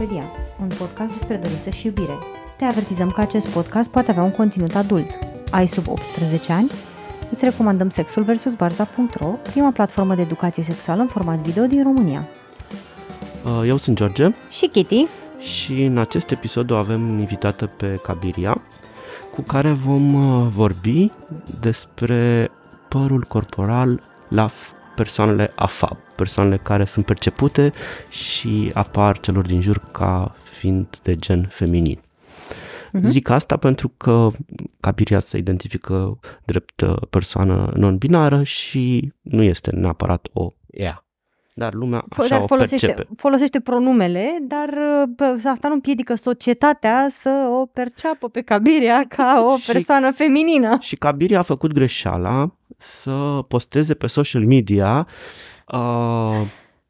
Ortopedia, 0.00 0.30
un 0.60 0.68
podcast 0.78 1.12
despre 1.12 1.36
dorință 1.36 1.70
și 1.70 1.86
iubire. 1.86 2.18
Te 2.56 2.64
avertizăm 2.64 3.10
că 3.10 3.20
acest 3.20 3.48
podcast 3.48 3.90
poate 3.90 4.10
avea 4.10 4.22
un 4.22 4.30
conținut 4.30 4.74
adult. 4.74 5.18
Ai 5.50 5.66
sub 5.68 5.88
18 5.88 6.52
ani? 6.52 6.70
Îți 7.30 7.44
recomandăm 7.44 7.90
Sexul 7.90 8.22
vs. 8.22 8.54
Barza.ro, 8.56 9.26
prima 9.26 9.70
platformă 9.70 10.14
de 10.14 10.22
educație 10.22 10.62
sexuală 10.62 11.00
în 11.00 11.06
format 11.06 11.38
video 11.38 11.64
din 11.64 11.82
România. 11.82 12.28
Uh, 13.44 13.68
Eu 13.68 13.76
sunt 13.76 13.96
George 13.96 14.28
Și 14.50 14.66
Kitty, 14.66 15.06
și 15.38 15.82
în 15.82 15.98
acest 15.98 16.30
episod 16.30 16.70
o 16.70 16.76
avem 16.76 17.18
invitată 17.18 17.66
pe 17.66 18.00
Cabiria, 18.02 18.62
cu 19.34 19.40
care 19.40 19.72
vom 19.72 20.14
uh, 20.14 20.48
vorbi 20.54 21.10
despre 21.60 22.50
părul 22.88 23.24
corporal 23.28 24.02
la 24.28 24.48
f- 24.48 24.77
persoanele 25.02 25.52
AFAB, 25.54 25.96
persoanele 26.16 26.56
care 26.56 26.84
sunt 26.84 27.04
percepute 27.04 27.72
și 28.10 28.70
apar 28.74 29.18
celor 29.20 29.46
din 29.46 29.60
jur 29.60 29.78
ca 29.92 30.34
fiind 30.42 30.86
de 31.02 31.16
gen 31.16 31.46
feminin. 31.50 32.00
Mhm. 32.92 33.06
Zic 33.06 33.28
asta 33.28 33.56
pentru 33.56 33.88
că 33.96 34.28
Cabiria 34.80 35.18
se 35.20 35.36
identifică 35.38 36.18
drept 36.44 36.80
uh, 36.80 36.96
persoană 37.10 37.72
non-binară 37.76 38.42
și 38.42 39.12
nu 39.22 39.42
este 39.42 39.70
neapărat 39.70 40.28
o 40.32 40.52
ea. 40.66 41.02
Dar 41.54 41.72
lumea 41.74 42.04
fo- 42.14 42.18
așa 42.18 42.28
dar 42.28 42.40
o 42.42 42.46
folosește, 42.46 42.86
percepe. 42.86 43.08
folosește 43.16 43.60
pronumele, 43.60 44.38
dar 44.42 44.68
uh, 44.68 45.08
bă, 45.16 45.38
asta 45.48 45.68
nu 45.68 45.74
împiedică 45.74 46.14
societatea 46.14 47.06
să 47.10 47.48
o 47.60 47.66
perceapă 47.66 48.28
pe 48.28 48.40
Cabiria 48.40 49.04
ca 49.08 49.44
o 49.52 49.56
Și- 49.56 49.72
persoană 49.72 50.10
feminină. 50.10 50.76
Și 50.80 50.96
Kabiri 50.96 51.36
a 51.36 51.42
făcut 51.42 51.72
greșeala 51.72 52.50
să 52.78 53.44
posteze 53.48 53.94
pe 53.94 54.06
social 54.06 54.44
media 54.44 55.06
uh, 55.72 56.42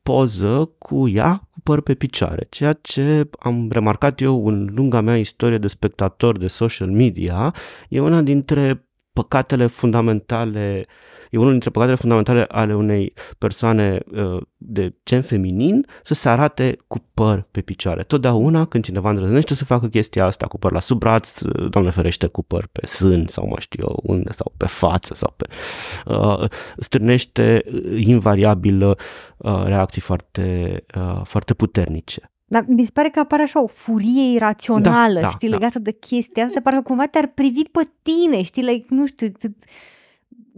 poză 0.02 0.70
cu 0.78 1.08
ea 1.08 1.48
cu 1.50 1.60
păr 1.62 1.80
pe 1.80 1.94
picioare, 1.94 2.46
ceea 2.50 2.72
ce 2.72 3.28
am 3.38 3.68
remarcat 3.70 4.20
eu 4.20 4.46
în 4.46 4.68
lunga 4.74 5.00
mea 5.00 5.18
istorie 5.18 5.58
de 5.58 5.66
spectator 5.66 6.38
de 6.38 6.46
social 6.46 6.90
media, 6.90 7.54
e 7.88 8.00
una 8.00 8.22
dintre 8.22 8.88
păcatele 9.12 9.66
fundamentale, 9.66 10.86
e 11.30 11.38
unul 11.38 11.50
dintre 11.50 11.70
păcatele 11.70 11.96
fundamentale 11.96 12.44
ale 12.48 12.74
unei 12.74 13.12
persoane 13.38 14.00
uh, 14.12 14.42
de 14.56 14.94
gen 15.04 15.22
feminin 15.22 15.86
să 16.02 16.14
se 16.14 16.28
arate 16.28 16.78
cu 16.86 16.98
păr 17.14 17.46
pe 17.50 17.60
picioare. 17.60 18.02
Totdeauna 18.02 18.64
când 18.64 18.84
cineva 18.84 19.10
îndrăznește 19.10 19.54
să 19.54 19.64
facă 19.64 19.86
chestia 19.86 20.24
asta 20.24 20.46
cu 20.46 20.58
păr 20.58 20.72
la 20.72 20.80
sub 20.80 20.98
braț, 20.98 21.40
uh, 21.40 21.70
doamne 21.70 21.90
ferește 21.90 22.26
cu 22.26 22.42
păr 22.42 22.68
pe 22.72 22.86
sân 22.86 23.26
sau 23.26 23.46
mă 23.46 23.56
știu 23.58 23.84
eu 23.88 24.00
unde, 24.02 24.32
sau 24.32 24.52
pe 24.56 24.66
față 24.66 25.14
sau 25.14 25.34
pe... 25.36 25.46
Uh, 26.06 26.44
strânește 26.76 27.62
uh, 27.66 28.06
invariabil 28.06 28.82
uh, 28.82 28.96
reacții 29.64 30.00
foarte, 30.00 30.76
uh, 30.96 31.20
foarte 31.24 31.54
puternice. 31.54 32.30
Dar 32.50 32.64
mi 32.66 32.84
se 32.84 32.90
pare 32.94 33.08
că 33.08 33.18
apare 33.18 33.42
așa 33.42 33.62
o 33.62 33.66
furie 33.66 34.34
irațională, 34.34 35.14
Da, 35.14 35.20
da, 35.20 35.28
știi, 35.28 35.48
da. 35.48 35.56
legată 35.56 35.78
de 35.78 35.92
chestia 35.92 36.44
asta, 36.44 36.60
parcă 36.62 36.80
cumva 36.80 37.06
te-ar 37.06 37.26
privi 37.34 37.62
pe 37.62 37.88
tine, 38.02 38.42
știi, 38.42 38.62
like, 38.62 38.86
nu 38.88 39.06
știu, 39.06 39.32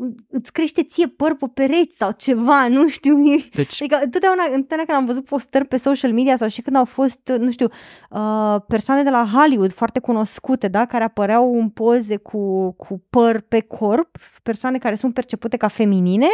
îți, 0.00 0.24
îți 0.30 0.52
crește 0.52 0.82
ție 0.82 1.06
păr 1.06 1.34
pe 1.34 1.46
pereți 1.54 1.96
sau 1.96 2.10
ceva, 2.16 2.68
nu 2.76 2.88
știu, 2.88 3.24
e- 3.24 3.48
Deci, 3.54 3.82
Adică 3.82 3.98
întotdeauna, 4.02 4.42
întotdeauna 4.42 4.84
când 4.86 4.98
am 4.98 5.04
văzut 5.04 5.24
postări 5.24 5.64
pe 5.64 5.76
social 5.76 6.12
media 6.12 6.36
sau 6.36 6.48
și 6.48 6.62
când 6.62 6.76
au 6.76 6.84
fost, 6.84 7.32
nu 7.38 7.50
știu, 7.50 7.68
uh, 8.10 8.56
persoane 8.66 9.02
de 9.02 9.10
la 9.10 9.28
Hollywood 9.32 9.72
foarte 9.72 9.98
cunoscute, 9.98 10.68
da, 10.68 10.86
care 10.86 11.04
apăreau 11.04 11.54
în 11.54 11.68
poze 11.68 12.16
cu, 12.16 12.70
cu 12.72 13.02
păr 13.10 13.40
pe 13.40 13.60
corp, 13.60 14.16
persoane 14.42 14.78
care 14.78 14.94
sunt 14.94 15.14
percepute 15.14 15.56
ca 15.56 15.68
feminine, 15.68 16.28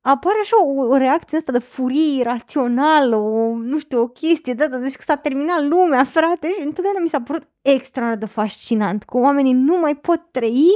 apare 0.00 0.38
așa 0.40 0.64
o, 0.64 0.86
o 0.86 0.96
reacție 0.96 1.38
asta 1.38 1.52
de 1.52 1.58
furie 1.58 2.20
irațională, 2.20 3.16
o, 3.16 3.54
nu 3.54 3.78
știu, 3.78 4.00
o 4.00 4.06
chestie 4.06 4.54
de 4.54 4.62
asta, 4.62 4.78
deci 4.78 4.94
că 4.94 5.02
s-a 5.06 5.16
terminat 5.16 5.64
lumea, 5.64 6.04
frate, 6.04 6.50
și 6.50 6.60
întotdeauna 6.64 7.00
mi 7.02 7.08
s-a 7.08 7.20
părut 7.20 7.48
extraordinar 7.62 8.28
de 8.28 8.34
fascinant, 8.34 9.02
că 9.02 9.16
oamenii 9.16 9.52
nu 9.52 9.78
mai 9.80 9.94
pot 9.96 10.20
trăi 10.30 10.70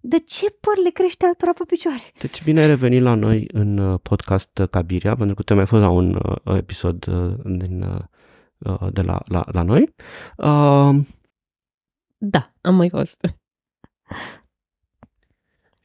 de 0.00 0.18
ce 0.18 0.50
păr 0.60 0.76
le 0.84 0.90
crește 0.90 1.26
altora 1.26 1.52
pe 1.52 1.64
picioare. 1.66 2.02
deci 2.18 2.44
bine 2.44 2.60
ai 2.60 2.66
revenit 2.66 3.02
la 3.02 3.14
noi 3.14 3.44
în 3.52 3.78
uh, 3.78 3.98
podcast 4.02 4.58
uh, 4.58 4.68
Cabiria, 4.68 5.14
pentru 5.16 5.34
că 5.34 5.42
te 5.42 5.54
mai 5.54 5.66
fost 5.66 5.82
la 5.82 5.90
un 5.90 6.14
uh, 6.44 6.56
episod 6.56 7.06
uh, 7.06 7.34
din, 7.44 7.82
uh, 7.82 8.00
uh, 8.80 8.92
de 8.92 9.00
la, 9.02 9.20
la, 9.24 9.44
la 9.52 9.62
noi. 9.62 9.94
Uh, 10.36 11.04
Da, 12.18 12.52
am 12.60 12.74
mai 12.74 12.88
fost. 12.88 13.20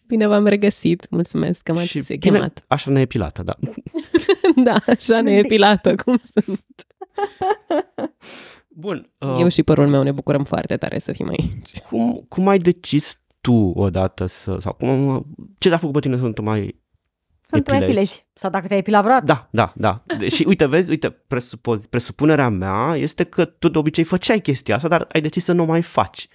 Bine 0.08 0.28
v-am 0.28 0.46
regăsit. 0.46 1.08
Mulțumesc 1.10 1.64
că 1.64 1.74
m-ați 1.74 1.88
și 1.88 2.02
chemat. 2.02 2.20
bine, 2.22 2.54
așa 2.68 2.92
neepilată, 2.92 3.44
da. 3.44 3.56
da, 4.64 4.76
așa 4.88 5.22
neepilată 5.22 5.96
cum 5.96 6.20
sunt. 6.34 6.86
Bun. 8.68 9.12
Uh, 9.18 9.36
Eu 9.40 9.48
și 9.48 9.64
părul 9.64 9.88
meu 9.88 10.04
ne 10.04 10.12
bucurăm 10.12 10.44
foarte 10.44 10.78
tare 10.78 11.00
să 11.00 11.12
fim 11.12 11.28
aici. 11.28 11.80
cum, 11.80 12.26
cum 12.30 12.48
ai 12.48 12.58
decis 12.60 13.21
tu 13.42 13.54
odată 13.76 14.26
să, 14.26 14.58
sau 14.60 14.74
cum, 14.74 15.26
ce 15.58 15.68
te-a 15.70 15.78
făcut 15.78 15.94
pe 15.94 16.00
tine 16.00 16.16
să 16.16 16.22
nu 16.22 16.32
te 16.32 16.42
mai 16.42 16.82
Sunt 17.48 17.64
tu 17.64 17.72
Epilezi. 17.72 17.84
epilezi. 17.84 18.26
Sau 18.34 18.50
dacă 18.50 18.68
te-ai 18.68 18.80
epilat 18.80 19.02
vreodată. 19.04 19.26
Da, 19.26 19.50
da, 19.52 19.74
da. 19.76 20.04
De- 20.18 20.30
Și 20.30 20.44
uite, 20.48 20.66
vezi, 20.66 20.90
uite, 20.90 21.10
presupoz, 21.10 21.86
presupunerea 21.86 22.50
mea 22.50 22.96
este 22.96 23.24
că 23.24 23.46
tu 23.46 23.70
de 23.70 23.78
obicei 23.78 24.04
făceai 24.04 24.40
chestia 24.40 24.76
asta, 24.76 24.88
dar 24.88 25.08
ai 25.14 25.22
decis 25.22 25.44
să 25.44 25.52
nu 25.52 25.64
o 25.64 25.66
mai 25.66 25.82
faci. 25.82 26.28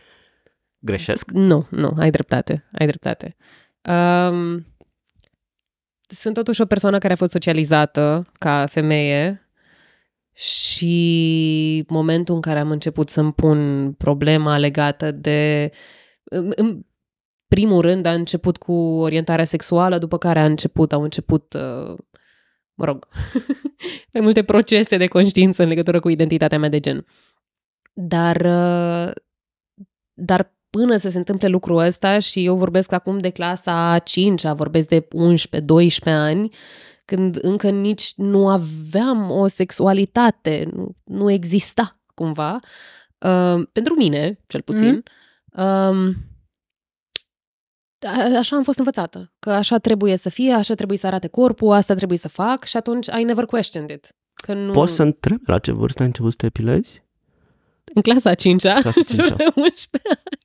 Greșesc? 0.79 1.31
Nu, 1.31 1.67
nu, 1.71 1.93
ai 1.99 2.11
dreptate, 2.11 2.69
ai 2.79 2.87
dreptate. 2.87 3.37
Um, 4.31 4.67
sunt 6.09 6.35
totuși 6.35 6.61
o 6.61 6.67
persoană 6.67 6.99
care 6.99 7.13
a 7.13 7.17
fost 7.17 7.31
socializată 7.31 8.27
ca 8.39 8.67
femeie 8.67 9.49
și 10.33 11.85
momentul 11.89 12.35
în 12.35 12.41
care 12.41 12.59
am 12.59 12.71
început 12.71 13.09
să-mi 13.09 13.33
pun 13.33 13.93
problema 13.93 14.59
legată 14.59 15.11
de... 15.11 15.71
În, 16.25 16.53
în 16.57 16.86
primul 17.49 17.81
rând 17.81 18.07
a 18.07 18.13
început 18.13 18.57
cu 18.57 18.73
orientarea 18.73 19.45
sexuală, 19.45 19.99
după 19.99 20.19
care 20.19 20.39
a 20.39 20.45
început, 20.45 20.93
au 20.93 21.03
început, 21.03 21.55
uh, 21.55 21.95
mă 22.75 22.85
rog, 22.85 23.09
mai 24.13 24.23
multe 24.23 24.43
procese 24.43 24.97
de 24.97 25.07
conștiință 25.07 25.63
în 25.63 25.69
legătură 25.69 26.01
cu 26.01 26.09
identitatea 26.09 26.59
mea 26.59 26.69
de 26.69 26.81
gen. 26.81 27.07
Dar, 27.93 28.37
uh, 28.37 29.13
dar 30.13 30.55
până 30.71 30.97
să 30.97 31.09
se 31.09 31.19
întâmple 31.19 31.49
lucrul 31.49 31.79
ăsta 31.79 32.19
și 32.19 32.45
eu 32.45 32.57
vorbesc 32.57 32.93
acum 32.93 33.19
de 33.19 33.31
clasa 33.31 33.91
a 33.93 33.99
5 33.99 34.43
vorbesc 34.43 34.89
de 34.89 35.09
11-12 35.15 36.11
ani, 36.11 36.55
când 37.05 37.39
încă 37.43 37.71
nici 37.71 38.13
nu 38.17 38.49
aveam 38.49 39.31
o 39.31 39.47
sexualitate, 39.47 40.69
nu, 40.73 40.97
nu 41.05 41.31
exista 41.31 42.01
cumva, 42.15 42.59
uh, 43.19 43.63
pentru 43.73 43.95
mine, 43.95 44.39
cel 44.47 44.63
puțin, 44.63 45.03
um, 45.53 45.63
a- 45.63 46.15
așa 48.39 48.57
am 48.57 48.63
fost 48.63 48.79
învățată, 48.79 49.33
că 49.39 49.51
așa 49.51 49.79
trebuie 49.79 50.17
să 50.17 50.29
fie, 50.31 50.53
așa 50.53 50.75
trebuie 50.75 50.99
să 50.99 51.07
arate 51.07 51.29
corpul, 51.29 51.73
asta 51.73 51.95
trebuie 51.95 52.19
să 52.19 52.29
fac 52.29 52.65
și 52.65 52.77
atunci 52.77 53.07
I 53.07 53.23
never 53.23 53.45
questioned 53.45 53.91
it. 53.91 54.09
Că 54.35 54.55
nu... 54.55 54.73
Poți 54.73 54.95
să 54.95 55.03
întrebi 55.03 55.43
la 55.51 55.59
ce 55.59 55.73
vârstă 55.73 56.01
ai 56.01 56.07
început 56.07 56.31
să 56.31 56.37
te 56.37 56.47
epilezi? 56.47 57.03
În 57.95 58.03
clasa 58.03 58.31
a 58.31 58.35
5-a, 58.35 58.81
Clasa 58.81 58.89
a 58.89 59.03
cincea. 59.15 59.35
de 59.37 59.45
11 59.55 60.09
ani. 60.09 60.41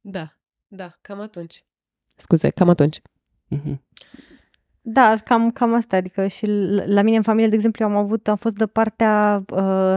Da, 0.00 0.28
da, 0.66 0.90
cam 1.00 1.20
atunci. 1.20 1.64
Scuze, 2.14 2.50
cam 2.50 2.68
atunci. 2.68 3.00
Mhm. 3.48 3.84
Da, 4.80 5.16
cam, 5.24 5.50
cam 5.50 5.74
asta, 5.74 5.96
adică 5.96 6.26
și 6.26 6.46
l- 6.46 6.82
la 6.86 7.02
mine 7.02 7.16
în 7.16 7.22
familie, 7.22 7.48
de 7.48 7.54
exemplu, 7.54 7.84
eu 7.84 7.90
am 7.90 7.96
avut, 7.96 8.28
am 8.28 8.36
fost 8.36 8.54
de 8.56 8.66
partea 8.66 9.44
uh, 9.50 9.94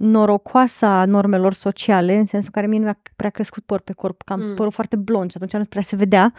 norocoasă 0.00 0.86
a 0.86 1.04
normelor 1.04 1.52
sociale, 1.52 2.16
în 2.16 2.26
sensul 2.26 2.50
care 2.50 2.66
mie 2.66 2.78
nu 2.78 2.84
mi-a 2.84 2.98
prea 3.16 3.30
crescut 3.30 3.62
păr 3.62 3.80
pe 3.80 3.92
corp, 3.92 4.22
că 4.22 4.32
am 4.32 4.40
Mm. 4.40 4.46
mm. 4.48 4.54
părul 4.54 4.72
foarte 4.72 4.96
blond 4.96 5.30
și 5.30 5.36
atunci 5.36 5.52
nu 5.52 5.64
prea 5.64 5.82
se 5.82 5.96
vedea. 5.96 6.32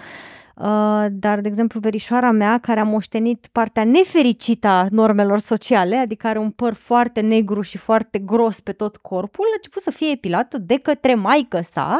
Uh, 0.55 1.05
dar, 1.11 1.39
de 1.41 1.47
exemplu, 1.47 1.79
verișoara 1.79 2.31
mea, 2.31 2.57
care 2.57 2.79
a 2.79 2.83
moștenit 2.83 3.47
partea 3.51 3.83
nefericită 3.83 4.67
a 4.67 4.85
normelor 4.89 5.39
sociale, 5.39 5.95
adică 5.97 6.27
are 6.27 6.39
un 6.39 6.49
păr 6.49 6.73
foarte 6.73 7.21
negru 7.21 7.61
și 7.61 7.77
foarte 7.77 8.17
gros 8.19 8.59
pe 8.59 8.71
tot 8.71 8.97
corpul, 8.97 9.45
a 9.45 9.53
început 9.55 9.81
să 9.81 9.91
fie 9.91 10.09
epilată 10.11 10.57
de 10.57 10.75
către 10.77 11.15
maică 11.15 11.59
sa 11.71 11.97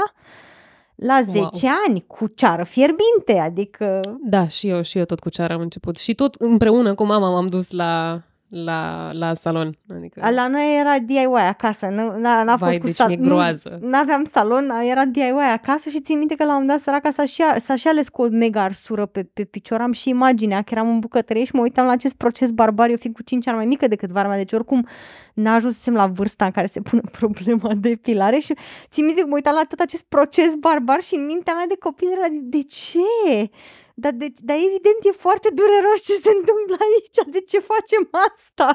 la 0.95 1.21
10 1.24 1.38
Wow. 1.39 1.50
ani, 1.88 2.03
cu 2.07 2.27
ceară 2.27 2.63
fierbinte, 2.63 3.39
adică... 3.41 4.00
Da, 4.24 4.47
și 4.47 4.68
eu, 4.68 4.81
și 4.81 4.97
eu 4.97 5.03
tot 5.06 5.19
cu 5.19 5.30
ceara 5.30 5.53
am 5.53 5.62
început. 5.62 5.97
Și 5.97 6.13
tot 6.13 6.33
împreună 6.35 6.94
cu 6.94 7.06
mama 7.06 7.30
m-am 7.30 7.47
dus 7.47 7.71
la, 7.71 8.21
la, 8.51 9.09
la 9.13 9.33
salon. 9.33 9.77
Adică, 9.95 10.30
La 10.30 10.48
noi 10.48 10.80
era 10.80 11.00
DIY 11.00 11.25
acasă, 11.48 11.86
nu, 11.86 12.18
n-a, 12.19 12.44
n-a 12.44 12.56
Vai, 12.56 12.68
fost 12.69 12.80
cu 12.80 12.86
deci 12.86 12.95
sal- 12.95 13.07
mi-e 13.07 13.18
groază. 13.18 13.77
Nu 13.81 13.98
aveam 13.98 14.24
salon, 14.24 14.69
era 14.83 15.06
DIY 15.06 15.31
acasă 15.53 15.89
și 15.89 16.00
țin 16.00 16.18
minte 16.18 16.36
că 16.36 16.44
la 16.44 16.50
un 16.50 16.59
moment 16.59 16.71
dat 16.71 16.80
săraca 16.80 17.12
s-a 17.12 17.25
și, 17.25 17.44
s-a 17.63 17.75
și 17.75 17.88
ales 17.88 18.09
cu 18.09 18.21
o 18.21 18.27
mega 18.30 18.62
arsură 18.63 19.06
pe, 19.06 19.24
pe 19.33 19.44
picior. 19.44 19.81
Am 19.81 19.92
și 19.92 20.09
imaginea 20.09 20.62
că 20.62 20.69
eram 20.71 20.89
în 20.89 21.00
bucătărie 21.00 21.44
și 21.44 21.56
mă 21.56 21.62
uitam 21.62 21.86
la 21.86 21.92
acest 21.92 22.13
proces 22.13 22.51
barbar, 22.51 22.89
eu 22.89 22.95
fiind 22.98 23.15
cu 23.15 23.24
5 23.24 23.48
ani 23.48 23.57
mai 23.57 23.65
mică 23.65 23.88
decât 23.88 24.09
vara 24.12 24.27
mea, 24.27 24.38
deci 24.38 24.51
oricum 24.54 24.88
n-ajunsesem 25.33 25.94
la 25.94 26.07
vârsta 26.07 26.45
în 26.45 26.51
care 26.51 26.68
se 26.68 26.81
pune 26.81 27.01
problema 27.19 27.71
de 27.75 27.89
epilare 27.89 28.39
și 28.39 28.54
țin 28.89 29.06
minte 29.06 29.21
că 29.21 29.27
mă 29.27 29.36
uitam 29.36 29.54
la 29.54 29.63
tot 29.69 29.80
acest 29.80 30.04
proces 30.04 30.54
barbar 30.59 31.01
și 31.01 31.15
în 31.15 31.25
mintea 31.25 31.54
mea 31.54 31.65
de 31.68 31.75
copil 31.80 32.07
era 32.18 32.27
de 32.42 32.62
ce? 32.62 33.50
Dar, 33.95 34.13
deci, 34.23 34.39
dar 34.47 34.57
evident 34.69 34.99
e 35.09 35.23
foarte 35.25 35.49
dureros 35.59 35.99
ce 36.07 36.15
se 36.25 36.31
întâmplă 36.39 36.75
aici, 36.88 37.19
de 37.35 37.41
ce 37.49 37.59
facem 37.71 38.03
asta? 38.27 38.67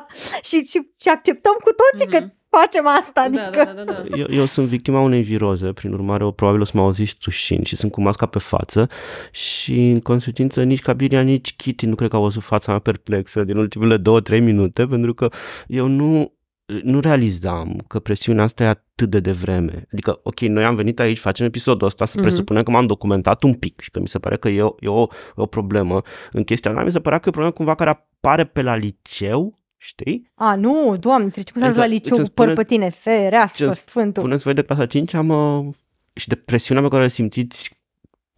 Și, 0.49 0.57
și, 0.71 0.79
și 1.03 1.09
acceptăm 1.17 1.57
cu 1.67 1.71
toții 1.83 2.07
mm-hmm. 2.07 2.31
că 2.31 2.35
facem 2.59 2.87
asta. 2.87 3.21
Adică... 3.21 3.51
Da, 3.53 3.65
da, 3.65 3.73
da, 3.73 3.93
da. 3.93 4.17
Eu, 4.17 4.27
eu 4.31 4.45
sunt 4.45 4.67
victima 4.67 5.01
unei 5.01 5.23
viroze, 5.23 5.73
prin 5.73 5.93
urmare 5.93 6.25
o, 6.25 6.31
probabil 6.31 6.61
o 6.61 6.65
să 6.65 6.73
mă 6.75 6.83
auziți 6.83 7.17
tușind 7.17 7.67
și 7.67 7.77
sunt 7.77 7.93
cu 7.93 8.01
masca 8.01 8.27
pe 8.27 8.39
față 8.39 8.87
și 9.31 9.91
în 9.91 10.01
consecință 10.01 10.63
nici 10.63 10.81
Cabiria, 10.81 11.21
nici 11.21 11.57
Kitty 11.57 11.87
nu 11.87 11.95
cred 11.95 12.11
că 12.11 12.17
au 12.17 12.23
văzut 12.23 12.43
fața 12.43 12.71
mea 12.71 12.81
perplexă 12.81 13.45
din 13.45 13.57
ultimele 13.57 13.97
două, 13.97 14.21
trei 14.21 14.41
minute 14.41 14.87
pentru 14.87 15.15
că 15.15 15.29
eu 15.67 15.87
nu 15.87 16.36
nu 16.67 17.01
realizam 17.01 17.85
că 17.87 17.99
presiunea 17.99 18.45
asta 18.45 18.63
e 18.63 18.67
atât 18.67 19.11
de 19.11 19.21
devreme. 19.21 19.87
Adică, 19.93 20.21
ok, 20.23 20.41
noi 20.41 20.65
am 20.65 20.75
venit 20.75 21.01
aici, 21.01 21.19
facem 21.19 21.47
episodul 21.47 21.87
ăsta, 21.87 22.05
să 22.05 22.19
mm-hmm. 22.19 22.23
presupunem 22.23 22.63
că 22.63 22.71
m-am 22.71 22.87
documentat 22.87 23.43
un 23.43 23.55
pic 23.55 23.81
și 23.81 23.91
că 23.91 24.01
mi 24.01 24.09
se 24.09 24.19
pare 24.19 24.37
că 24.37 24.49
e 24.49 24.63
o, 24.63 24.75
e 24.81 24.89
o, 24.89 25.07
o 25.35 25.47
problemă 25.47 26.03
în 26.33 26.45
chestia 26.45 26.71
asta. 26.71 26.85
Mi 26.85 26.91
se 26.91 27.01
părea 27.01 27.19
că 27.19 27.25
e 27.27 27.29
o 27.29 27.33
problemă 27.33 27.57
cumva 27.57 27.75
care 27.75 27.91
apare 27.91 28.45
pe 28.45 28.63
la 28.63 28.77
liceu, 28.77 29.55
știi? 29.77 30.31
A, 30.35 30.55
nu, 30.55 30.97
doamne, 31.01 31.29
treci 31.29 31.51
cum 31.51 31.61
să 31.61 31.67
ajungi 31.67 31.89
la 31.89 31.95
liceu 31.95 32.17
cu 32.17 32.31
păr 32.35 32.53
pe 32.53 32.65
tine, 32.65 32.91
ferească, 32.91 33.71
sfântul. 33.71 34.23
Puneți 34.23 34.45
voi 34.45 34.55
de 34.55 34.63
clasa 34.63 34.87
5 34.87 35.15
am 35.15 35.29
uh, 35.29 35.75
și 36.15 36.29
de 36.29 36.35
presiunea 36.35 36.83
pe 36.83 36.89
care 36.89 37.05
o 37.05 37.09
simțiți 37.09 37.85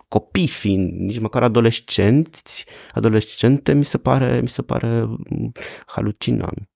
copii 0.08 0.48
fiind, 0.48 0.92
nici 0.92 1.19
măcar 1.19 1.42
adolescenți, 1.42 2.64
adolescente, 2.92 3.72
mi 3.72 3.84
se 3.84 3.98
pare, 3.98 4.40
mi 4.40 4.48
se 4.48 4.62
pare 4.62 5.00
mm, 5.02 5.52
halucinant. 5.86 6.69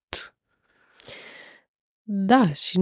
Da, 2.05 2.47
și 2.53 2.79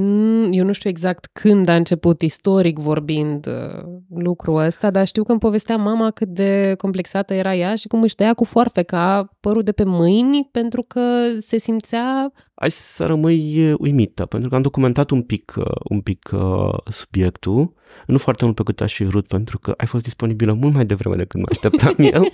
eu 0.51 0.65
nu 0.65 0.73
știu 0.73 0.91
exact 0.91 1.29
când 1.33 1.69
a 1.69 1.75
început 1.75 2.23
istoric 2.23 2.79
vorbind 2.79 3.47
uh, 3.47 3.83
lucrul 4.15 4.59
ăsta, 4.59 4.91
dar 4.91 5.07
știu 5.07 5.23
că 5.23 5.31
îmi 5.31 5.41
povestea 5.41 5.77
mama 5.77 6.11
cât 6.11 6.29
de 6.29 6.75
complexată 6.79 7.35
era 7.35 7.55
ea 7.55 7.75
și 7.75 7.89
cum 7.89 8.03
își 8.03 8.15
tăia 8.15 8.35
cu 8.35 8.45
foarfeca 8.45 9.37
părul 9.41 9.63
de 9.63 9.73
pe 9.73 9.85
mâini 9.85 10.49
pentru 10.53 10.83
că 10.83 11.01
se 11.39 11.59
simțea... 11.59 12.33
Hai 12.55 12.71
să 12.71 13.05
rămâi 13.05 13.73
uimită, 13.73 14.27
pentru 14.27 14.49
că 14.49 14.55
am 14.55 14.63
documentat 14.63 15.11
un 15.11 15.23
pic, 15.23 15.55
uh, 15.57 15.65
un 15.85 16.01
pic 16.01 16.31
uh, 16.33 16.79
subiectul, 16.85 17.75
nu 18.07 18.19
foarte 18.19 18.45
mult 18.45 18.57
pe 18.57 18.63
cât 18.63 18.81
aș 18.81 18.95
fi 18.95 19.05
vrut, 19.05 19.27
pentru 19.27 19.59
că 19.59 19.75
ai 19.77 19.87
fost 19.87 20.03
disponibilă 20.03 20.53
mult 20.53 20.75
mai 20.75 20.87
devreme 20.87 21.17
decât 21.17 21.41
mă 21.41 21.47
așteptam 21.51 21.95
eu. 22.15 22.25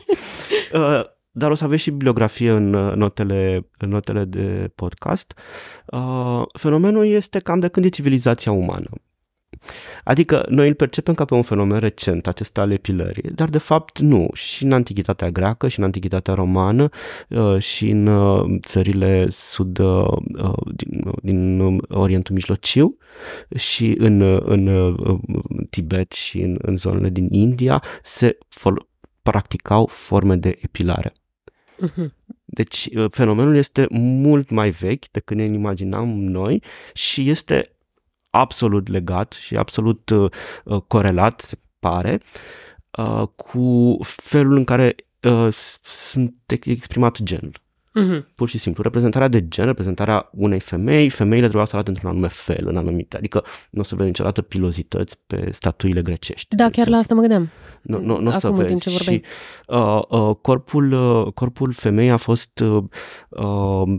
Uh, 1.37 1.43
dar 1.43 1.51
o 1.51 1.55
să 1.55 1.65
aveți 1.65 1.83
și 1.83 1.91
bibliografie 1.91 2.51
în 2.51 2.75
uh, 2.75 2.95
notele, 2.95 3.69
în 3.79 3.89
notele 3.89 4.25
de 4.25 4.73
podcast. 4.75 5.39
Uh, 5.87 6.43
fenomenul 6.53 7.07
este 7.07 7.39
cam 7.39 7.59
de 7.59 7.69
când 7.69 7.87
e 7.87 7.89
civilizația 7.89 8.53
umană. 8.53 8.91
Adică 10.05 10.47
noi 10.49 10.69
îl 10.69 10.75
percepem 10.75 11.15
ca 11.15 11.25
pe 11.25 11.35
un 11.35 11.43
fenomen 11.43 11.79
recent, 11.79 12.27
acesta 12.27 12.61
al 12.61 12.73
epilării, 12.73 13.31
dar 13.31 13.49
de 13.49 13.59
fapt 13.59 13.99
nu. 13.99 14.29
Și 14.33 14.65
în 14.65 14.73
Antichitatea 14.73 15.31
greacă, 15.31 15.69
și 15.69 15.79
în 15.79 15.85
Antichitatea 15.85 16.35
romană, 16.35 16.89
uh, 17.29 17.59
și 17.59 17.91
în 17.91 18.09
țările 18.61 19.27
sud 19.29 19.79
din, 20.75 21.13
din 21.23 21.61
Orientul 21.89 22.35
Mijlociu, 22.35 22.97
și 23.57 23.95
în, 23.99 24.21
în 24.45 24.95
Tibet 25.71 26.13
și 26.13 26.41
în, 26.41 26.59
în 26.63 26.77
zonele 26.77 27.09
din 27.09 27.29
India 27.31 27.83
se 28.03 28.39
fol- 28.49 28.89
practicau 29.23 29.87
forme 29.87 30.37
de 30.37 30.59
epilare. 30.61 31.13
Uh-huh. 31.83 32.11
Deci 32.45 32.89
uh, 32.95 33.11
fenomenul 33.11 33.57
este 33.57 33.87
mult 33.91 34.51
mai 34.51 34.71
vechi 34.71 35.11
decât 35.11 35.37
ne 35.37 35.45
imaginam 35.45 36.09
noi 36.09 36.63
și 36.95 37.31
este 37.31 37.71
absolut 38.31 38.89
legat 38.89 39.33
și 39.33 39.57
absolut 39.57 40.11
uh, 40.11 40.31
uh, 40.65 40.81
corelat, 40.87 41.41
se 41.41 41.59
pare, 41.79 42.21
uh, 42.99 43.29
cu 43.37 43.99
felul 44.03 44.57
în 44.57 44.65
care 44.65 44.95
uh, 45.23 45.53
sunt 45.83 46.35
exprimat 46.65 47.23
genul. 47.23 47.65
Uh-huh. 48.01 48.35
Pur 48.35 48.49
și 48.49 48.59
simplu. 48.59 48.83
Reprezentarea 48.83 49.29
de 49.29 49.49
gen, 49.49 49.65
reprezentarea 49.65 50.29
unei 50.33 50.61
femei, 50.61 51.09
femeile 51.09 51.45
trebuia 51.45 51.65
să 51.65 51.75
arate 51.75 51.91
într-un 51.91 52.11
anume 52.11 52.29
fel, 52.29 52.69
în 52.69 52.77
anumite. 52.77 53.17
Adică 53.17 53.45
nu 53.71 53.81
o 53.81 53.83
să 53.83 53.95
vedem 53.95 54.07
niciodată 54.07 54.43
pilozități 54.43 55.19
pe 55.27 55.49
statuile 55.53 56.03
grecești. 56.03 56.55
Da, 56.55 56.71
chiar 56.71 56.89
la 56.89 56.97
asta 56.97 57.15
mă 57.15 57.21
gândeam. 57.21 57.49
Nu, 57.83 58.01
nu, 58.01 58.21
nu 58.21 58.29
o 58.29 58.39
să 58.39 58.51
vezi. 58.51 58.81
Ce 58.81 58.91
și 58.91 59.23
uh, 59.67 60.03
uh, 60.09 60.37
corpul, 60.43 60.93
uh, 60.93 61.33
corpul 61.33 61.73
femeii 61.73 62.11
a 62.11 62.17
fost 62.17 62.59
uh, 62.59 62.85
uh, 63.29 63.99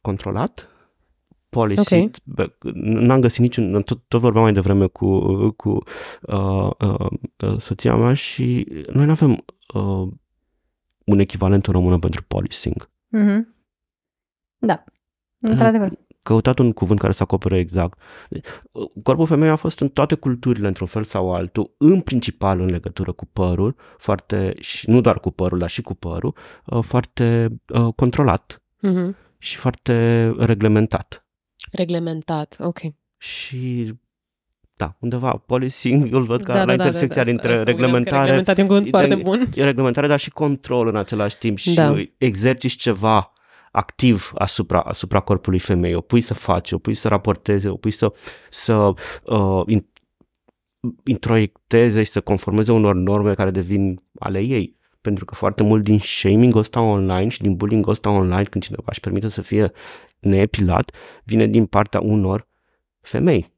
controlat, 0.00 0.68
polisit. 1.48 2.20
Okay. 2.32 2.56
N-am 2.82 3.20
găsit 3.20 3.40
niciun... 3.40 3.82
Tot, 3.82 4.02
tot 4.08 4.20
vorbeam 4.20 4.44
mai 4.44 4.52
devreme 4.52 4.86
cu, 4.86 5.20
cu 5.50 5.82
uh, 6.22 6.70
uh, 6.78 7.58
soția 7.58 7.96
mea 7.96 8.14
și 8.14 8.66
noi 8.92 9.04
nu 9.04 9.10
avem 9.10 9.44
uh, 9.74 10.08
un 11.04 11.18
echivalent 11.18 11.66
în 11.66 11.72
română 11.72 11.98
pentru 11.98 12.22
policing. 12.22 12.90
Mm-hmm. 13.12 13.40
Da, 14.58 14.84
într-adevăr. 15.40 15.90
Căutat 16.22 16.58
un 16.58 16.72
cuvânt 16.72 17.00
care 17.00 17.12
să 17.12 17.22
acopere 17.22 17.58
exact. 17.58 18.00
Corpul 19.02 19.26
femeii 19.26 19.52
a 19.52 19.56
fost 19.56 19.80
în 19.80 19.88
toate 19.88 20.14
culturile, 20.14 20.66
într-un 20.66 20.86
fel 20.86 21.04
sau 21.04 21.34
altul, 21.34 21.74
în 21.78 22.00
principal 22.00 22.60
în 22.60 22.66
legătură 22.66 23.12
cu 23.12 23.26
părul, 23.26 23.76
foarte, 23.98 24.52
și 24.60 24.90
nu 24.90 25.00
doar 25.00 25.20
cu 25.20 25.30
părul, 25.30 25.58
dar 25.58 25.70
și 25.70 25.82
cu 25.82 25.94
părul, 25.94 26.36
uh, 26.66 26.84
foarte 26.84 27.48
uh, 27.74 27.94
controlat 27.94 28.62
mm-hmm. 28.86 29.38
și 29.38 29.56
foarte 29.56 30.28
reglementat. 30.38 31.26
Reglementat, 31.72 32.56
ok. 32.60 32.78
Și 33.16 33.92
da, 34.76 34.96
undeva 34.98 35.42
policing 35.46 36.12
îl 36.12 36.22
văd 36.22 36.42
ca 36.42 36.52
da, 36.52 36.58
la 36.58 36.64
da, 36.64 36.72
intersecția 36.72 37.22
da, 37.22 37.24
da, 37.24 37.30
dintre 37.30 37.52
asta, 37.52 37.64
reglementare, 37.64 38.20
reglementat 38.20 38.58
e 38.58 38.60
un 38.60 38.66
cuvânt 38.66 38.88
foarte 38.90 39.14
bun. 39.14 39.48
E 39.54 39.64
reglementare, 39.64 40.06
dar 40.06 40.18
și 40.18 40.30
control 40.30 40.88
în 40.88 40.96
același 40.96 41.38
timp 41.38 41.58
și 41.58 41.74
da. 41.74 41.94
exerciți 42.18 42.76
ceva 42.76 43.32
activ 43.70 44.32
asupra, 44.34 44.80
asupra 44.80 45.20
corpului 45.20 45.58
femei, 45.58 45.94
o 45.94 46.00
pui 46.00 46.20
să 46.20 46.34
faci, 46.34 46.72
o 46.72 46.78
pui 46.78 46.94
să 46.94 47.08
raporteze, 47.08 47.68
o 47.68 47.76
pui 47.76 47.90
să, 47.90 48.12
să 48.50 48.74
uh, 49.24 49.62
in, 49.66 49.86
introiecteze 51.04 52.02
și 52.02 52.10
să 52.10 52.20
conformeze 52.20 52.72
unor 52.72 52.94
norme 52.94 53.34
care 53.34 53.50
devin 53.50 54.00
ale 54.18 54.40
ei. 54.40 54.76
Pentru 55.00 55.24
că 55.24 55.34
foarte 55.34 55.62
mult 55.62 55.84
din 55.84 55.98
shaming 55.98 56.56
ăsta 56.56 56.80
online 56.80 57.28
și 57.28 57.40
din 57.40 57.56
bullying 57.56 57.88
ăsta 57.88 58.10
online, 58.10 58.44
când 58.44 58.64
cineva 58.64 58.84
își 58.86 59.00
permite 59.00 59.28
să 59.28 59.42
fie 59.42 59.72
neepilat, 60.18 60.96
vine 61.24 61.46
din 61.46 61.66
partea 61.66 62.00
unor 62.00 62.48
femei 63.00 63.54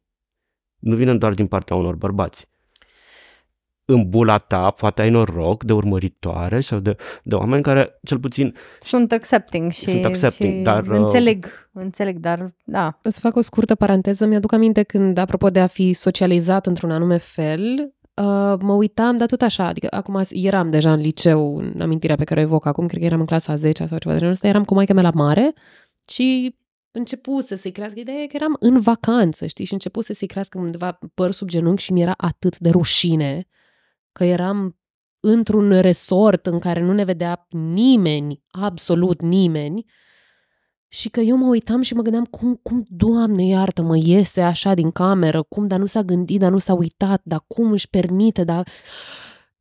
nu 0.78 0.94
vine 0.94 1.14
doar 1.14 1.34
din 1.34 1.46
partea 1.46 1.76
unor 1.76 1.94
bărbați. 1.94 2.48
În 3.84 4.08
bula 4.08 4.38
ta 4.38 4.70
poate 4.70 5.02
ai 5.02 5.10
noroc 5.10 5.64
de 5.64 5.72
urmăritoare 5.72 6.60
sau 6.60 6.78
de, 6.78 6.96
de 7.22 7.34
oameni 7.34 7.62
care 7.62 7.98
cel 8.02 8.18
puțin 8.18 8.54
sunt 8.80 9.12
accepting 9.12 9.72
și, 9.72 9.90
sunt 9.90 10.04
accepting, 10.04 10.56
și 10.56 10.62
dar, 10.62 10.86
uh, 10.86 10.96
înțeleg, 10.98 11.46
înțeleg, 11.72 12.18
dar 12.18 12.54
da. 12.64 12.98
Să 13.02 13.20
fac 13.20 13.36
o 13.36 13.40
scurtă 13.40 13.74
paranteză, 13.74 14.26
mi-aduc 14.26 14.52
aminte 14.52 14.82
când, 14.82 15.18
apropo 15.18 15.50
de 15.50 15.60
a 15.60 15.66
fi 15.66 15.92
socializat 15.92 16.66
într-un 16.66 16.90
anume 16.90 17.16
fel, 17.16 17.92
Uh, 18.18 18.58
mă 18.60 18.72
uitam, 18.72 19.16
dar 19.16 19.28
tot 19.28 19.42
așa, 19.42 19.66
adică 19.66 19.86
acum 19.90 20.20
eram 20.30 20.70
deja 20.70 20.92
în 20.92 21.00
liceu, 21.00 21.56
în 21.56 21.80
amintirea 21.80 22.16
pe 22.16 22.24
care 22.24 22.40
o 22.40 22.42
evoc 22.42 22.66
acum, 22.66 22.86
cred 22.86 23.00
că 23.00 23.06
eram 23.06 23.20
în 23.20 23.26
clasa 23.26 23.54
10 23.54 23.86
sau 23.86 23.98
ceva 23.98 24.12
de 24.12 24.18
genul 24.18 24.34
ăsta, 24.34 24.48
eram 24.48 24.64
cu 24.64 24.74
maica 24.74 24.92
mea 24.92 25.02
la 25.02 25.10
mare 25.14 25.52
și 26.08 26.56
începuse 26.98 27.56
să-i 27.56 27.72
crească. 27.72 28.00
Ideea 28.00 28.18
e 28.18 28.26
că 28.26 28.36
eram 28.36 28.56
în 28.60 28.80
vacanță, 28.80 29.46
știi, 29.46 29.64
și 29.64 29.72
începuse 29.72 30.12
să-i 30.12 30.28
crească 30.28 30.58
undeva 30.58 30.98
păr 31.14 31.30
sub 31.30 31.48
genunchi 31.48 31.82
și 31.82 31.92
mi-era 31.92 32.14
atât 32.16 32.58
de 32.58 32.70
rușine 32.70 33.46
că 34.12 34.24
eram 34.24 34.78
într-un 35.20 35.80
resort 35.80 36.46
în 36.46 36.58
care 36.58 36.80
nu 36.80 36.92
ne 36.92 37.04
vedea 37.04 37.46
nimeni, 37.50 38.42
absolut 38.50 39.20
nimeni, 39.20 39.84
și 40.88 41.08
că 41.08 41.20
eu 41.20 41.36
mă 41.36 41.46
uitam 41.46 41.80
și 41.80 41.94
mă 41.94 42.02
gândeam 42.02 42.24
cum, 42.24 42.54
cum, 42.62 42.84
Doamne 42.88 43.46
iartă, 43.46 43.82
mă 43.82 43.96
iese 43.96 44.40
așa 44.40 44.74
din 44.74 44.90
cameră, 44.90 45.42
cum, 45.42 45.66
dar 45.66 45.78
nu 45.78 45.86
s-a 45.86 46.02
gândit, 46.02 46.40
dar 46.40 46.50
nu 46.50 46.58
s-a 46.58 46.74
uitat, 46.74 47.20
dar 47.24 47.44
cum 47.46 47.72
își 47.72 47.88
permite, 47.88 48.44
dar 48.44 48.68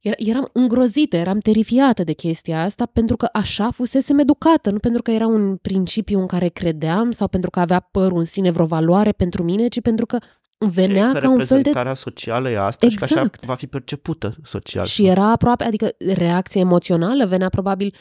eram 0.02 0.50
îngrozită, 0.54 1.16
eram 1.18 1.40
terifiată 1.40 2.04
de 2.04 2.14
chestia 2.14 2.62
asta 2.62 2.86
pentru 2.86 3.18
că 3.18 3.30
așa 3.34 3.72
fusesem 3.72 4.20
educată, 4.20 4.70
nu 4.70 4.78
pentru 4.78 5.02
că 5.02 5.12
era 5.12 5.28
un 5.28 5.58
principiu 5.58 6.20
în 6.20 6.28
care 6.28 6.48
credeam 6.48 7.12
sau 7.12 7.28
pentru 7.28 7.50
că 7.50 7.60
avea 7.60 7.80
părul 7.80 8.18
în 8.18 8.26
sine 8.26 8.52
vreo 8.52 8.66
valoare 8.66 9.12
pentru 9.12 9.44
mine, 9.44 9.68
ci 9.68 9.82
pentru 9.82 10.06
că 10.06 10.18
venea 10.58 11.12
ca 11.12 11.30
un 11.30 11.46
fel 11.46 11.62
de... 11.62 11.72
socială 11.94 12.50
e 12.50 12.58
asta 12.58 12.86
exact. 12.86 13.08
și 13.08 13.14
că 13.14 13.20
așa 13.20 13.26
exact. 13.26 13.46
va 13.46 13.56
fi 13.56 13.68
percepută 13.68 14.36
social. 14.44 14.86
Și 14.86 15.06
era 15.06 15.32
aproape, 15.32 15.64
adică 15.64 15.90
reacția 16.14 16.62
emoțională 16.62 17.26
venea 17.26 17.50
probabil 17.50 17.94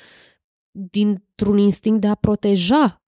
dintr-un 0.70 1.58
instinct 1.58 2.00
de 2.00 2.06
a 2.06 2.14
proteja 2.14 3.00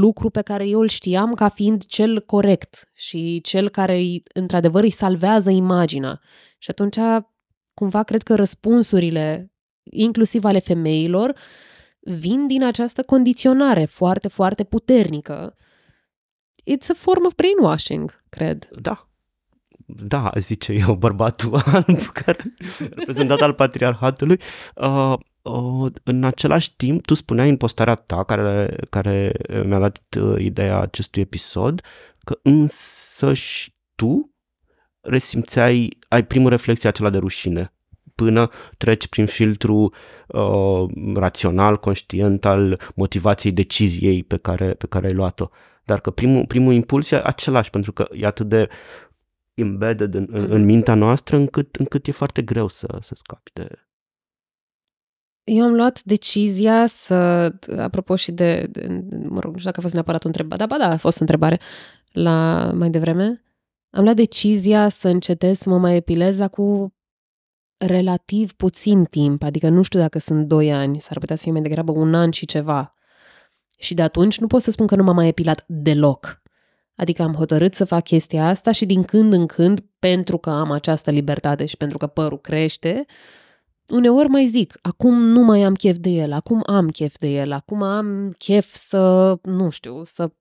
lucru 0.00 0.30
pe 0.30 0.42
care 0.42 0.68
eu 0.68 0.80
îl 0.80 0.88
știam 0.88 1.34
ca 1.34 1.48
fiind 1.48 1.84
cel 1.84 2.20
corect 2.20 2.90
și 2.94 3.40
cel 3.40 3.68
care 3.68 4.02
într-adevăr 4.34 4.82
îi 4.82 4.90
salvează 4.90 5.50
imaginea. 5.50 6.20
Și 6.58 6.70
atunci 6.70 6.96
cumva 7.78 8.02
cred 8.02 8.22
că 8.22 8.34
răspunsurile, 8.34 9.52
inclusiv 9.82 10.44
ale 10.44 10.58
femeilor, 10.58 11.34
vin 12.00 12.46
din 12.46 12.64
această 12.64 13.02
condiționare 13.02 13.84
foarte, 13.84 14.28
foarte 14.28 14.64
puternică. 14.64 15.56
It's 16.74 16.88
a 16.88 16.94
form 16.94 17.24
of 17.24 17.34
brainwashing, 17.34 18.14
cred. 18.28 18.68
Da. 18.80 19.08
da, 19.86 20.30
zice 20.38 20.72
eu, 20.72 20.94
bărbatul 21.06 21.62
alb, 21.64 22.00
care 22.22 22.54
reprezentat 22.94 23.40
al 23.40 23.52
patriarhatului, 23.52 24.40
uh, 24.74 25.14
uh, 25.42 25.92
în 26.02 26.24
același 26.24 26.76
timp, 26.76 27.06
tu 27.06 27.14
spuneai 27.14 27.48
în 27.48 27.56
postarea 27.56 27.94
ta, 27.94 28.24
care, 28.24 28.76
care 28.90 29.32
mi-a 29.64 29.78
dat 29.78 30.02
uh, 30.20 30.34
ideea 30.38 30.80
acestui 30.80 31.22
episod, 31.22 31.82
că 32.24 32.38
însăși 32.42 33.74
tu 33.94 34.35
resimțeai, 35.06 35.98
ai 36.08 36.24
primul 36.24 36.50
reflexie 36.50 36.88
acela 36.88 37.10
de 37.10 37.18
rușine. 37.18 37.70
Până 38.14 38.50
treci 38.76 39.08
prin 39.08 39.26
filtru 39.26 39.92
uh, 40.26 40.84
rațional, 41.14 41.78
conștient 41.78 42.44
al 42.44 42.80
motivației 42.94 43.52
deciziei 43.52 44.22
pe 44.22 44.36
care, 44.36 44.74
pe 44.74 44.86
care 44.86 45.06
ai 45.06 45.12
luat-o. 45.12 45.48
Dar 45.84 46.00
că 46.00 46.10
primul, 46.10 46.46
primul 46.46 46.72
impuls 46.72 47.10
e 47.10 47.20
același, 47.24 47.70
pentru 47.70 47.92
că 47.92 48.08
e 48.12 48.26
atât 48.26 48.48
de 48.48 48.68
embedded 49.54 50.14
în, 50.14 50.26
în, 50.30 50.50
în 50.50 50.64
mintea 50.64 50.94
noastră 50.94 51.36
încât, 51.36 51.76
încât 51.76 52.06
e 52.06 52.10
foarte 52.12 52.42
greu 52.42 52.68
să, 52.68 52.98
să 53.02 53.14
scapi 53.14 53.50
de... 53.52 53.68
Eu 55.44 55.64
am 55.64 55.74
luat 55.74 56.02
decizia 56.02 56.86
să, 56.86 57.14
apropo 57.78 58.16
și 58.16 58.32
de, 58.32 58.66
de 58.70 59.04
mă 59.28 59.40
rog, 59.40 59.52
nu 59.52 59.58
știu 59.58 59.64
dacă 59.64 59.78
a 59.78 59.80
fost 59.80 59.94
neapărat 59.94 60.24
o 60.24 60.26
întrebare, 60.26 60.66
da, 60.66 60.66
ba 60.66 60.84
da, 60.84 60.92
a 60.92 60.96
fost 60.96 61.16
o 61.16 61.20
întrebare 61.20 61.60
la 62.12 62.70
mai 62.74 62.90
devreme, 62.90 63.45
am 63.90 64.02
luat 64.02 64.16
decizia 64.16 64.88
să 64.88 65.08
încetez 65.08 65.58
să 65.58 65.68
mă 65.68 65.78
mai 65.78 65.96
epilez 65.96 66.38
cu 66.50 66.94
relativ 67.76 68.52
puțin 68.52 69.04
timp, 69.04 69.42
adică 69.42 69.68
nu 69.68 69.82
știu 69.82 69.98
dacă 69.98 70.18
sunt 70.18 70.46
doi 70.46 70.72
ani, 70.72 71.00
s-ar 71.00 71.18
putea 71.18 71.36
să 71.36 71.42
fie 71.42 71.52
mai 71.52 71.62
degrabă 71.62 71.92
un 71.92 72.14
an 72.14 72.30
și 72.30 72.46
ceva. 72.46 72.94
Și 73.78 73.94
de 73.94 74.02
atunci 74.02 74.38
nu 74.40 74.46
pot 74.46 74.62
să 74.62 74.70
spun 74.70 74.86
că 74.86 74.96
nu 74.96 75.02
m-am 75.02 75.14
mai 75.14 75.28
epilat 75.28 75.64
deloc. 75.68 76.42
Adică 76.94 77.22
am 77.22 77.34
hotărât 77.34 77.74
să 77.74 77.84
fac 77.84 78.04
chestia 78.04 78.46
asta 78.46 78.72
și 78.72 78.86
din 78.86 79.02
când 79.02 79.32
în 79.32 79.46
când, 79.46 79.80
pentru 79.98 80.38
că 80.38 80.50
am 80.50 80.70
această 80.70 81.10
libertate 81.10 81.64
și 81.66 81.76
pentru 81.76 81.98
că 81.98 82.06
părul 82.06 82.40
crește, 82.40 83.06
uneori 83.88 84.28
mai 84.28 84.46
zic, 84.46 84.78
acum 84.82 85.22
nu 85.22 85.40
mai 85.40 85.62
am 85.62 85.74
chef 85.74 85.96
de 85.96 86.08
el, 86.08 86.32
acum 86.32 86.62
am 86.66 86.88
chef 86.88 87.16
de 87.18 87.28
el, 87.28 87.52
acum 87.52 87.82
am 87.82 88.34
chef 88.38 88.74
să, 88.74 89.38
nu 89.42 89.70
știu, 89.70 90.04
să 90.04 90.32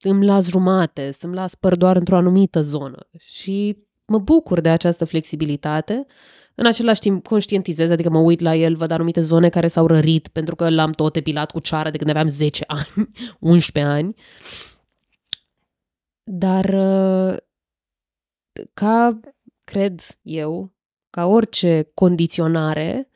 îmi 0.00 0.24
las 0.24 0.48
jumate, 0.48 1.10
să-mi 1.10 1.34
las 1.34 1.54
păr 1.54 1.76
doar 1.76 1.96
într-o 1.96 2.16
anumită 2.16 2.60
zonă. 2.60 3.08
Și 3.18 3.84
mă 4.04 4.18
bucur 4.18 4.60
de 4.60 4.68
această 4.68 5.04
flexibilitate. 5.04 6.06
În 6.54 6.66
același 6.66 7.00
timp 7.00 7.26
conștientizez, 7.26 7.90
adică 7.90 8.10
mă 8.10 8.18
uit 8.18 8.40
la 8.40 8.54
el, 8.54 8.76
văd 8.76 8.90
anumite 8.90 9.20
zone 9.20 9.48
care 9.48 9.68
s-au 9.68 9.86
rărit 9.86 10.28
pentru 10.28 10.56
că 10.56 10.70
l-am 10.70 10.90
tot 10.90 11.16
epilat 11.16 11.50
cu 11.50 11.58
ceară 11.58 11.90
de 11.90 11.96
când 11.96 12.10
aveam 12.10 12.28
10 12.28 12.64
ani, 12.78 13.10
11 13.40 13.92
ani. 13.92 14.14
Dar 16.22 16.64
uh, 16.64 17.36
ca, 18.74 19.20
cred 19.64 20.00
eu, 20.22 20.74
ca 21.10 21.26
orice 21.26 21.90
condiționare, 21.94 23.10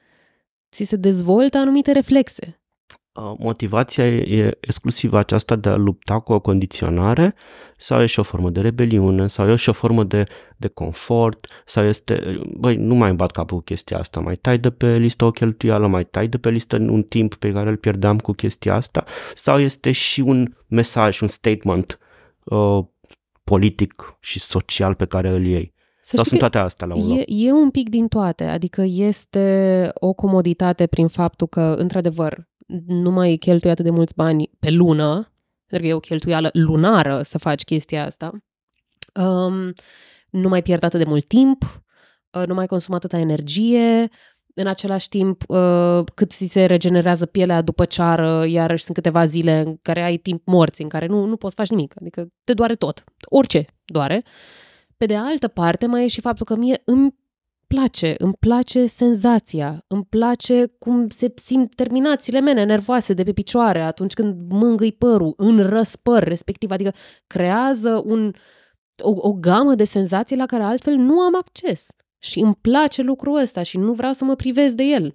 ți 0.70 0.84
se 0.84 0.96
dezvoltă 0.96 1.58
anumite 1.58 1.92
reflexe 1.92 2.59
motivația 3.38 4.06
e 4.06 4.58
exclusiv 4.60 5.12
aceasta 5.12 5.56
de 5.56 5.68
a 5.68 5.76
lupta 5.76 6.18
cu 6.18 6.32
o 6.32 6.40
condiționare 6.40 7.34
sau 7.76 8.02
e 8.02 8.06
și 8.06 8.18
o 8.18 8.22
formă 8.22 8.50
de 8.50 8.60
rebeliune 8.60 9.28
sau 9.28 9.50
e 9.50 9.56
și 9.56 9.68
o 9.68 9.72
formă 9.72 10.04
de, 10.04 10.24
de 10.56 10.68
confort 10.68 11.46
sau 11.66 11.84
este, 11.84 12.40
băi, 12.56 12.76
nu 12.76 12.94
mai 12.94 13.12
bat 13.12 13.30
capul 13.30 13.56
cu 13.56 13.62
chestia 13.62 13.98
asta, 13.98 14.20
mai 14.20 14.36
tai 14.36 14.58
de 14.58 14.70
pe 14.70 14.96
listă 14.96 15.24
o 15.24 15.30
cheltuială, 15.30 15.86
mai 15.86 16.04
tai 16.04 16.28
de 16.28 16.38
pe 16.38 16.50
listă 16.50 16.76
un 16.76 17.02
timp 17.02 17.34
pe 17.34 17.52
care 17.52 17.68
îl 17.68 17.76
pierdeam 17.76 18.18
cu 18.18 18.32
chestia 18.32 18.74
asta 18.74 19.04
sau 19.34 19.60
este 19.60 19.92
și 19.92 20.20
un 20.20 20.54
mesaj, 20.68 21.20
un 21.20 21.28
statement 21.28 21.98
uh, 22.44 22.84
politic 23.44 24.16
și 24.20 24.38
social 24.38 24.94
pe 24.94 25.06
care 25.06 25.28
îl 25.28 25.46
iei. 25.46 25.74
Să 26.02 26.16
Sau 26.16 26.24
sunt 26.24 26.40
toate 26.40 26.58
astea 26.58 26.86
la 26.86 26.94
un 26.94 27.08
loc? 27.08 27.18
E, 27.18 27.24
e 27.26 27.52
un 27.52 27.70
pic 27.70 27.88
din 27.88 28.08
toate, 28.08 28.44
adică 28.44 28.82
este 28.86 29.88
o 29.94 30.12
comoditate 30.12 30.86
prin 30.86 31.08
faptul 31.08 31.46
că, 31.46 31.74
într-adevăr, 31.78 32.48
nu 32.86 33.10
mai 33.10 33.36
cheltui 33.36 33.70
atât 33.70 33.84
de 33.84 33.90
mulți 33.90 34.14
bani 34.14 34.50
pe 34.58 34.70
lună, 34.70 35.32
pentru 35.66 35.86
că 35.86 35.86
e 35.86 35.94
o 35.94 36.00
cheltuială 36.00 36.50
lunară 36.52 37.22
să 37.22 37.38
faci 37.38 37.64
chestia 37.64 38.06
asta. 38.06 38.32
Um, 39.14 39.72
nu 40.30 40.48
mai 40.48 40.62
pierd 40.62 40.82
atât 40.82 40.98
de 40.98 41.08
mult 41.08 41.26
timp, 41.26 41.82
uh, 42.32 42.46
nu 42.46 42.54
mai 42.54 42.66
consum 42.66 42.94
atâta 42.94 43.18
energie, 43.18 44.08
în 44.54 44.66
același 44.66 45.08
timp, 45.08 45.42
uh, 45.48 46.04
cât 46.14 46.30
ți 46.30 46.46
se 46.46 46.64
regenerează 46.64 47.26
pielea 47.26 47.62
după 47.62 47.84
ceară, 47.84 48.44
iarăși 48.46 48.84
sunt 48.84 48.96
câteva 48.96 49.24
zile 49.24 49.60
în 49.60 49.76
care 49.82 50.02
ai 50.02 50.16
timp 50.16 50.42
morți, 50.46 50.82
în 50.82 50.88
care 50.88 51.06
nu, 51.06 51.24
nu 51.24 51.36
poți 51.36 51.54
face 51.54 51.74
nimic, 51.74 51.94
adică 52.00 52.28
te 52.44 52.54
doare 52.54 52.74
tot, 52.74 53.04
orice 53.24 53.66
doare. 53.84 54.24
Pe 54.96 55.06
de 55.06 55.16
altă 55.16 55.48
parte, 55.48 55.86
mai 55.86 56.04
e 56.04 56.08
și 56.08 56.20
faptul 56.20 56.46
că 56.46 56.56
mie 56.56 56.82
îmi 56.84 57.14
place, 57.74 58.14
îmi 58.18 58.34
place 58.38 58.86
senzația, 58.86 59.84
îmi 59.86 60.04
place 60.04 60.66
cum 60.78 61.08
se 61.08 61.32
simt 61.34 61.74
terminațiile 61.74 62.40
mele 62.40 62.64
nervoase 62.64 63.12
de 63.12 63.22
pe 63.22 63.32
picioare 63.32 63.80
atunci 63.80 64.12
când 64.12 64.50
mângâi 64.50 64.92
părul 64.92 65.34
în 65.36 65.68
răspăr 65.68 66.22
respectiv, 66.22 66.70
adică 66.70 66.92
creează 67.26 68.02
un, 68.04 68.32
o, 69.02 69.12
o 69.16 69.32
gamă 69.32 69.74
de 69.74 69.84
senzații 69.84 70.36
la 70.36 70.46
care 70.46 70.62
altfel 70.62 70.94
nu 70.94 71.20
am 71.20 71.36
acces. 71.36 71.86
Și 72.18 72.40
îmi 72.40 72.54
place 72.60 73.02
lucrul 73.02 73.36
ăsta 73.36 73.62
și 73.62 73.78
nu 73.78 73.92
vreau 73.92 74.12
să 74.12 74.24
mă 74.24 74.34
privez 74.34 74.74
de 74.74 74.82
el. 74.82 75.12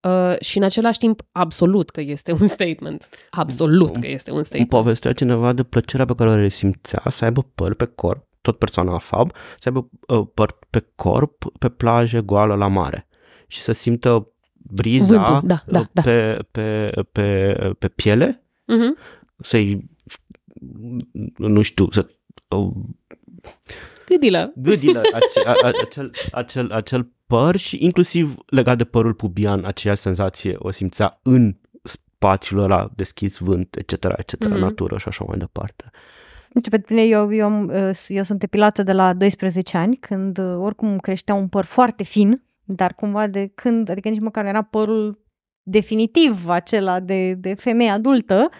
Uh, 0.00 0.40
și 0.40 0.58
în 0.58 0.64
același 0.64 0.98
timp, 0.98 1.22
absolut 1.32 1.90
că 1.90 2.00
este 2.00 2.32
un 2.32 2.46
statement. 2.46 3.08
Absolut 3.30 3.96
că 3.96 4.08
este 4.08 4.30
un 4.30 4.42
statement. 4.42 4.72
Îmi 4.72 4.82
povestea 4.82 5.12
cineva 5.12 5.52
de 5.52 5.62
plăcerea 5.62 6.04
pe 6.04 6.14
care 6.14 6.30
o 6.30 6.34
resimțea 6.34 7.02
să 7.08 7.24
aibă 7.24 7.46
păr 7.54 7.74
pe 7.74 7.84
corp 7.84 8.26
tot 8.46 8.58
persoana 8.58 8.98
FAB, 8.98 9.32
să 9.58 9.68
aibă 9.68 9.88
uh, 10.06 10.26
păr 10.34 10.58
pe 10.70 10.86
corp, 10.94 11.44
pe 11.58 11.68
plajă, 11.68 12.20
goală, 12.20 12.54
la 12.54 12.66
mare 12.66 13.08
și 13.46 13.60
să 13.60 13.72
simtă 13.72 14.28
briza 14.52 15.22
Vântul, 15.22 15.48
da, 15.48 15.62
da, 15.66 15.86
da. 15.92 16.02
Pe, 16.02 16.38
pe, 16.50 16.90
pe, 17.12 17.52
pe 17.78 17.88
piele, 17.88 18.42
uh-huh. 18.62 19.22
să-i, 19.38 19.90
nu 21.36 21.62
știu, 21.62 21.90
să... 21.90 22.06
Uh, 22.48 22.72
gâdilă. 24.06 24.52
Gâdilă, 24.56 25.00
ace, 25.18 25.48
a, 25.48 25.54
acel, 25.62 26.10
acel, 26.32 26.72
acel 26.72 27.10
păr 27.26 27.56
și 27.56 27.84
inclusiv 27.84 28.36
legat 28.46 28.76
de 28.76 28.84
părul 28.84 29.14
pubian, 29.14 29.64
aceeași 29.64 30.00
senzație 30.00 30.54
o 30.58 30.70
simțea 30.70 31.20
în 31.22 31.56
spațiul 31.82 32.60
ăla 32.60 32.90
deschis, 32.94 33.38
vânt, 33.38 33.76
etc., 33.76 33.92
etc., 34.16 34.44
uh-huh. 34.44 34.58
natură 34.58 34.98
și 34.98 35.08
așa 35.08 35.24
mai 35.28 35.38
departe. 35.38 35.90
Deci, 35.90 36.00
pentru 36.62 36.94
mine, 36.94 37.06
eu, 37.06 37.34
eu, 37.34 37.70
eu 38.08 38.22
sunt 38.22 38.42
epilată 38.42 38.82
de 38.82 38.92
la 38.92 39.12
12 39.12 39.76
ani, 39.76 39.96
când 39.96 40.38
oricum 40.38 40.98
creștea 40.98 41.34
un 41.34 41.48
păr 41.48 41.64
foarte 41.64 42.02
fin, 42.02 42.42
dar 42.64 42.94
cumva 42.94 43.26
de 43.26 43.52
când, 43.54 43.88
adică 43.88 44.08
nici 44.08 44.20
măcar 44.20 44.44
era 44.44 44.62
părul 44.62 45.24
definitiv 45.62 46.48
acela 46.48 47.00
de, 47.00 47.32
de 47.32 47.54
femeie 47.54 47.90
adultă, 47.90 48.50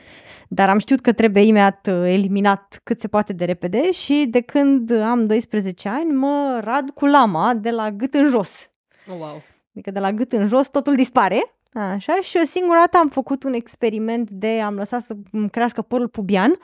dar 0.49 0.69
am 0.69 0.79
știut 0.79 1.01
că 1.01 1.13
trebuie 1.13 1.43
imediat 1.43 1.87
eliminat 1.87 2.81
cât 2.85 3.01
se 3.01 3.09
poate 3.09 3.33
de 3.33 3.45
repede 3.45 3.91
și 3.93 4.27
de 4.31 4.41
când 4.41 4.91
am 4.91 5.27
12 5.27 5.89
ani 5.89 6.11
mă 6.11 6.61
rad 6.65 6.91
cu 6.91 7.07
lama 7.07 7.55
de 7.55 7.71
la 7.71 7.91
gât 7.91 8.15
în 8.15 8.27
jos. 8.27 8.71
Oh, 9.09 9.17
wow. 9.19 9.43
Adică 9.73 9.91
de 9.91 9.99
la 9.99 10.13
gât 10.13 10.33
în 10.33 10.49
jos 10.49 10.69
totul 10.69 10.95
dispare. 10.95 11.57
Așa, 11.73 12.15
și 12.23 12.39
o 12.43 12.45
singură 12.45 12.79
dată 12.79 12.97
am 12.97 13.09
făcut 13.09 13.43
un 13.43 13.53
experiment 13.53 14.31
de 14.31 14.61
am 14.61 14.75
lăsat 14.75 15.03
să 15.03 15.17
crească 15.51 15.83
părul 15.83 16.09
pubian 16.09 16.59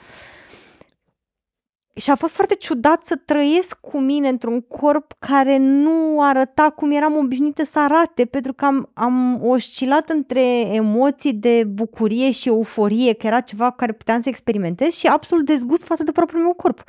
și 1.95 2.09
a 2.09 2.15
fost 2.15 2.33
foarte 2.33 2.55
ciudat 2.55 3.03
să 3.03 3.15
trăiesc 3.15 3.79
cu 3.79 3.99
mine 3.99 4.27
într-un 4.27 4.61
corp 4.61 5.13
care 5.19 5.57
nu 5.57 6.21
arăta 6.21 6.69
cum 6.69 6.91
eram 6.91 7.17
obișnuită 7.17 7.65
să 7.65 7.79
arate, 7.79 8.25
pentru 8.25 8.53
că 8.53 8.65
am, 8.65 8.89
am 8.93 9.43
oscilat 9.43 10.09
între 10.09 10.59
emoții 10.59 11.33
de 11.33 11.63
bucurie 11.63 12.31
și 12.31 12.47
euforie, 12.47 13.13
că 13.13 13.27
era 13.27 13.39
ceva 13.39 13.69
cu 13.69 13.75
care 13.75 13.91
puteam 13.91 14.21
să 14.21 14.29
experimentez 14.29 14.93
și 14.93 15.07
absolut 15.07 15.45
dezgust 15.45 15.83
față 15.83 16.03
de 16.03 16.11
propriul 16.11 16.41
meu 16.43 16.53
corp. 16.53 16.83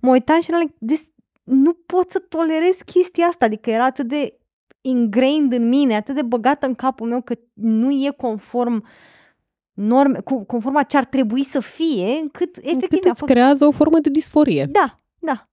Mă 0.00 0.10
uitam 0.10 0.40
și 0.40 0.50
eram 0.50 0.74
nu 1.44 1.72
pot 1.72 2.10
să 2.10 2.18
tolerez 2.18 2.76
chestia 2.84 3.26
asta, 3.26 3.44
adică 3.44 3.70
era 3.70 3.84
atât 3.84 4.06
de 4.06 4.38
ingrained 4.80 5.52
în 5.52 5.68
mine, 5.68 5.96
atât 5.96 6.14
de 6.14 6.22
băgată 6.22 6.66
în 6.66 6.74
capul 6.74 7.08
meu 7.08 7.20
că 7.20 7.34
nu 7.52 7.90
e 7.90 8.14
conform 8.16 8.74
uh, 8.74 8.82
norme, 9.82 10.20
conform 10.46 10.76
a 10.76 10.82
ce 10.82 10.96
ar 10.96 11.04
trebui 11.04 11.44
să 11.44 11.60
fie, 11.60 12.18
încât 12.20 12.56
efectiv 12.56 12.82
încât 12.82 13.04
a 13.04 13.14
fost... 13.14 13.32
creează 13.32 13.64
o 13.64 13.70
formă 13.70 13.98
de 13.98 14.10
disforie. 14.10 14.68
Da, 14.70 14.98
da. 15.18 15.48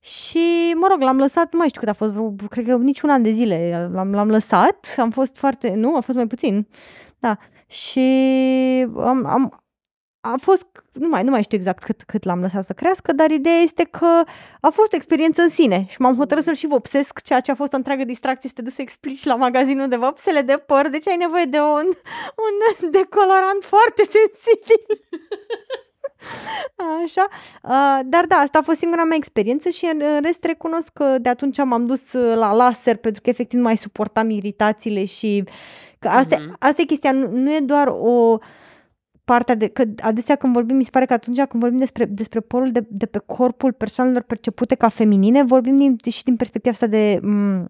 Și, 0.00 0.72
mă 0.74 0.86
rog, 0.90 1.00
l-am 1.00 1.18
lăsat, 1.18 1.52
nu 1.52 1.58
mai 1.58 1.68
știu 1.68 1.80
cât 1.80 1.88
a 1.88 1.92
fost, 1.92 2.14
cred 2.48 2.66
că 2.66 2.76
nici 2.76 3.00
un 3.00 3.10
an 3.10 3.22
de 3.22 3.30
zile 3.30 3.90
l-am, 3.92 4.12
l-am 4.12 4.28
lăsat, 4.28 4.94
am 4.96 5.10
fost 5.10 5.36
foarte, 5.36 5.74
nu, 5.74 5.96
a 5.96 6.00
fost 6.00 6.16
mai 6.16 6.26
puțin, 6.26 6.68
da. 7.18 7.38
Și 7.66 8.00
am, 8.96 9.26
am, 9.26 9.61
a 10.24 10.34
fost, 10.40 10.66
nu 10.92 11.08
mai, 11.08 11.22
nu 11.22 11.30
mai 11.30 11.42
știu 11.42 11.56
exact 11.56 11.82
cât, 11.82 12.02
cât 12.02 12.24
l-am 12.24 12.40
lăsat 12.40 12.64
să 12.64 12.72
crească, 12.72 13.12
dar 13.12 13.30
ideea 13.30 13.56
este 13.58 13.84
că 13.84 14.22
a 14.60 14.68
fost 14.70 14.92
o 14.92 14.96
experiență 14.96 15.42
în 15.42 15.48
sine 15.48 15.86
și 15.88 16.00
m-am 16.00 16.16
hotărât 16.16 16.44
să-l 16.44 16.54
și 16.54 16.66
vopsesc, 16.66 17.22
ceea 17.22 17.40
ce 17.40 17.50
a 17.50 17.54
fost 17.54 17.72
o 17.72 17.76
întreagă 17.76 18.04
distracție, 18.04 18.48
să 18.48 18.54
te 18.54 18.62
duci 18.62 18.72
să 18.72 18.82
explici 18.82 19.24
la 19.24 19.34
magazinul 19.34 19.88
de 19.88 19.96
vopsele 19.96 20.42
de 20.42 20.56
păr, 20.56 20.88
deci 20.88 21.08
ai 21.08 21.16
nevoie 21.16 21.44
de 21.44 21.58
un, 21.58 21.86
un 22.46 22.90
decolorant 22.90 23.62
foarte 23.64 24.02
sensibil. 24.02 25.04
Așa, 27.04 27.26
uh, 27.62 28.00
dar 28.04 28.24
da, 28.26 28.36
asta 28.36 28.58
a 28.58 28.62
fost 28.62 28.78
singura 28.78 29.04
mea 29.04 29.16
experiență 29.16 29.68
și 29.68 29.90
în 29.92 30.20
rest 30.22 30.44
recunosc 30.44 30.88
că 30.92 31.16
de 31.20 31.28
atunci 31.28 31.56
m-am 31.64 31.86
dus 31.86 32.12
la 32.12 32.52
laser 32.54 32.96
pentru 32.96 33.22
că 33.22 33.30
efectiv 33.30 33.58
nu 33.58 33.64
mai 33.64 33.76
suportam 33.76 34.30
iritațiile 34.30 35.04
și 35.04 35.44
că 35.98 36.08
asta, 36.08 36.36
mm-hmm. 36.36 36.58
asta 36.58 36.82
e 36.82 36.84
chestia, 36.84 37.12
nu, 37.12 37.30
nu 37.30 37.54
e 37.54 37.60
doar 37.60 37.86
o 37.86 38.38
partea 39.32 39.54
de, 39.54 39.68
că 39.68 39.84
adesea 40.00 40.36
când 40.36 40.52
vorbim, 40.52 40.76
mi 40.76 40.84
se 40.84 40.90
pare 40.90 41.06
că 41.06 41.12
atunci 41.12 41.40
când 41.40 41.62
vorbim 41.62 41.78
despre, 41.78 42.04
despre 42.04 42.40
porul 42.40 42.70
de, 42.70 42.86
de 42.88 43.06
pe 43.06 43.18
corpul 43.26 43.72
persoanelor 43.72 44.22
percepute 44.22 44.74
ca 44.74 44.88
feminine, 44.88 45.42
vorbim 45.42 45.76
din, 45.76 46.10
și 46.10 46.24
din 46.24 46.36
perspectiva 46.36 46.74
asta 46.74 46.86
de, 46.86 47.20
m- 47.20 47.64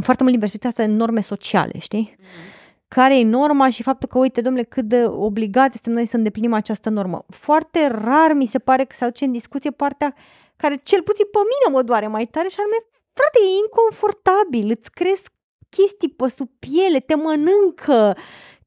foarte 0.00 0.22
mult 0.22 0.30
din 0.30 0.38
perspectiva 0.38 0.68
asta 0.68 0.86
de 0.86 0.92
norme 0.92 1.20
sociale, 1.20 1.78
știi? 1.78 2.14
Mm-hmm 2.14 2.64
care 2.88 3.18
e 3.18 3.24
norma 3.24 3.70
și 3.70 3.82
faptul 3.82 4.08
că, 4.08 4.18
uite, 4.18 4.40
domnule, 4.40 4.64
cât 4.64 4.84
de 4.84 5.04
obligați 5.04 5.72
suntem 5.72 5.92
noi 5.92 6.06
să 6.06 6.16
îndeplinim 6.16 6.52
această 6.52 6.90
normă. 6.90 7.24
Foarte 7.28 7.86
rar 7.86 8.32
mi 8.32 8.46
se 8.46 8.58
pare 8.58 8.84
că 8.84 8.94
se 8.94 9.04
aduce 9.04 9.24
în 9.24 9.32
discuție 9.32 9.70
partea 9.70 10.14
care 10.56 10.80
cel 10.82 11.02
puțin 11.02 11.24
pe 11.30 11.38
mine 11.38 11.76
mă 11.76 11.82
doare 11.82 12.06
mai 12.06 12.26
tare 12.26 12.48
și 12.48 12.56
anume, 12.58 12.76
frate, 13.12 13.38
e 13.38 13.62
inconfortabil, 13.64 14.76
îți 14.78 14.90
cresc 14.90 15.32
chestii 15.68 16.08
pe 16.08 16.28
sub 16.28 16.50
piele, 16.58 17.00
te 17.00 17.14
mănâncă, 17.14 18.16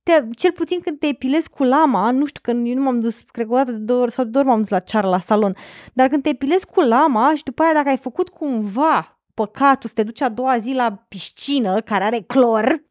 te, 0.10 0.24
cel 0.36 0.52
puțin 0.52 0.80
când 0.80 1.00
te 1.00 1.08
epilezi 1.08 1.50
cu 1.50 1.64
lama, 1.64 2.12
nu 2.12 2.26
știu, 2.26 2.42
că 2.44 2.52
eu 2.52 2.76
nu 2.76 2.82
m-am 2.82 3.00
dus, 3.00 3.16
cred 3.32 3.46
că 3.48 3.54
o 3.54 3.56
dată 3.56 3.72
de 3.72 3.78
două 3.78 4.02
ori 4.02 4.12
sau 4.12 4.24
de 4.24 4.30
două 4.30 4.44
ori 4.44 4.54
m-am 4.54 4.62
dus 4.62 4.70
la 4.70 4.80
ceară 4.80 5.08
la 5.08 5.20
salon, 5.20 5.56
dar 5.94 6.08
când 6.08 6.24
te 6.24 6.30
epilezi 6.30 6.66
cu 6.66 6.82
lama 6.82 7.36
și 7.36 7.44
după 7.44 7.64
aia 7.64 7.74
dacă 7.74 7.90
ai 7.90 7.98
făcut 7.98 8.30
cumva 8.30 9.20
păcatul 9.34 9.90
să 9.90 9.96
te 9.96 10.04
duci 10.04 10.22
a 10.22 10.30
doua 10.30 10.58
zi 10.58 10.74
la 10.74 11.06
piscină 11.08 11.82
care 11.82 12.04
are 12.04 12.24
clor, 12.28 12.84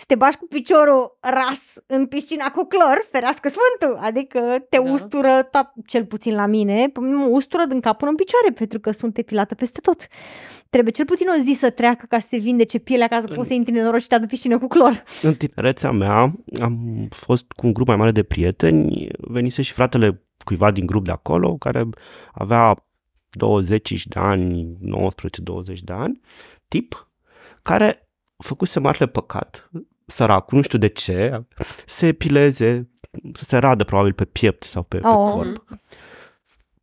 să 0.00 0.06
te 0.06 0.14
bași 0.14 0.36
cu 0.36 0.46
piciorul 0.46 1.18
ras 1.20 1.74
în 1.86 2.06
piscina 2.06 2.50
cu 2.50 2.64
clor, 2.64 3.06
ferească 3.10 3.48
sfântul, 3.48 4.04
adică 4.04 4.40
te 4.68 4.80
da. 4.82 4.90
ustură, 4.90 5.48
tot, 5.50 5.72
cel 5.86 6.04
puțin 6.04 6.34
la 6.34 6.46
mine, 6.46 6.92
mă 7.00 7.28
ustură 7.30 7.64
din 7.68 7.80
cap 7.80 7.98
până 7.98 8.10
în 8.10 8.16
picioare, 8.16 8.50
pentru 8.52 8.80
că 8.80 8.90
sunt 8.90 9.18
epilată 9.18 9.54
peste 9.54 9.80
tot. 9.80 10.06
Trebuie 10.70 10.92
cel 10.92 11.04
puțin 11.04 11.26
o 11.28 11.42
zi 11.42 11.52
să 11.52 11.70
treacă 11.70 12.06
ca 12.08 12.18
să 12.18 12.26
se 12.30 12.38
vindece 12.38 12.78
pielea 12.78 13.06
ca 13.06 13.20
să 13.20 13.34
poți 13.34 13.48
să 13.48 13.54
intri 13.54 13.78
în 13.78 13.98
și 13.98 14.06
te 14.06 14.26
piscină 14.26 14.58
cu 14.58 14.66
clor. 14.66 15.04
În 15.22 15.34
tinerețea 15.34 15.90
mea 15.90 16.34
am 16.60 17.06
fost 17.10 17.52
cu 17.52 17.66
un 17.66 17.72
grup 17.72 17.86
mai 17.86 17.96
mare 17.96 18.10
de 18.10 18.22
prieteni, 18.22 19.08
venise 19.18 19.62
și 19.62 19.72
fratele 19.72 20.24
cuiva 20.44 20.70
din 20.70 20.86
grup 20.86 21.04
de 21.04 21.10
acolo, 21.10 21.56
care 21.56 21.88
avea 22.32 22.84
20 23.30 24.06
de 24.06 24.18
ani, 24.18 24.78
19-20 25.74 25.78
de 25.82 25.92
ani, 25.92 26.20
tip, 26.68 27.10
care 27.62 28.10
făcuse 28.36 28.80
marele 28.80 29.06
păcat, 29.06 29.70
săracul, 30.10 30.56
nu 30.56 30.62
știu 30.62 30.78
de 30.78 30.86
ce, 30.86 31.44
se 31.86 32.06
epileze, 32.06 32.88
să 33.32 33.44
se 33.44 33.56
radă 33.56 33.84
probabil 33.84 34.12
pe 34.12 34.24
piept 34.24 34.62
sau 34.62 34.82
pe, 34.82 34.96
oh. 35.02 35.02
pe 35.02 35.30
corp. 35.30 35.64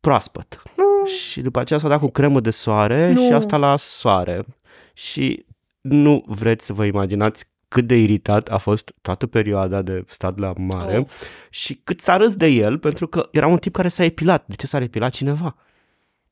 Proaspăt. 0.00 0.62
Mm. 0.76 1.06
Și 1.06 1.40
după 1.40 1.60
aceea 1.60 1.78
s-a 1.78 1.88
dat 1.88 1.98
cu 1.98 2.08
cremă 2.08 2.40
de 2.40 2.50
soare 2.50 3.12
nu. 3.12 3.26
și 3.26 3.32
asta 3.32 3.56
la 3.56 3.76
soare. 3.76 4.44
Și 4.92 5.46
nu 5.80 6.24
vreți 6.26 6.64
să 6.64 6.72
vă 6.72 6.84
imaginați 6.84 7.44
cât 7.68 7.86
de 7.86 7.96
iritat 7.96 8.48
a 8.48 8.56
fost 8.56 8.94
toată 9.02 9.26
perioada 9.26 9.82
de 9.82 10.04
stat 10.06 10.38
la 10.38 10.52
mare 10.56 10.98
oh. 10.98 11.06
și 11.50 11.80
cât 11.84 12.00
s-a 12.00 12.16
râs 12.16 12.34
de 12.34 12.46
el 12.46 12.78
pentru 12.78 13.06
că 13.06 13.28
era 13.30 13.46
un 13.46 13.58
tip 13.58 13.74
care 13.74 13.88
s-a 13.88 14.04
epilat. 14.04 14.46
De 14.46 14.54
ce 14.54 14.66
s-a 14.66 14.78
epilat 14.78 15.12
cineva? 15.12 15.56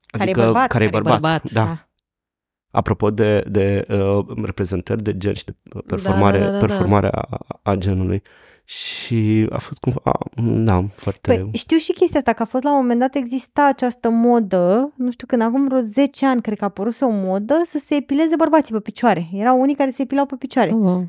Adică, 0.07 0.19
care 0.19 0.31
e 0.31 0.45
bărbat. 0.45 0.69
Care 0.69 0.85
e 0.85 0.89
bărbat, 0.89 1.21
bărbat 1.21 1.51
da. 1.51 1.65
da 1.65 1.86
apropo 2.77 3.11
de, 3.11 3.45
de 3.49 3.87
uh, 3.89 4.27
reprezentări 4.45 5.03
de 5.03 5.17
gen 5.17 5.35
și 5.35 5.45
de 5.45 5.55
performare, 5.87 6.39
da, 6.39 6.45
da, 6.45 6.51
da, 6.51 6.59
da. 6.59 6.67
performare 6.67 7.09
a, 7.13 7.39
a 7.63 7.75
genului. 7.75 8.23
Și 8.65 9.47
a 9.51 9.59
fost 9.59 9.79
cumva, 9.79 10.19
da, 10.65 10.85
foarte... 10.95 11.21
Păi, 11.21 11.51
știu 11.53 11.77
și 11.77 11.93
chestia 11.93 12.19
asta, 12.19 12.33
că 12.33 12.43
a 12.43 12.45
fost 12.45 12.63
la 12.63 12.71
un 12.71 12.81
moment 12.81 13.01
dat 13.01 13.15
exista 13.15 13.67
această 13.67 14.09
modă, 14.09 14.93
nu 14.97 15.11
știu 15.11 15.27
când, 15.27 15.43
acum 15.43 15.65
vreo 15.65 15.81
10 15.81 16.27
ani 16.27 16.41
cred 16.41 16.59
că 16.59 16.65
a 16.65 16.67
apărut 16.67 17.01
o 17.01 17.11
modă 17.11 17.61
să 17.65 17.79
se 17.79 17.95
epileze 17.95 18.35
bărbații 18.37 18.75
pe 18.75 18.81
picioare. 18.81 19.27
Erau 19.33 19.61
unii 19.61 19.75
care 19.75 19.91
se 19.91 20.03
epilau 20.03 20.27
pe 20.27 20.35
picioare. 20.39 20.71
Oh. 20.71 21.03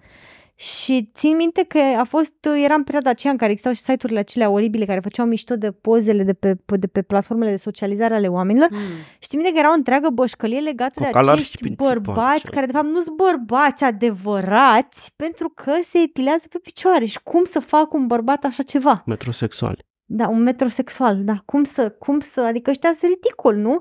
Și 0.60 1.12
țin 1.14 1.36
minte 1.36 1.64
că 1.64 1.78
a 1.78 2.04
fost, 2.04 2.34
era 2.64 2.74
în 2.74 2.84
perioada 2.84 3.10
aceea 3.10 3.32
în 3.32 3.38
care 3.38 3.52
existau 3.52 3.74
și 3.74 3.82
site-urile 3.82 4.20
acelea 4.20 4.50
oribile 4.50 4.86
care 4.86 5.00
făceau 5.00 5.26
mișto 5.26 5.56
de 5.56 5.72
pozele 5.72 6.24
de 6.24 6.34
pe, 6.34 6.58
de 6.66 6.88
pe 6.88 7.02
platformele 7.02 7.52
de 7.52 7.58
socializare 7.58 8.14
ale 8.14 8.28
oamenilor. 8.28 8.68
Mm. 8.72 8.78
Și 9.20 9.28
țin 9.28 9.40
minte 9.40 9.54
că 9.54 9.60
era 9.60 9.72
o 9.72 9.76
întreagă 9.76 10.10
bășcălie 10.10 10.60
legată 10.60 11.00
de 11.00 11.10
acești 11.14 11.70
bărbați 11.76 12.52
care 12.52 12.66
de 12.66 12.72
fapt 12.72 12.88
nu 12.88 13.02
sunt 13.02 13.16
bărbați 13.16 13.84
adevărați 13.84 15.14
pentru 15.16 15.50
că 15.56 15.72
se 15.82 16.00
epilează 16.00 16.46
pe 16.50 16.58
picioare. 16.58 17.06
Și 17.06 17.20
cum 17.24 17.44
să 17.46 17.60
facă 17.60 17.98
un 17.98 18.08
bărbat 18.08 18.44
așa 18.44 18.64
ceva? 18.64 19.04
Metrosexual. 19.06 19.86
Da, 20.06 20.28
un 20.28 20.44
metrosexual, 20.44 21.24
da. 21.24 21.42
Cum 21.46 21.64
să, 21.64 21.90
cum 21.90 22.20
să, 22.20 22.42
adică 22.42 22.70
ăștia 22.70 22.94
sunt 23.00 23.12
ridicol, 23.12 23.56
nu? 23.56 23.80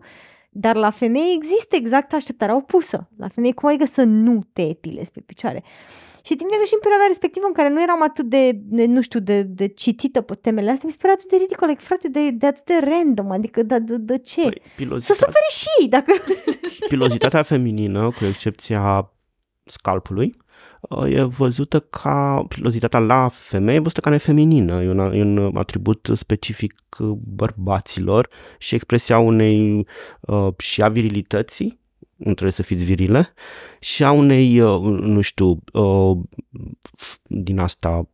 Dar 0.50 0.76
la 0.76 0.90
femei 0.90 1.34
există 1.36 1.76
exact 1.76 2.12
așteptarea 2.12 2.56
opusă. 2.56 3.08
La 3.16 3.28
femei 3.28 3.52
cum 3.52 3.68
adică 3.68 3.84
să 3.84 4.02
nu 4.02 4.40
te 4.52 4.62
epilezi 4.62 5.10
pe 5.10 5.20
picioare? 5.20 5.62
Și 6.26 6.34
timp 6.34 6.50
de 6.50 6.56
că 6.58 6.64
și 6.64 6.76
în 6.78 6.84
perioada 6.86 7.06
respectivă 7.06 7.46
în 7.46 7.52
care 7.52 7.70
nu 7.70 7.82
eram 7.82 8.02
atât 8.02 8.26
de, 8.34 8.52
de 8.52 8.84
nu 8.86 9.00
știu, 9.00 9.20
de, 9.20 9.42
de 9.42 9.66
citită 9.68 10.20
pe 10.20 10.34
temele 10.34 10.70
astea, 10.70 10.86
mi 10.86 10.92
se 10.92 10.98
pare 11.00 11.12
atât 11.12 11.28
de 11.30 11.36
ridicol, 11.36 11.68
like, 11.68 11.82
frate, 11.82 12.08
de, 12.08 12.30
de 12.30 12.46
atât 12.46 12.64
de 12.64 12.78
random, 12.90 13.30
adică 13.30 13.62
de, 13.62 13.78
de, 13.78 13.96
de 13.96 14.18
ce? 14.18 14.42
Păi, 14.42 14.62
pilozitate... 14.76 15.18
Să 15.18 15.24
suferi 15.24 15.54
și 15.60 15.66
ei, 15.80 15.88
dacă... 15.88 16.12
Pilozitatea 16.92 17.42
feminină, 17.42 18.10
cu 18.10 18.24
excepția 18.24 19.12
scalpului, 19.64 20.36
e 21.08 21.22
văzută 21.22 21.80
ca, 21.80 22.44
pilozitatea 22.48 22.98
la 22.98 23.28
femei 23.28 23.76
e 23.76 23.78
văzută 23.78 24.00
ca 24.00 24.10
nefeminină, 24.10 24.82
e 24.82 24.88
un, 24.88 24.98
e 24.98 25.22
un 25.22 25.56
atribut 25.56 26.08
specific 26.14 26.74
bărbaților 27.18 28.28
și 28.58 28.74
expresia 28.74 29.18
unei 29.18 29.86
uh, 30.20 30.48
și 30.58 30.82
a 30.82 30.88
virilității 30.88 31.84
nu 32.16 32.32
trebuie 32.32 32.52
să 32.52 32.62
fiți 32.62 32.84
virile, 32.84 33.32
și 33.80 34.04
a 34.04 34.10
unei, 34.10 34.60
uh, 34.60 34.80
nu 35.00 35.20
știu, 35.20 35.62
uh, 35.72 36.18
din 37.22 37.58
asta 37.58 38.08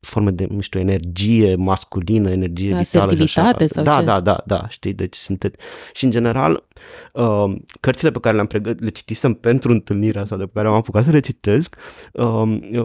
forme 0.00 0.30
de, 0.30 0.46
nu 0.50 0.60
știu, 0.60 0.80
energie 0.80 1.54
masculină, 1.54 2.30
energie 2.30 2.74
Asertivitate 2.74 3.64
vitală. 3.64 3.66
Sau 3.66 3.82
da, 3.84 3.98
ce? 3.98 4.04
da, 4.04 4.20
da, 4.20 4.42
da, 4.46 4.68
știi, 4.68 4.92
deci 4.92 5.14
sunteți... 5.14 5.58
Și 5.92 6.04
în 6.04 6.10
general, 6.10 6.68
uh, 7.12 7.54
cărțile 7.80 8.10
pe 8.10 8.20
care 8.20 8.34
le-am 8.34 8.46
pregătit, 8.46 8.82
le 8.82 8.90
citisem 8.90 9.34
pentru 9.34 9.72
întâlnirea 9.72 10.24
sau 10.24 10.38
de 10.38 10.44
pe 10.44 10.50
care 10.54 10.68
am 10.68 10.74
apucat 10.74 11.04
să 11.04 11.10
le 11.10 11.20
citesc, 11.20 11.76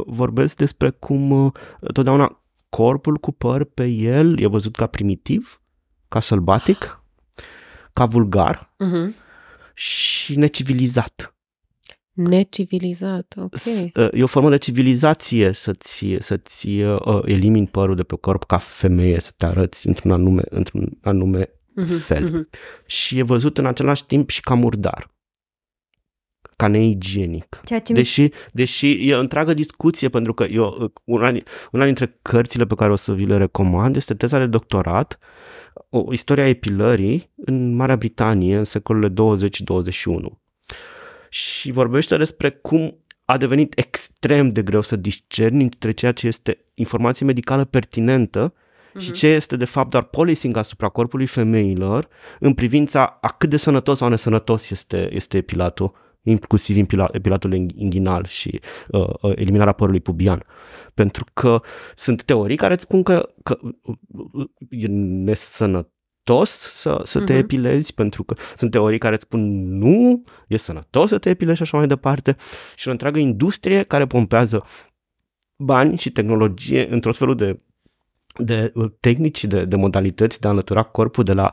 vorbesc 0.05 0.55
despre 0.55 0.89
cum 0.89 1.53
totdeauna 1.93 2.43
corpul 2.69 3.17
cu 3.17 3.31
păr 3.31 3.63
pe 3.63 3.85
el 3.85 4.39
e 4.39 4.47
văzut 4.47 4.75
ca 4.75 4.88
primitiv, 4.88 5.62
ca 6.07 6.19
sălbatic, 6.19 7.03
ca 7.93 8.05
vulgar, 8.05 8.73
uh-huh 8.83 9.27
și 9.79 10.37
necivilizat. 10.37 11.35
Necivilizat, 12.13 13.33
ok. 13.37 13.53
Uh, 13.95 14.07
e 14.11 14.23
o 14.23 14.27
formă 14.27 14.49
de 14.49 14.57
civilizație 14.57 15.51
să-ți, 15.51 16.15
să-ți 16.19 16.67
uh, 16.67 17.21
elimini 17.23 17.67
părul 17.67 17.95
de 17.95 18.03
pe 18.03 18.15
corp 18.15 18.43
ca 18.43 18.57
femeie, 18.57 19.19
să 19.19 19.31
te 19.37 19.45
arăți 19.45 19.87
într-un 19.87 20.11
anume, 20.11 20.41
într-un 20.49 20.97
anume 21.01 21.45
uh-huh, 21.45 21.99
fel. 21.99 22.29
Uh-huh. 22.29 22.59
Și 22.85 23.17
e 23.17 23.23
văzut 23.23 23.57
în 23.57 23.65
același 23.65 24.05
timp 24.05 24.29
și 24.29 24.41
ca 24.41 24.53
murdar 24.53 25.11
ca 26.60 26.67
neigienic. 26.67 27.62
Ceea 27.63 27.80
ce 27.80 27.93
deși, 27.93 28.22
mi... 28.22 28.32
deși 28.52 29.10
e 29.10 29.15
o 29.15 29.19
întreagă 29.19 29.54
discuție, 29.54 30.10
pentru 30.10 30.34
că 30.34 30.43
eu, 30.43 30.93
una, 31.04 31.32
una 31.72 31.86
dintre 31.86 32.19
cărțile 32.22 32.65
pe 32.65 32.76
care 32.76 32.91
o 32.91 32.95
să 32.95 33.13
vi 33.13 33.26
le 33.26 33.38
recomand 33.38 33.95
este 33.95 34.13
teza 34.13 34.38
de 34.38 34.45
doctorat, 34.45 35.19
o 35.89 36.13
istoria 36.13 36.48
epilării 36.48 37.32
în 37.36 37.76
Marea 37.76 37.95
Britanie 37.95 38.58
în 38.58 38.63
secolele 38.63 39.13
20-21. 39.13 39.13
Și 41.30 41.72
vorbește 41.72 42.17
despre 42.17 42.50
cum 42.50 43.04
a 43.26 43.38
devenit 43.38 43.78
extrem 43.78 44.50
de 44.50 44.62
greu 44.62 44.82
să 44.82 44.95
discerni 44.95 45.63
între 45.63 45.91
ceea 45.91 46.12
ce 46.12 46.28
este 46.28 46.65
informație 46.74 47.26
medicală 47.26 47.65
pertinentă 47.65 48.54
și 48.98 49.10
mhm. 49.10 49.17
ce 49.17 49.28
este 49.28 49.56
de 49.56 49.65
fapt 49.65 49.89
doar 49.89 50.04
policing 50.04 50.58
asupra 50.58 50.89
corpului 50.89 51.26
femeilor 51.26 52.08
în 52.39 52.54
privința 52.54 53.17
a 53.22 53.28
cât 53.28 53.50
de 53.50 53.58
sănătos 53.58 53.98
sau 53.98 54.10
nesănătos 54.10 54.69
este, 54.69 55.10
este 55.12 55.38
epilatul 55.38 56.08
inclusiv 56.23 56.86
epilatul 57.12 57.53
inghinal 57.53 58.25
și 58.25 58.60
uh, 58.88 59.10
uh, 59.21 59.32
eliminarea 59.36 59.73
părului 59.73 59.99
pubian. 59.99 60.43
Pentru 60.93 61.25
că 61.34 61.62
sunt 61.95 62.23
teorii 62.23 62.58
care 62.58 62.73
îți 62.73 62.84
spun 62.84 63.03
că, 63.03 63.29
că 63.43 63.60
uh, 63.62 64.47
e 64.69 64.88
nesănătos 64.88 66.49
să, 66.49 66.99
să 67.03 67.21
te 67.21 67.34
uh-huh. 67.34 67.38
epilezi, 67.38 67.93
pentru 67.93 68.23
că 68.23 68.36
sunt 68.55 68.71
teorii 68.71 68.97
care 68.97 69.13
îți 69.13 69.23
spun 69.23 69.75
nu, 69.77 70.23
e 70.47 70.58
sănătos 70.58 71.10
să 71.10 71.17
te 71.17 71.29
epilezi 71.29 71.58
și 71.58 71.63
așa 71.63 71.77
mai 71.77 71.88
departe. 71.88 72.36
Și 72.75 72.88
o 72.88 72.91
întreagă 72.91 73.19
industrie 73.19 73.84
care 73.84 74.08
pompează 74.08 74.65
bani 75.55 75.97
și 75.97 76.12
tehnologie 76.12 76.93
într-o 76.93 77.13
felul 77.13 77.36
de 77.36 77.60
de 78.36 78.71
uh, 78.73 78.91
tehnici, 78.99 79.43
de, 79.45 79.65
de 79.65 79.75
modalități 79.75 80.39
de 80.39 80.47
a 80.47 80.49
înlătura 80.49 80.84
corpul 80.84 81.23
de 81.23 81.34
la 81.34 81.51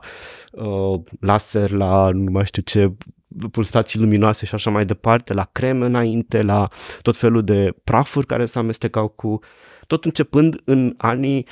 uh, 0.51 1.01
laser, 1.19 1.71
la 1.71 2.09
nu 2.09 2.31
mai 2.31 2.45
știu 2.45 2.61
ce 2.61 2.93
pulsații 3.51 3.99
luminoase 3.99 4.45
și 4.45 4.53
așa 4.55 4.69
mai 4.69 4.85
departe, 4.85 5.33
la 5.33 5.49
creme 5.51 5.85
înainte, 5.85 6.41
la 6.41 6.67
tot 7.01 7.17
felul 7.17 7.43
de 7.43 7.73
prafuri 7.83 8.25
care 8.25 8.45
se 8.45 8.59
amestecau 8.59 9.07
cu, 9.07 9.39
tot 9.87 10.05
începând 10.05 10.61
în 10.63 10.93
anii 10.97 11.47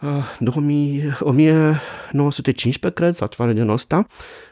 uh, 0.00 0.36
2000, 0.38 1.16
1915, 1.20 3.00
cred, 3.00 3.14
sau 3.16 3.28
ceva 3.28 3.48
de 3.48 3.54
genul 3.54 3.72
ăsta, 3.72 4.06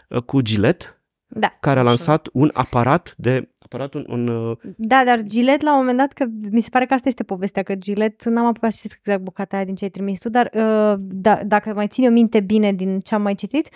uh, 0.09 0.23
cu 0.23 0.41
Gillette, 0.41 1.01
Da. 1.27 1.57
care 1.61 1.79
a 1.79 1.83
Așa. 1.83 1.89
lansat 1.89 2.29
un 2.33 2.51
aparat 2.55 3.15
de 3.17 3.50
aparat 3.71 3.95
un, 3.95 4.05
un 4.09 4.29
uh, 4.29 4.57
Da, 4.77 5.03
dar 5.05 5.23
Gillette 5.23 5.65
la 5.65 5.73
un 5.73 5.79
moment 5.79 5.99
dat, 5.99 6.13
că 6.13 6.25
mi 6.51 6.61
se 6.61 6.69
pare 6.71 6.87
că 6.87 6.95
asta 6.95 7.09
este 7.09 7.23
povestea, 7.23 7.63
că 7.63 7.75
Gillette, 7.75 8.29
n-am 8.29 8.47
apucat 8.47 8.73
să 8.73 8.79
citesc 8.81 9.01
exact 9.03 9.23
bucata 9.23 9.57
aia 9.57 9.65
din 9.65 9.75
ce 9.75 9.85
ai 9.85 9.91
trimis 9.91 10.21
tu, 10.21 10.29
dar 10.29 10.51
uh, 10.55 10.95
da, 10.99 11.41
dacă 11.47 11.73
mai 11.75 11.87
țin 11.87 12.05
eu 12.05 12.11
minte 12.11 12.41
bine 12.41 12.73
din 12.73 13.01
ce 13.01 13.15
am 13.15 13.23
mai 13.23 13.35
citit, 13.35 13.69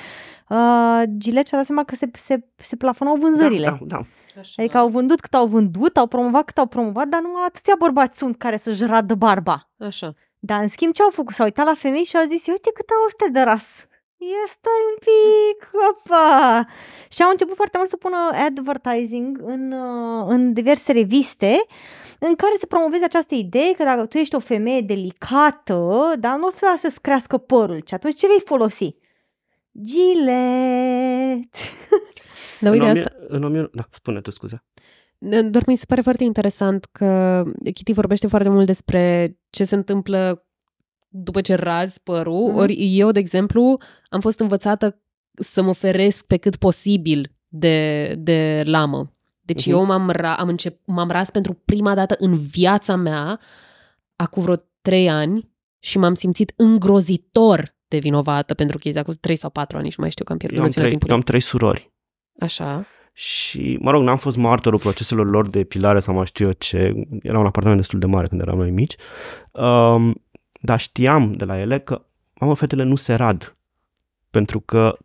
uh, 0.49 1.03
Gillette 1.17 1.49
și-a 1.49 1.59
dat 1.59 1.67
seama 1.67 1.85
că 1.85 1.95
se, 1.95 2.11
se, 2.13 2.45
se 2.57 2.77
plafonau 2.77 3.17
vânzările. 3.17 3.67
Da, 3.67 3.79
da, 3.81 3.97
da. 3.97 4.03
Așa. 4.39 4.63
Adică 4.63 4.79
au 4.79 4.89
vândut 4.89 5.21
cât 5.21 5.35
au 5.35 5.47
vândut, 5.47 5.97
au 5.97 6.07
promovat 6.07 6.45
cât 6.45 6.59
au 6.59 6.67
promovat, 6.67 7.09
dar 7.09 7.21
numai 7.21 7.43
atâția 7.47 7.75
bărbați 7.79 8.19
sunt 8.19 8.37
care 8.39 8.57
să-și 8.57 8.85
radă 8.85 9.15
barba. 9.15 9.71
Așa. 9.79 10.15
Dar 10.39 10.63
în 10.63 10.69
schimb 10.69 10.93
ce 10.93 11.03
au 11.03 11.11
făcut? 11.11 11.35
S-au 11.35 11.45
uitat 11.45 11.67
la 11.67 11.75
femei 11.75 12.05
și 12.05 12.17
au 12.17 12.25
zis, 12.27 12.47
uite 12.47 12.71
cât 12.75 12.89
au 12.89 13.05
ăstea 13.07 13.29
de 13.29 13.41
ras. 13.41 13.87
Ia 14.33 14.45
stai 14.47 14.83
un 14.91 14.97
pic, 15.07 15.71
opa! 15.89 16.67
Și 17.09 17.23
au 17.23 17.31
început 17.31 17.57
foarte 17.57 17.77
mult 17.79 17.91
să 17.91 17.97
pună 17.97 18.17
advertising 18.47 19.41
în, 19.45 19.73
uh, 19.73 20.25
în 20.29 20.53
diverse 20.53 20.93
reviste 20.93 21.65
în 22.19 22.35
care 22.35 22.55
se 22.59 22.67
promoveze 22.67 23.05
această 23.05 23.35
idee 23.35 23.73
că 23.73 23.85
dacă 23.85 24.07
tu 24.07 24.19
ești 24.19 24.35
o 24.35 24.39
femeie 24.39 24.81
delicată, 24.81 26.13
dar 26.19 26.37
nu 26.37 26.47
o 26.47 26.51
să 26.51 26.67
lași 26.69 26.81
să-ți 26.81 27.01
crească 27.01 27.39
părul, 27.39 27.83
și 27.87 27.95
atunci 27.95 28.19
ce 28.19 28.27
vei 28.27 28.41
folosi? 28.45 28.97
Gillette! 29.83 31.59
Dar 32.61 32.73
uite, 32.73 32.85
în, 32.85 32.91
asta, 32.91 33.13
1000 33.17 33.37
în 33.37 33.43
1000, 33.43 33.69
da, 33.73 33.89
spune 33.93 34.21
tu 34.21 34.31
scuze. 34.31 34.65
Doar 35.19 35.63
mi 35.67 35.77
se 35.77 35.85
pare 35.89 36.01
foarte 36.01 36.25
interesant 36.25 36.85
că 36.85 37.43
Kitty 37.75 37.93
vorbește 37.93 38.27
foarte 38.27 38.49
mult 38.49 38.67
despre 38.67 39.37
ce 39.51 39.65
se 39.65 39.75
întâmplă 39.75 40.47
după 41.17 41.41
ce 41.41 41.55
razi 41.55 42.01
părul, 42.03 42.49
Mhm. 42.49 42.57
ori 42.57 42.97
eu, 42.99 43.11
de 43.11 43.19
exemplu, 43.19 43.79
am 44.09 44.21
fost 44.21 44.41
învățată 44.41 44.99
să 45.33 45.63
mă 45.63 45.73
feresc 45.73 46.27
pe 46.27 46.37
cât 46.37 46.57
posibil 46.57 47.33
de, 47.49 48.07
de 48.19 48.63
lamă. 48.67 49.13
Deci 49.41 49.67
Mhm. 49.67 49.75
eu 49.77 49.85
m-am, 49.85 50.13
ra- 50.13 50.37
am 50.37 50.49
încep, 50.49 50.81
m-am 50.87 51.11
ras 51.11 51.31
pentru 51.31 51.53
prima 51.65 51.95
dată 51.95 52.15
în 52.19 52.39
viața 52.39 52.97
mea, 52.97 53.41
acum 54.17 54.43
vreo 54.43 54.57
trei 54.83 55.09
ani, 55.11 55.53
și 55.79 55.99
m-am 55.99 56.15
simțit 56.15 56.53
îngrozitor 56.57 57.77
de 57.89 57.99
vinovată 57.99 58.55
pentru 58.55 58.79
chestia 58.79 59.03
cu 59.03 59.13
trei 59.13 59.37
sau 59.37 59.51
patru 59.51 59.77
ani, 59.77 59.87
nici 59.87 59.97
nu 59.97 60.03
mai 60.03 60.11
știu 60.13 60.25
că 60.25 60.33
am 60.33 60.39
pierdut 60.39 60.59
Eu 60.59 60.65
am, 60.65 60.69
noțiunea 60.69 60.91
trei, 60.91 61.01
eu 61.03 61.09
timpului. 61.09 61.15
am 61.15 61.21
trei 61.21 61.41
surori. 61.41 61.93
Așa. 62.41 62.87
Și, 63.13 63.79
mă 63.81 63.91
rog, 63.91 64.03
n-am 64.03 64.17
fost 64.17 64.37
martorul 64.37 64.79
proceselor 64.79 65.27
lor 65.31 65.49
de 65.49 65.59
epilare 65.59 66.01
sau 66.01 66.15
mai 66.15 66.27
știu 66.27 66.47
eu 66.47 66.53
ce. 66.53 66.93
Era 67.23 67.39
un 67.39 67.47
apartament 67.47 67.81
destul 67.81 67.99
de 67.99 68.07
mare 68.07 68.27
când 68.27 68.41
eram 68.41 68.59
noi 68.59 68.71
mici. 68.71 68.95
Um, 69.53 70.24
dar 70.65 70.81
știam 70.81 71.33
de 71.33 71.45
la 71.45 71.59
ele 71.59 71.79
că, 71.79 72.05
mamă, 72.41 72.55
fetele 72.55 72.83
nu 72.83 72.97
se 72.97 73.15
rad. 73.15 73.57
Pentru 74.31 74.61
că 74.61 74.97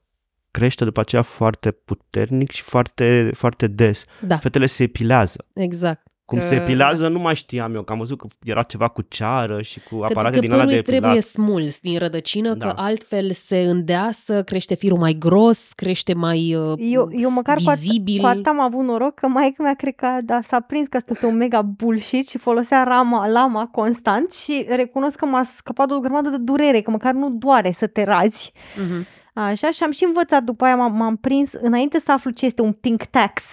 crește 0.52 0.84
după 0.84 1.00
aceea 1.00 1.22
foarte 1.22 1.72
puternic 1.72 2.52
și 2.52 2.62
foarte, 2.62 3.32
foarte 3.34 3.68
des. 3.68 4.04
Da, 4.22 4.38
Fetele 4.38 4.66
se 4.66 4.84
epilează. 4.84 5.46
exact. 5.54 6.08
Cum 6.30 6.40
Că- 6.40 6.46
se 6.46 6.56
epilează 6.56 7.08
nu 7.08 7.20
mai 7.20 7.36
știam 7.36 7.76
eu, 7.76 7.82
că 7.84 7.92
am 7.92 7.98
văzut 8.00 8.18
că 8.20 8.28
era 8.44 8.64
ceva 8.64 8.88
cu 8.88 9.02
ceară 9.02 9.62
și 9.62 9.80
cu 9.90 9.98
Că, 10.00 10.06
aparate 10.10 10.36
că 10.36 10.40
din 10.40 10.52
alea 10.52 10.64
părul 10.64 10.70
de 10.72 10.76
îi 10.78 10.82
trebuie 10.84 11.10
epilat. 11.12 11.26
smuls 11.30 11.80
din 11.80 11.98
rădăcină, 11.98 12.54
Da. 12.54 12.68
că 12.68 12.74
altfel 12.76 13.32
se 13.32 13.60
îndeasă, 13.60 14.44
crește 14.44 14.76
firul 14.76 14.98
mai 14.98 15.14
gros, 15.20 15.72
crește 15.76 16.14
mai 16.14 16.56
uh, 16.56 16.74
Eu, 16.78 17.10
eu 17.12 17.30
măcar 17.32 17.58
cu, 17.58 17.72
at- 17.72 17.80
vizibil. 17.80 18.20
cu 18.22 18.26
atât 18.28 18.46
am 18.48 18.60
avut 18.60 18.86
noroc 18.86 19.14
că 19.14 19.28
maica 19.28 19.64
mea 19.64 19.74
cred 19.74 19.96
că 19.96 20.08
da, 20.24 20.40
s-a 20.48 20.60
prins 20.60 20.88
că 20.88 20.98
asta 20.98 21.12
este 21.14 21.26
un 21.26 21.38
mega 21.38 21.62
bullshit 21.62 22.30
și 22.30 22.38
folosea 22.38 22.84
rama, 22.84 23.28
lama 23.28 23.68
constant 23.72 24.32
și 24.32 24.66
recunosc 24.70 25.16
că 25.16 25.26
m-a 25.26 25.44
scăpat 25.44 25.88
de 25.88 25.94
o 25.94 26.00
grămadă 26.00 26.30
de 26.30 26.38
durere, 26.38 26.82
că 26.82 26.92
măcar 26.92 27.14
nu 27.14 27.30
doare 27.30 27.72
să 27.72 27.88
te 27.88 28.04
razi. 28.04 28.52
Mhm. 28.76 29.06
Așa, 29.34 29.72
și 29.72 29.84
am 29.84 29.92
și 29.92 30.04
învățat, 30.04 30.44
după 30.44 30.66
aia 30.66 30.76
m-am, 30.76 30.96
m-am 30.98 31.16
prins, 31.16 31.52
înainte 31.54 32.00
să 32.00 32.12
aflu 32.12 32.30
ce 32.32 32.46
este 32.46 32.62
un 32.62 32.72
pink 32.72 33.04
tax, 33.04 33.44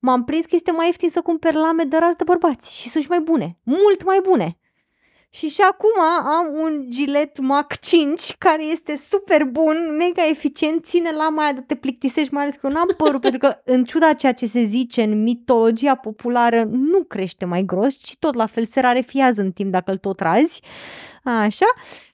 m-am 0.00 0.24
prins 0.24 0.44
că 0.44 0.54
este 0.54 0.70
mai 0.72 0.86
ieftin 0.86 1.10
să 1.10 1.20
cumperi 1.20 1.56
lame 1.56 1.84
de 1.84 1.96
raz 1.96 2.14
de 2.14 2.24
bărbați 2.24 2.80
și 2.80 2.88
sunt 2.88 3.02
și 3.02 3.08
mai 3.08 3.20
bune, 3.20 3.58
mult 3.62 4.04
mai 4.04 4.20
bune. 4.22 4.59
Și 5.32 5.48
și 5.48 5.60
acum 5.60 6.02
am 6.26 6.52
un 6.54 6.86
gilet 6.88 7.38
Mac 7.38 7.78
5 7.80 8.34
care 8.38 8.62
este 8.64 8.96
super 9.10 9.44
bun, 9.44 9.96
mega 9.98 10.28
eficient, 10.28 10.84
ține 10.84 11.10
lama 11.10 11.42
aia 11.42 11.52
de 11.52 11.60
te 11.60 11.74
plictisești, 11.74 12.32
mai 12.34 12.42
ales 12.42 12.54
că 12.54 12.66
eu 12.66 12.72
n-am 12.72 12.94
părul, 12.96 13.20
pentru 13.20 13.38
că 13.38 13.60
în 13.64 13.84
ciuda 13.84 14.12
ceea 14.12 14.32
ce 14.32 14.46
se 14.46 14.64
zice 14.64 15.02
în 15.02 15.22
mitologia 15.22 15.94
populară, 15.94 16.68
nu 16.70 17.02
crește 17.02 17.44
mai 17.44 17.62
gros, 17.62 17.94
ci 17.94 18.16
tot 18.18 18.34
la 18.34 18.46
fel 18.46 18.66
se 18.66 18.80
rarefiază 18.80 19.40
în 19.40 19.52
timp 19.52 19.70
dacă 19.72 19.90
îl 19.90 19.96
tot 19.96 20.20
razi. 20.20 20.60
Așa. 21.24 21.66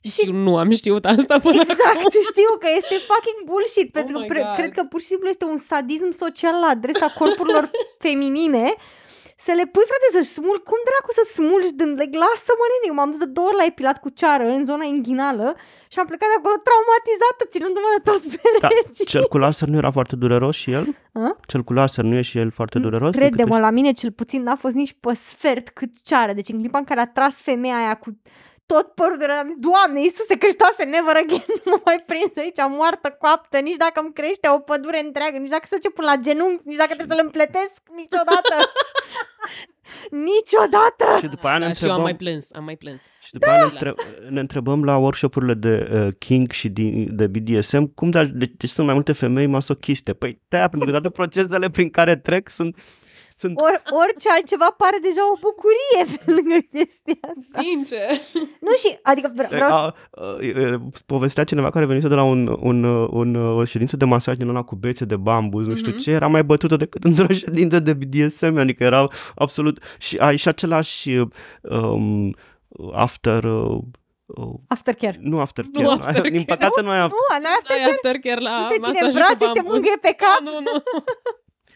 Și 0.02 0.20
eu 0.26 0.32
nu 0.32 0.56
am 0.56 0.70
știut 0.70 1.04
asta 1.04 1.38
până 1.38 1.60
Exact, 1.60 1.96
acum. 1.96 2.10
știu 2.32 2.50
că 2.58 2.66
este 2.76 2.94
fucking 2.94 3.44
bullshit, 3.44 3.92
pentru 3.92 4.12
că 4.12 4.20
my 4.20 4.26
pre- 4.26 4.42
God. 4.46 4.54
cred 4.56 4.72
că 4.72 4.82
pur 4.84 5.00
și 5.00 5.06
simplu 5.06 5.28
este 5.28 5.44
un 5.44 5.58
sadism 5.68 6.12
social 6.18 6.54
la 6.60 6.66
adresa 6.66 7.14
corpurilor 7.18 7.70
feminine 8.04 8.74
să 9.46 9.52
le 9.60 9.64
pui, 9.74 9.86
frate, 9.90 10.06
să-și 10.16 10.32
smulgi, 10.36 10.66
cum 10.70 10.80
dracu 10.88 11.10
să 11.18 11.24
smulgi, 11.36 11.72
dând, 11.80 11.94
like, 12.00 12.16
lasă-mă, 12.24 12.64
nene, 12.70 12.86
eu 12.90 12.94
m-am 12.98 13.10
dus 13.12 13.20
de 13.24 13.30
două 13.36 13.46
ori 13.50 13.60
la 13.62 13.66
epilat 13.72 13.96
cu 14.04 14.08
ceară 14.20 14.44
în 14.56 14.62
zona 14.70 14.84
inghinală 14.96 15.46
și 15.92 15.98
am 16.00 16.06
plecat 16.10 16.28
de 16.32 16.36
acolo 16.40 16.56
traumatizată, 16.66 17.42
ținându-mă 17.54 17.88
de 17.96 18.02
toți 18.10 18.26
Da, 18.62 18.68
pereții. 18.68 19.04
cel 19.12 19.26
cu 19.32 19.36
laser 19.44 19.68
nu 19.72 19.76
era 19.82 19.90
foarte 19.98 20.14
dureros 20.22 20.56
și 20.62 20.68
el? 20.78 20.84
A? 21.26 21.28
Cel 21.50 21.62
cu 21.66 21.72
laser 21.78 22.04
nu 22.10 22.14
e 22.20 22.28
și 22.30 22.36
el 22.42 22.50
foarte 22.58 22.76
dureros? 22.84 23.10
de 23.10 23.18
Crede-mă, 23.18 23.48
câte- 23.54 23.66
la 23.68 23.70
mine 23.78 23.90
cel 24.00 24.12
puțin 24.20 24.40
n-a 24.46 24.56
fost 24.64 24.74
nici 24.82 24.94
pe 25.04 25.12
sfert 25.14 25.66
cât 25.78 25.92
ceară. 26.08 26.32
Deci 26.38 26.48
în 26.52 26.58
clipa 26.62 26.78
în 26.82 26.84
care 26.90 27.00
a 27.00 27.06
tras 27.16 27.34
femeia 27.48 27.76
aia 27.82 27.94
cu 28.04 28.08
tot 28.72 28.86
părul 29.00 29.18
de 29.18 29.26
la 29.26 29.40
Doamne, 29.66 30.00
Iisuse 30.00 30.34
Hristoase, 30.42 30.84
never 30.84 31.16
again, 31.16 31.44
nu 31.64 31.70
mă 31.72 31.80
mai 31.84 31.98
prins 32.10 32.32
aici, 32.36 32.60
moartă, 32.78 33.08
coaptă, 33.22 33.56
nici 33.58 33.76
dacă 33.84 34.00
îmi 34.00 34.12
crește 34.12 34.46
o 34.48 34.58
pădure 34.58 35.00
întreagă, 35.04 35.36
nici 35.38 35.50
dacă 35.56 35.66
se 35.68 35.76
duce 35.76 35.90
până 35.90 36.06
la 36.12 36.16
genunchi, 36.26 36.62
nici 36.70 36.76
dacă 36.82 36.92
trebuie 36.94 37.16
să-l 37.16 37.24
împletesc, 37.28 37.78
niciodată. 38.02 38.54
niciodată! 40.10 41.04
Și 41.20 41.26
după 41.26 41.46
aia 41.46 41.58
ne 41.58 41.66
Da, 41.66 41.72
și 41.72 41.84
eu 41.84 41.90
am 41.90 41.96
întrebăm, 41.96 42.02
mai 42.02 42.16
plâns, 42.16 42.52
am 42.52 42.64
mai 42.64 42.76
plâns. 42.76 43.00
și 43.24 43.32
după 43.32 43.48
aia 43.48 43.56
ne, 43.64 43.70
între, 43.72 43.94
ne 44.28 44.40
întrebăm 44.40 44.84
la 44.84 44.96
workshopurile 44.96 45.54
de 45.54 45.88
uh, 45.92 46.14
King 46.18 46.50
și 46.50 46.68
de, 46.68 47.06
de 47.08 47.26
BDSM 47.26 47.94
cum 47.94 48.10
de, 48.10 48.24
de, 48.24 48.52
deci 48.56 48.70
sunt 48.70 48.86
mai 48.86 48.94
multe 48.94 49.12
femei 49.12 49.46
masochiste. 49.46 50.12
Păi 50.12 50.40
de 50.48 50.56
pentru 50.56 50.84
că 50.84 50.90
toate 50.90 51.10
procesele 51.10 51.70
prin 51.70 51.90
care 51.90 52.16
trec 52.16 52.48
sunt, 52.48 52.78
sunt 53.38 53.60
Or, 53.60 53.82
orice 54.02 54.28
altceva 54.30 54.74
pare 54.76 54.98
deja 55.02 55.20
o 55.32 55.36
bucurie 55.40 56.18
pe 56.24 56.30
lângă 56.32 56.58
chestia 56.72 57.14
asta. 57.22 57.60
Sincer. 57.60 58.08
Nu 58.60 58.70
și, 58.82 58.98
adică 59.02 59.32
vre- 59.34 59.46
vreau 59.50 59.68
să... 59.68 59.74
A, 59.74 59.94
a, 60.10 60.36
a, 60.72 60.80
povestea 61.06 61.44
cineva 61.44 61.70
care 61.70 61.84
venise 61.86 62.08
de 62.08 62.14
la 62.14 62.22
un, 62.22 62.56
un, 62.60 62.84
un, 63.10 63.34
o 63.34 63.64
ședință 63.64 63.96
de 63.96 64.04
masaj 64.04 64.36
din 64.36 64.48
ăla 64.48 64.62
cu 64.62 64.74
bețe 64.74 65.04
de 65.04 65.16
bambus, 65.16 65.66
nu 65.66 65.76
știu 65.76 65.90
Mhm. 65.90 65.98
ce, 66.00 66.10
era 66.10 66.26
mai 66.26 66.44
bătută 66.44 66.76
decât 66.76 67.04
într-o 67.04 67.32
ședință 67.34 67.78
de 67.78 67.92
BDSM, 67.92 68.56
adică 68.56 68.84
era 68.84 69.08
absolut... 69.34 69.82
Și 69.98 70.16
ai 70.16 70.36
și 70.36 70.48
același 70.48 71.10
um, 71.60 72.34
after... 72.92 73.44
Uh, 73.44 73.78
uh, 74.26 74.54
Aftercare. 74.68 75.18
nu 75.20 75.40
aftercare, 75.40 75.84
Nu 75.84 75.90
nu 75.94 76.00
aftercare. 76.02 76.30
din 76.30 76.42
păcate 76.42 76.80
nu 76.80 76.88
ai 76.90 76.98
after, 76.98 77.18
Nu, 77.28 77.42
n-ai 77.42 77.50
Ai 77.50 77.56
aftercare. 77.60 77.90
aftercare 77.90 78.40
la 78.40 78.66
Te 78.68 78.74
ține 78.74 78.86
masaj 79.00 79.14
în 79.14 79.20
brațe 79.20 79.46
și 79.46 79.52
te 79.52 79.60
mângâie 79.70 79.96
pe 80.00 80.16
cap. 80.18 80.40
Nu, 80.42 80.50
nu. 80.60 80.82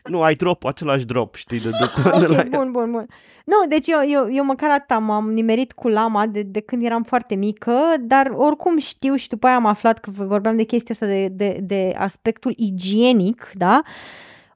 nu, 0.04 0.22
ai 0.22 0.34
drop, 0.34 0.64
același 0.64 1.04
drop, 1.04 1.34
știi, 1.34 1.60
de, 1.60 1.70
de, 1.70 1.90
de 2.18 2.26
Ok, 2.26 2.36
la 2.36 2.42
bun, 2.42 2.72
bun, 2.72 2.90
bun. 2.90 3.06
Nu, 3.44 3.68
deci 3.68 3.86
eu, 3.88 3.98
eu, 4.08 4.32
eu 4.32 4.44
măcar 4.44 4.70
atâta 4.70 4.98
m-am 4.98 5.32
nimerit 5.32 5.72
cu 5.72 5.88
lama 5.88 6.26
de, 6.26 6.42
de 6.42 6.60
când 6.60 6.84
eram 6.84 7.02
foarte 7.02 7.34
mică, 7.34 7.94
dar 8.00 8.30
oricum 8.34 8.78
știu 8.78 9.14
și 9.14 9.28
după 9.28 9.46
aia 9.46 9.56
am 9.56 9.66
aflat 9.66 9.98
că 9.98 10.10
vorbeam 10.10 10.56
de 10.56 10.64
chestia 10.64 10.94
asta 10.94 11.06
de, 11.06 11.28
de, 11.28 11.58
de 11.62 11.94
aspectul 11.96 12.52
igienic, 12.56 13.50
da? 13.54 13.82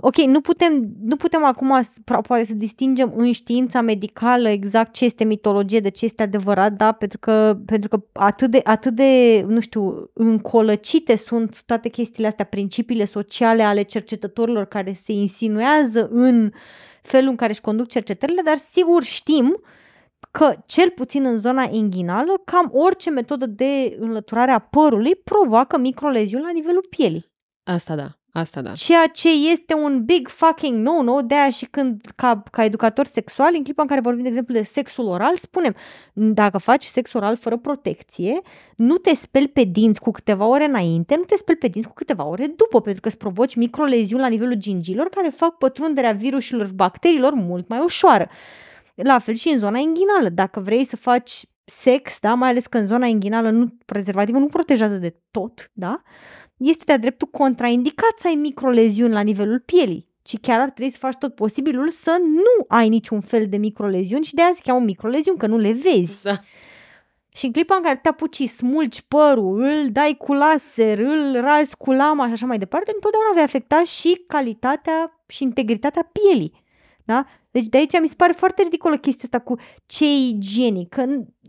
Ok, 0.07 0.17
nu 0.17 0.40
putem, 0.40 0.95
nu 1.03 1.17
putem 1.17 1.45
acum 1.45 1.83
s- 1.83 1.99
pro- 2.05 2.21
poate 2.21 2.45
să 2.45 2.55
distingem 2.55 3.12
în 3.17 3.33
știința 3.33 3.81
medicală 3.81 4.49
exact 4.49 4.93
ce 4.93 5.05
este 5.05 5.25
mitologie 5.25 5.81
de 5.81 5.88
ce 5.88 6.05
este 6.05 6.23
adevărat, 6.23 6.73
da? 6.73 6.93
Pentru 6.93 7.19
că, 7.19 7.59
pentru 7.67 7.88
că 7.88 8.05
atât, 8.12 8.51
de, 8.51 8.61
atât 8.64 8.95
de, 8.95 9.45
nu 9.49 9.61
știu, 9.61 10.11
încolăcite 10.12 11.17
sunt 11.17 11.62
toate 11.62 11.88
chestiile 11.88 12.29
astea, 12.29 12.45
principiile 12.45 13.05
sociale 13.05 13.62
ale 13.62 13.83
cercetătorilor 13.83 14.64
care 14.64 14.93
se 14.93 15.12
insinuează 15.12 16.09
în 16.11 16.51
felul 17.03 17.29
în 17.29 17.37
care 17.37 17.51
își 17.51 17.61
conduc 17.61 17.87
cercetările, 17.88 18.43
dar 18.45 18.57
sigur 18.57 19.03
știm 19.03 19.61
că, 20.31 20.55
cel 20.67 20.90
puțin 20.90 21.25
în 21.25 21.38
zona 21.38 21.69
inghinală, 21.71 22.33
cam 22.45 22.71
orice 22.73 23.11
metodă 23.11 23.47
de 23.47 23.97
înlăturare 23.99 24.51
a 24.51 24.59
părului 24.59 25.17
provoacă 25.17 25.79
microleziuni 25.79 26.45
la 26.45 26.51
nivelul 26.51 26.87
pielii. 26.90 27.33
Asta 27.71 27.95
da, 27.95 28.19
asta 28.37 28.61
da. 28.61 28.73
Ceea 28.73 29.07
ce 29.07 29.29
este 29.51 29.75
un 29.75 30.05
big 30.05 30.29
fucking 30.29 30.87
no-no, 30.87 31.20
de 31.20 31.35
aia 31.35 31.51
și 31.51 31.64
când, 31.64 32.01
ca, 32.16 32.42
ca 32.51 32.64
educator 32.64 33.07
sexual, 33.07 33.55
în 33.57 33.62
clipa 33.62 33.83
în 33.83 33.88
care 33.88 34.01
vorbim, 34.01 34.23
de 34.23 34.29
exemplu, 34.29 34.55
de 34.55 34.62
sexul 34.62 35.07
oral, 35.07 35.37
spunem, 35.37 35.75
dacă 36.12 36.59
faci 36.59 36.85
sex 36.85 37.12
oral 37.12 37.37
fără 37.37 37.57
protecție, 37.57 38.40
nu 38.77 38.97
te 38.97 39.14
speli 39.14 39.49
pe 39.49 39.62
dinți 39.62 40.01
cu 40.01 40.11
câteva 40.11 40.47
ore 40.47 40.64
înainte, 40.64 41.16
nu 41.16 41.23
te 41.23 41.37
speli 41.37 41.59
pe 41.59 41.68
dinți 41.68 41.88
cu 41.88 41.94
câteva 41.94 42.25
ore 42.25 42.47
după, 42.47 42.81
pentru 42.81 43.01
că 43.01 43.09
îți 43.09 43.16
provoci 43.16 43.55
microleziuni 43.55 44.23
la 44.23 44.29
nivelul 44.29 44.55
gingilor 44.55 45.09
care 45.09 45.29
fac 45.29 45.59
pătrunderea 45.59 46.12
virusilor 46.12 46.66
și 46.66 46.75
bacteriilor 46.75 47.33
mult 47.33 47.68
mai 47.68 47.79
ușoară. 47.85 48.29
La 48.94 49.18
fel 49.18 49.35
și 49.35 49.49
în 49.49 49.59
zona 49.59 49.79
inghinală. 49.79 50.29
Dacă 50.29 50.61
vrei 50.61 50.85
să 50.85 50.97
faci 50.97 51.44
sex, 51.64 52.18
da, 52.20 52.35
mai 52.35 52.49
ales 52.49 52.66
că 52.66 52.79
în 52.79 52.87
zona 52.87 53.07
inghinală 53.07 53.51
nu, 53.51 53.77
prezervativul 53.87 54.40
nu 54.40 54.47
protejează 54.47 54.94
de 54.94 55.16
tot, 55.31 55.70
da, 55.73 56.03
este 56.57 56.85
de-a 56.87 56.99
dreptul 56.99 57.29
contraindicat 57.29 58.19
să 58.19 58.27
ai 58.27 58.35
microleziuni 58.35 59.12
la 59.12 59.21
nivelul 59.21 59.61
pielii, 59.61 60.09
ci 60.23 60.40
chiar 60.40 60.61
ar 60.61 60.71
trebui 60.71 60.93
să 60.93 60.99
faci 60.99 61.17
tot 61.19 61.35
posibilul 61.35 61.90
să 61.90 62.17
nu 62.21 62.64
ai 62.69 62.88
niciun 62.88 63.21
fel 63.21 63.49
de 63.49 63.57
microleziuni 63.57 64.25
și 64.25 64.35
de 64.35 64.43
aia 64.43 64.53
se 64.55 64.61
cheamă 64.64 64.85
microleziuni, 64.85 65.38
că 65.38 65.47
nu 65.47 65.59
le 65.59 65.73
vezi. 65.73 66.23
Da. 66.23 66.40
Și 67.29 67.47
în 67.47 67.53
clipa 67.53 67.75
în 67.75 67.83
care 67.83 67.99
te 68.03 68.09
apuci 68.09 68.35
și 68.35 68.47
smulgi 68.47 69.05
părul, 69.05 69.62
îl 69.62 69.88
dai 69.90 70.14
cu 70.19 70.33
laser, 70.33 70.99
îl 70.99 71.40
razi 71.40 71.77
cu 71.77 71.93
lama 71.93 72.27
și 72.27 72.33
așa 72.33 72.47
mai 72.47 72.59
departe, 72.59 72.90
întotdeauna 72.95 73.33
vei 73.35 73.43
afecta 73.43 73.85
și 73.85 74.25
calitatea 74.27 75.25
și 75.27 75.43
integritatea 75.43 76.11
pielii. 76.12 76.62
Da? 77.05 77.27
Deci 77.55 77.67
de 77.67 77.77
aici 77.77 78.01
mi 78.01 78.09
se 78.09 78.14
pare 78.17 78.33
foarte 78.33 78.62
ridicolă 78.62 78.97
chestia 78.97 79.29
asta 79.33 79.38
cu 79.38 79.55
ce 79.87 80.05
e 80.05 80.29
igienic. 80.29 80.88
Că 80.88 81.05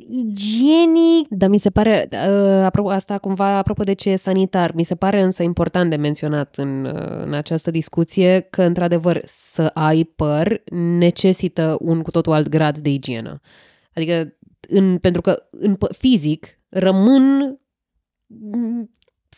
igienic... 0.10 1.28
Dar 1.30 1.50
mi 1.50 1.58
se 1.58 1.70
pare, 1.70 2.08
uh, 2.12 2.63
apropo, 2.63 2.89
asta 2.89 3.18
cumva 3.18 3.58
apropo 3.58 3.84
de 3.84 3.94
ce 3.94 4.10
e 4.10 4.15
sanitar, 4.15 4.74
mi 4.74 4.84
se 4.84 4.96
pare 4.96 5.22
însă 5.22 5.44
important 5.44 5.89
de 5.89 5.96
menționat 5.96 6.56
în, 6.56 6.86
uh, 6.86 7.24
în 7.26 7.34
această 7.34 7.72
discuție 7.72 8.39
că, 8.39 8.63
într-adevăr, 8.63 9.22
să 9.26 9.72
ai 9.74 10.04
păr 10.04 10.62
necesită 10.98 11.78
un 11.80 12.02
cu 12.02 12.12
totul 12.12 12.34
alt 12.34 12.48
grad 12.48 12.78
de 12.78 12.89
igienă. 12.89 13.39
Adică, 13.94 14.38
în, 14.68 14.98
pentru 14.98 15.22
că 15.22 15.48
în, 15.52 15.78
fizic 15.98 16.60
rămân 16.70 17.58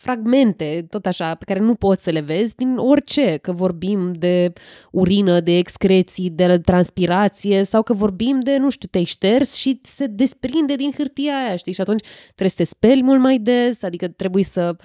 fragmente, 0.00 0.86
tot 0.90 1.06
așa, 1.06 1.34
pe 1.34 1.44
care 1.44 1.58
nu 1.58 1.74
poți 1.74 2.02
să 2.02 2.10
le 2.10 2.20
vezi 2.20 2.54
din 2.54 2.76
orice, 2.76 3.36
că 3.36 3.52
vorbim 3.52 4.12
de 4.12 4.52
urină, 4.90 5.40
de 5.40 5.56
excreții, 5.56 6.30
de 6.30 6.58
transpirație 6.58 7.64
sau 7.64 7.82
că 7.82 7.92
vorbim 7.92 8.40
de, 8.40 8.56
nu 8.56 8.70
știu, 8.70 8.88
te-ai 8.90 9.04
șters 9.04 9.54
și 9.54 9.80
se 9.82 10.06
desprinde 10.06 10.74
din 10.74 10.92
hârtia 10.96 11.36
aia, 11.36 11.56
știi? 11.56 11.72
Și 11.72 11.80
atunci 11.80 12.06
trebuie 12.24 12.48
să 12.48 12.56
te 12.56 12.64
speli 12.64 13.02
mult 13.02 13.20
mai 13.20 13.38
des, 13.38 13.82
adică 13.82 14.08
trebuie 14.08 14.44
să 14.44 14.76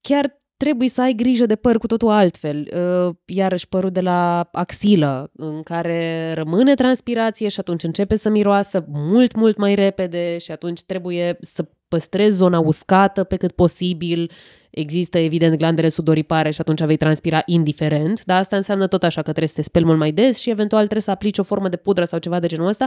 chiar 0.00 0.40
trebuie 0.56 0.88
să 0.88 1.00
ai 1.00 1.12
grijă 1.12 1.46
de 1.46 1.56
păr 1.56 1.78
cu 1.78 1.86
totul 1.86 2.08
altfel. 2.08 2.68
Uh, 3.08 3.14
iarăși 3.26 3.68
părul 3.68 3.90
de 3.90 4.00
la 4.00 4.48
axilă, 4.52 5.30
în 5.36 5.62
care 5.62 6.32
rămâne 6.32 6.74
transpirație 6.74 7.48
și 7.48 7.60
atunci 7.60 7.82
începe 7.82 8.16
să 8.16 8.28
miroasă 8.28 8.84
mult, 8.88 9.34
mult 9.34 9.56
mai 9.56 9.74
repede 9.74 10.38
și 10.38 10.50
atunci 10.50 10.82
trebuie 10.82 11.36
să 11.40 11.68
păstrezi 11.92 12.36
zona 12.36 12.58
uscată 12.58 13.24
pe 13.24 13.36
cât 13.36 13.52
posibil, 13.52 14.30
există 14.70 15.18
evident 15.18 15.58
glandele 15.58 15.88
sudoripare 15.88 16.50
și 16.50 16.60
atunci 16.60 16.82
vei 16.82 16.96
transpira 16.96 17.42
indiferent, 17.46 18.24
dar 18.24 18.38
asta 18.40 18.56
înseamnă 18.56 18.86
tot 18.86 19.02
așa 19.02 19.22
că 19.22 19.28
trebuie 19.28 19.48
să 19.48 19.54
te 19.54 19.62
speli 19.62 19.84
mult 19.84 19.98
mai 19.98 20.12
des 20.12 20.38
și 20.38 20.50
eventual 20.50 20.82
trebuie 20.82 21.02
să 21.02 21.10
aplici 21.10 21.38
o 21.38 21.42
formă 21.42 21.68
de 21.68 21.76
pudră 21.76 22.04
sau 22.04 22.18
ceva 22.18 22.40
de 22.40 22.46
genul 22.46 22.66
ăsta 22.66 22.86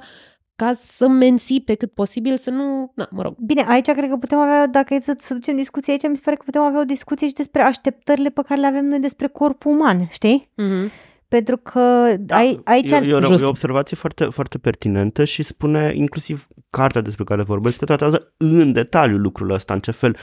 ca 0.55 0.73
să 0.73 1.07
menții 1.07 1.61
pe 1.61 1.75
cât 1.75 1.91
posibil 1.91 2.37
să 2.37 2.49
nu... 2.49 2.91
Na, 2.95 3.07
mă 3.11 3.21
rog. 3.21 3.35
Bine, 3.37 3.65
aici 3.67 3.91
cred 3.91 4.09
că 4.09 4.15
putem 4.15 4.37
avea, 4.37 4.67
dacă 4.67 4.93
e 4.93 4.99
să, 4.99 5.15
să 5.19 5.33
ducem 5.33 5.55
discuție 5.55 5.91
aici, 5.91 6.07
mi 6.07 6.15
se 6.15 6.21
pare 6.23 6.35
că 6.35 6.43
putem 6.45 6.61
avea 6.61 6.79
o 6.79 6.83
discuție 6.83 7.27
și 7.27 7.33
despre 7.33 7.61
așteptările 7.61 8.29
pe 8.29 8.41
care 8.47 8.59
le 8.59 8.67
avem 8.67 8.85
noi 8.85 8.99
despre 8.99 9.27
corpul 9.27 9.71
uman, 9.71 10.07
știi? 10.11 10.51
Mm-hmm 10.61 11.04
pentru 11.27 11.57
că 11.57 12.15
da, 12.19 12.35
ai, 12.35 12.61
aici... 12.63 12.91
E, 12.91 12.95
e, 12.95 13.13
o, 13.13 13.19
e 13.19 13.43
o 13.43 13.47
observație 13.47 13.97
foarte, 13.97 14.25
foarte 14.25 14.57
pertinentă 14.57 15.23
și 15.23 15.43
spune 15.43 15.91
inclusiv 15.95 16.47
cartea 16.69 17.01
despre 17.01 17.23
care 17.23 17.43
vorbesc, 17.43 17.79
că 17.79 17.85
tratează 17.85 18.33
în 18.37 18.71
detaliu 18.71 19.17
lucrul 19.17 19.51
ăsta, 19.51 19.73
în 19.73 19.79
ce 19.79 19.91
fel 19.91 20.17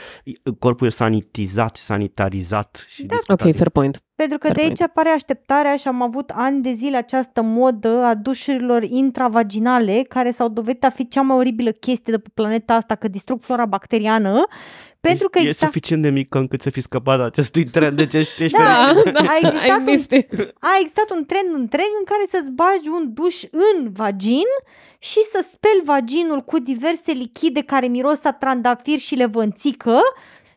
corpul 0.59 0.87
e 0.87 0.89
sanitizat, 0.89 1.75
sanitarizat 1.75 2.85
și 2.87 3.03
da. 3.03 3.15
Ok, 3.27 3.39
fair 3.39 3.69
point. 3.69 4.03
Pentru 4.27 4.37
că 4.37 4.47
fair 4.47 4.55
de 4.55 4.61
aici 4.61 4.77
point. 4.77 4.89
apare 4.89 5.09
așteptarea 5.09 5.75
și 5.75 5.87
am 5.87 6.01
avut 6.01 6.29
ani 6.29 6.61
de 6.61 6.71
zile 6.71 6.97
această 6.97 7.41
modă 7.41 8.03
a 8.03 8.13
dușurilor 8.15 8.83
intravaginale 8.83 10.05
care 10.09 10.31
s-au 10.31 10.47
dovedit 10.47 10.83
a 10.83 10.89
fi 10.89 11.07
cea 11.07 11.21
mai 11.21 11.37
oribilă 11.37 11.71
chestie 11.71 12.13
de 12.13 12.19
pe 12.19 12.29
planeta 12.33 12.73
asta, 12.73 12.95
că 12.95 13.07
distrug 13.07 13.41
flora 13.41 13.65
bacteriană 13.65 14.47
pentru 15.09 15.29
că 15.29 15.39
e 15.39 15.41
exista... 15.41 15.65
suficient 15.65 16.01
de 16.01 16.09
mică 16.09 16.37
încât 16.37 16.61
să 16.61 16.69
fi 16.69 16.81
scăpat 16.81 17.17
de 17.17 17.23
acestui 17.23 17.65
trend, 17.65 17.97
deci 17.97 18.13
ești, 18.13 18.43
ești 18.43 18.57
da, 18.57 18.93
da, 19.11 19.19
a, 19.33 19.37
existat 19.47 19.87
un, 19.87 20.45
a 20.59 20.69
existat 20.79 21.09
un 21.11 21.25
trend 21.25 21.53
întreg 21.53 21.91
în 21.99 22.05
care 22.05 22.23
să-ți 22.29 22.51
bagi 22.51 22.89
un 22.89 23.13
duș 23.13 23.43
în 23.51 23.91
vagin 23.91 24.49
și 24.99 25.19
să 25.31 25.45
speli 25.51 25.81
vaginul 25.83 26.41
cu 26.41 26.59
diverse 26.59 27.11
lichide 27.11 27.61
care 27.61 27.87
miros 27.87 28.23
a 28.23 28.31
trandafir 28.31 28.99
și 28.99 29.15
levănțică, 29.15 29.99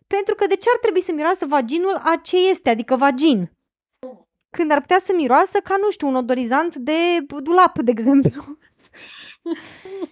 pentru 0.07 0.35
că 0.35 0.47
de 0.47 0.55
ce 0.55 0.69
ar 0.75 0.79
trebui 0.81 1.03
să 1.03 1.13
miroasă 1.15 1.47
vaginul 1.49 1.95
a 1.95 2.21
ce 2.23 2.49
este, 2.49 2.71
adică 2.71 2.97
vagin? 2.97 3.51
Când 4.57 4.71
ar 4.73 4.81
putea 4.81 5.01
să 5.05 5.13
miroasă 5.17 5.59
ca, 5.65 5.75
nu 5.81 5.91
știu, 5.91 6.07
un 6.09 6.15
odorizant 6.15 6.75
de 6.77 6.99
dulap, 7.43 7.79
de 7.79 7.91
exemplu. 7.91 8.59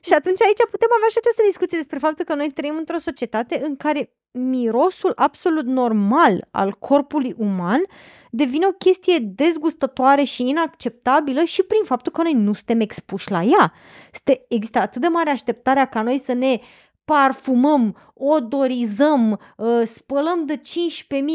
și 0.07 0.13
atunci 0.13 0.43
aici 0.43 0.71
putem 0.71 0.89
avea 0.97 1.09
și 1.11 1.19
această 1.19 1.43
discuție 1.47 1.79
despre 1.79 1.99
faptul 1.99 2.25
că 2.25 2.35
noi 2.35 2.51
trăim 2.51 2.77
într-o 2.77 2.99
societate 2.99 3.61
în 3.65 3.77
care 3.77 4.13
mirosul 4.31 5.13
absolut 5.17 5.65
normal 5.65 6.49
al 6.51 6.73
corpului 6.73 7.35
uman 7.37 7.83
devine 8.31 8.67
o 8.67 8.71
chestie 8.73 9.19
dezgustătoare 9.19 10.25
și 10.25 10.49
inacceptabilă 10.49 11.45
și 11.45 11.63
prin 11.63 11.83
faptul 11.85 12.13
că 12.13 12.23
noi 12.23 12.33
nu 12.33 12.53
suntem 12.53 12.81
expuși 12.81 13.31
la 13.31 13.43
ea. 13.43 13.73
Este, 14.13 14.45
există 14.49 14.79
atât 14.79 15.01
de 15.01 15.07
mare 15.07 15.31
așteptarea 15.31 15.85
ca 15.85 16.03
noi 16.03 16.19
să 16.19 16.33
ne 16.33 16.59
parfumăm, 17.05 17.97
odorizăm, 18.15 19.41
uh, 19.57 19.83
spălăm 19.85 20.45
de 20.47 20.61
15.000 20.61 20.63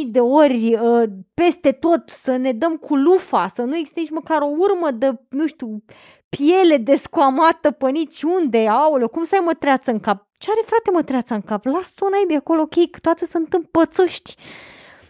de 0.06 0.20
ori 0.20 0.74
uh, 0.82 1.04
peste 1.34 1.72
tot, 1.72 2.10
să 2.10 2.36
ne 2.36 2.52
dăm 2.52 2.76
cu 2.76 2.96
lufa, 2.96 3.48
să 3.56 3.62
nu 3.62 3.76
existe 3.76 4.00
nici 4.00 4.10
măcar 4.10 4.42
o 4.42 4.50
urmă 4.58 4.92
de, 4.92 5.20
nu 5.30 5.48
știu, 5.48 5.84
piele 6.30 6.78
descoamată 6.78 7.72
pe 7.72 7.90
niciunde, 7.90 8.68
aoleu, 8.68 9.08
cum 9.08 9.24
să 9.24 9.36
ai 9.36 9.44
mătreață 9.46 9.92
în 9.92 10.00
cap? 10.00 10.28
Ce 10.38 10.52
are 10.52 10.62
frate 10.66 10.92
mătreața 10.94 11.36
în 11.36 11.42
cap? 11.42 11.66
Lasă-o 11.66 12.10
naibii 12.10 12.36
acolo, 12.36 12.62
ok, 12.62 12.98
toate 13.02 13.26
sunt 13.26 13.54
împățăști. 13.54 14.36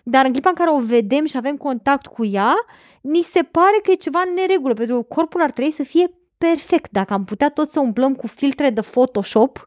Dar 0.04 0.26
în 0.26 0.32
clipa 0.32 0.50
în 0.50 0.56
care 0.56 0.69
o 0.69 0.80
vedem 0.80 1.26
și 1.26 1.38
avem 1.38 1.58
contact 1.58 2.06
cu 2.06 2.26
ea, 2.26 2.56
ni 3.02 3.22
se 3.22 3.41
pare 3.41 3.80
că 3.84 3.91
e 3.91 3.95
ceva 3.95 4.22
în 4.28 4.34
neregulă, 4.34 4.74
pentru 4.74 4.95
că 4.95 5.02
corpul 5.02 5.41
ar 5.41 5.52
trebui 5.52 5.72
să 5.72 5.84
fie 5.84 6.12
perfect. 6.38 6.91
Dacă 6.91 7.13
am 7.13 7.26
putea 7.26 7.50
tot 7.50 7.69
să 7.69 7.80
umblăm 7.80 8.15
cu 8.15 8.28
filtre 8.28 8.69
de 8.69 8.82
Photoshop, 8.82 9.65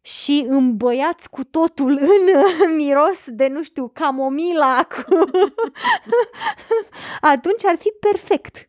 și 0.00 0.46
îmbăiați 0.48 1.30
cu 1.30 1.44
totul 1.44 1.98
în 2.00 2.76
miros 2.76 3.20
de, 3.26 3.48
nu 3.48 3.62
știu, 3.62 3.88
camomila, 3.88 4.86
cu... 4.88 5.14
atunci 7.32 7.64
ar 7.64 7.76
fi 7.78 7.88
perfect. 8.00 8.68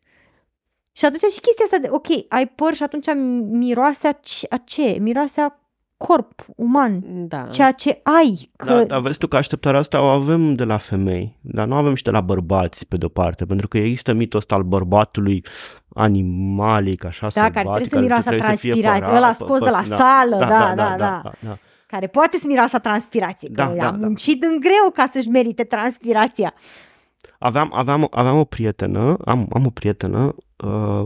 Și 0.92 1.04
atunci 1.04 1.32
și 1.32 1.40
chestia 1.40 1.64
asta 1.64 1.78
de, 1.78 1.88
ok, 1.90 2.06
ai 2.28 2.48
păr 2.48 2.74
și 2.74 2.82
atunci 2.82 3.06
miroase 3.50 4.06
a 4.06 4.12
ce? 4.12 4.46
A 4.50 4.56
ce? 4.56 4.96
Miroase 5.00 5.40
a 5.40 5.56
corp 5.96 6.44
uman, 6.56 7.00
da. 7.28 7.46
ceea 7.46 7.72
ce 7.72 8.00
ai. 8.02 8.50
Că... 8.56 8.64
Da, 8.64 8.84
dar 8.84 9.00
vezi 9.00 9.18
tu 9.18 9.26
că 9.26 9.36
așteptarea 9.36 9.78
asta 9.80 10.00
o 10.00 10.06
avem 10.06 10.54
de 10.54 10.64
la 10.64 10.76
femei, 10.76 11.38
dar 11.40 11.66
nu 11.66 11.74
avem 11.74 11.94
și 11.94 12.02
de 12.02 12.10
la 12.10 12.20
bărbați, 12.20 12.88
pe 12.88 12.96
de-o 12.96 13.08
parte, 13.08 13.44
pentru 13.44 13.68
că 13.68 13.78
există 13.78 14.12
mitul 14.12 14.38
ăsta 14.38 14.54
al 14.54 14.62
bărbatului 14.62 15.44
animalic, 15.94 17.04
așa, 17.04 17.28
Da, 17.34 17.50
care 17.50 17.64
trebuie 17.64 17.88
să 17.88 17.98
miroasă 17.98 18.30
transpirație, 18.30 19.14
ăla 19.14 19.32
scos 19.32 19.58
de 19.58 19.70
la 19.70 19.82
da, 19.88 19.96
sală, 19.96 20.36
da, 20.38 20.46
da, 20.46 20.74
da, 20.74 20.96
da, 20.96 21.32
da. 21.40 21.58
Care 21.86 22.06
poate 22.06 22.36
să 22.36 22.44
miroasă 22.46 22.78
transpirație, 22.78 23.48
da, 23.52 23.68
că 23.68 23.74
da, 23.76 23.86
a 23.86 23.90
muncit 23.90 24.40
da. 24.40 24.46
în 24.46 24.60
greu 24.60 24.90
ca 24.92 25.06
să-și 25.10 25.28
merite 25.28 25.64
transpirația. 25.64 26.54
Aveam, 27.38 27.70
aveam, 27.74 28.08
aveam 28.10 28.38
o 28.38 28.44
prietenă, 28.44 29.16
am, 29.24 29.48
am 29.52 29.66
o 29.66 29.70
prietenă, 29.70 30.34
uh, 30.56 31.04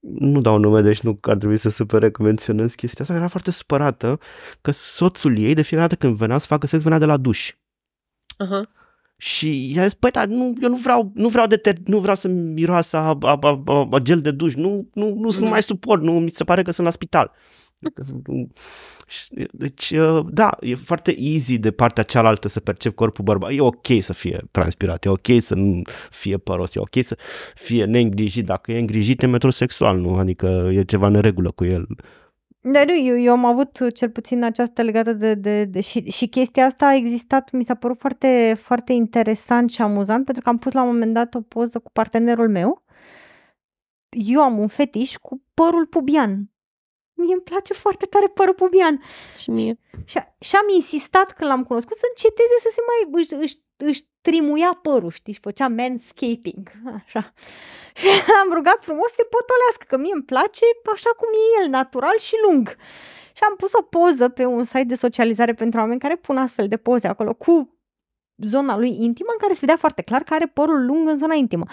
nu 0.00 0.40
dau 0.40 0.58
nume, 0.58 0.80
deci 0.80 1.00
nu 1.00 1.18
ar 1.22 1.36
trebui 1.36 1.56
să 1.56 1.68
supere 1.70 2.10
că 2.10 2.22
menționez 2.22 2.74
chestia 2.74 3.04
asta, 3.04 3.16
era 3.16 3.28
foarte 3.28 3.50
supărată 3.50 4.18
că 4.60 4.70
soțul 4.70 5.38
ei, 5.38 5.54
de 5.54 5.62
fiecare 5.62 5.88
dată 5.88 6.06
când 6.06 6.16
venea 6.16 6.38
să 6.38 6.46
facă 6.46 6.66
sex, 6.66 6.82
venea 6.82 6.98
de 6.98 7.04
la 7.04 7.16
duș. 7.16 7.52
Uh-huh. 8.44 8.83
Și 9.16 9.72
i-a 9.74 9.82
zis, 9.82 9.94
păi, 9.94 10.10
dar 10.10 10.26
nu, 10.26 10.54
eu 10.60 10.68
nu 10.68 10.76
vreau, 10.76 11.12
nu 11.14 11.28
vreau, 11.28 11.46
de 11.46 11.56
ter- 11.56 11.82
nu 11.84 11.98
vreau 11.98 12.16
să 12.16 12.28
miroasă 12.28 12.96
a, 12.96 13.18
a, 13.20 13.38
a, 13.40 13.62
a, 13.66 13.88
a 13.90 13.98
gel 13.98 14.20
de 14.20 14.30
duș, 14.30 14.54
nu, 14.54 14.88
nu, 14.94 15.14
nu, 15.14 15.32
uh-huh. 15.32 15.38
nu 15.38 15.46
mai 15.46 15.62
suport, 15.62 16.02
nu, 16.02 16.12
mi 16.12 16.30
se 16.30 16.44
pare 16.44 16.62
că 16.62 16.70
sunt 16.70 16.86
la 16.86 16.92
spital. 16.92 17.32
Deci, 19.52 19.90
uh, 19.90 20.26
da, 20.30 20.56
e 20.60 20.74
foarte 20.74 21.16
easy 21.18 21.58
de 21.58 21.70
partea 21.70 22.02
cealaltă 22.02 22.48
să 22.48 22.60
percep 22.60 22.94
corpul 22.94 23.24
bărbat. 23.24 23.50
E 23.52 23.60
ok 23.60 23.86
să 24.00 24.12
fie 24.12 24.44
transpirat, 24.50 25.04
e 25.04 25.08
ok 25.08 25.26
să 25.38 25.54
nu 25.54 25.82
fie 26.10 26.36
păros, 26.36 26.74
e 26.74 26.80
ok 26.80 27.04
să 27.04 27.18
fie 27.54 27.84
neîngrijit. 27.84 28.44
Dacă 28.44 28.72
e 28.72 28.78
îngrijit, 28.78 29.22
e 29.22 29.26
metrosexual, 29.26 29.98
nu? 29.98 30.14
Adică 30.14 30.70
e 30.72 30.84
ceva 30.84 31.08
neregulă 31.08 31.50
cu 31.50 31.64
el. 31.64 31.86
Da, 32.66 32.84
nu, 32.84 32.96
eu, 32.96 33.18
eu 33.18 33.32
am 33.32 33.44
avut 33.44 33.94
cel 33.94 34.10
puțin 34.10 34.42
această 34.42 34.82
legată 34.82 35.12
de, 35.12 35.34
de, 35.34 35.64
de 35.64 35.80
și, 35.80 36.10
și 36.10 36.26
chestia 36.26 36.64
asta 36.64 36.86
a 36.86 36.94
existat, 36.94 37.50
mi 37.50 37.64
s-a 37.64 37.74
părut 37.74 37.98
foarte, 37.98 38.56
foarte 38.58 38.92
interesant 38.92 39.70
și 39.70 39.82
amuzant 39.82 40.24
pentru 40.24 40.42
că 40.42 40.48
am 40.48 40.58
pus 40.58 40.72
la 40.72 40.82
un 40.82 40.88
moment 40.88 41.14
dat 41.14 41.34
o 41.34 41.40
poză 41.40 41.78
cu 41.78 41.90
partenerul 41.92 42.48
meu. 42.48 42.84
Eu 44.08 44.40
am 44.40 44.58
un 44.58 44.68
fetiș 44.68 45.16
cu 45.16 45.42
părul 45.54 45.86
pubian 45.86 46.53
mie 47.14 47.32
îmi 47.32 47.42
place 47.42 47.72
foarte 47.72 48.06
tare 48.06 48.26
părul 48.26 48.54
pubian. 48.54 49.02
Și 49.36 49.50
mie. 49.50 49.78
Și, 50.04 50.18
și 50.38 50.56
am 50.56 50.68
insistat 50.74 51.32
când 51.32 51.50
l-am 51.50 51.64
cunoscut 51.64 51.96
să 51.96 52.06
înceteze 52.08 52.56
să 52.58 52.70
se 52.72 52.80
mai 52.88 53.22
își, 53.22 53.34
își, 53.34 53.56
își 53.76 54.02
trimuia 54.20 54.78
părul, 54.82 55.10
știi, 55.10 55.32
și 55.32 55.40
făcea 55.40 55.68
manscaping, 55.68 56.70
așa. 56.96 57.32
Și 57.98 58.06
l-am 58.06 58.54
rugat 58.54 58.84
frumos 58.84 59.08
să 59.08 59.14
se 59.16 59.28
potolească, 59.34 59.84
că 59.88 59.96
mie 59.96 60.14
îmi 60.14 60.22
place 60.32 60.64
așa 60.94 61.10
cum 61.10 61.28
e 61.32 61.62
el, 61.62 61.70
natural 61.70 62.18
și 62.18 62.34
lung. 62.46 62.76
Și 63.36 63.40
că 63.40 63.46
am 63.48 63.56
pus 63.56 63.72
o 63.72 63.82
poză 63.82 64.28
pe 64.28 64.44
un 64.44 64.64
site 64.64 64.84
de 64.84 64.94
socializare 64.94 65.54
pentru 65.54 65.80
oameni 65.80 66.00
care 66.00 66.16
pun 66.16 66.36
astfel 66.36 66.68
de 66.68 66.76
poze 66.76 67.06
acolo 67.06 67.34
cu 67.34 67.78
zona 68.36 68.76
lui 68.76 69.02
intimă 69.02 69.28
în 69.32 69.38
care 69.38 69.52
se 69.52 69.58
vedea 69.60 69.76
foarte 69.76 70.02
clar 70.02 70.22
că 70.22 70.34
are 70.34 70.46
părul 70.46 70.86
lung 70.86 71.08
în 71.08 71.18
zona 71.18 71.34
intimă. 71.34 71.64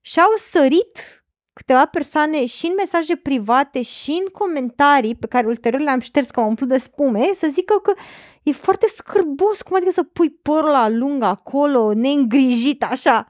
Și 0.00 0.20
au 0.20 0.32
sărit 0.36 1.19
câteva 1.60 1.86
persoane 1.86 2.46
și 2.46 2.66
în 2.66 2.74
mesaje 2.76 3.16
private 3.16 3.82
și 3.82 4.10
în 4.10 4.26
comentarii 4.32 5.14
pe 5.14 5.26
care 5.26 5.46
ulterior 5.46 5.80
le-am 5.80 6.00
șters 6.00 6.30
că 6.30 6.40
m-am 6.40 6.48
umplut 6.48 6.68
de 6.68 6.78
spume, 6.78 7.32
să 7.36 7.48
zică 7.50 7.78
că 7.78 7.94
e 8.42 8.52
foarte 8.52 8.86
scârbos, 8.86 9.62
cum 9.62 9.76
adică 9.76 9.90
să 9.92 10.02
pui 10.02 10.30
părul 10.30 10.70
la 10.70 10.88
lung 10.88 11.22
acolo, 11.22 11.92
neîngrijit, 11.92 12.82
așa. 12.84 13.28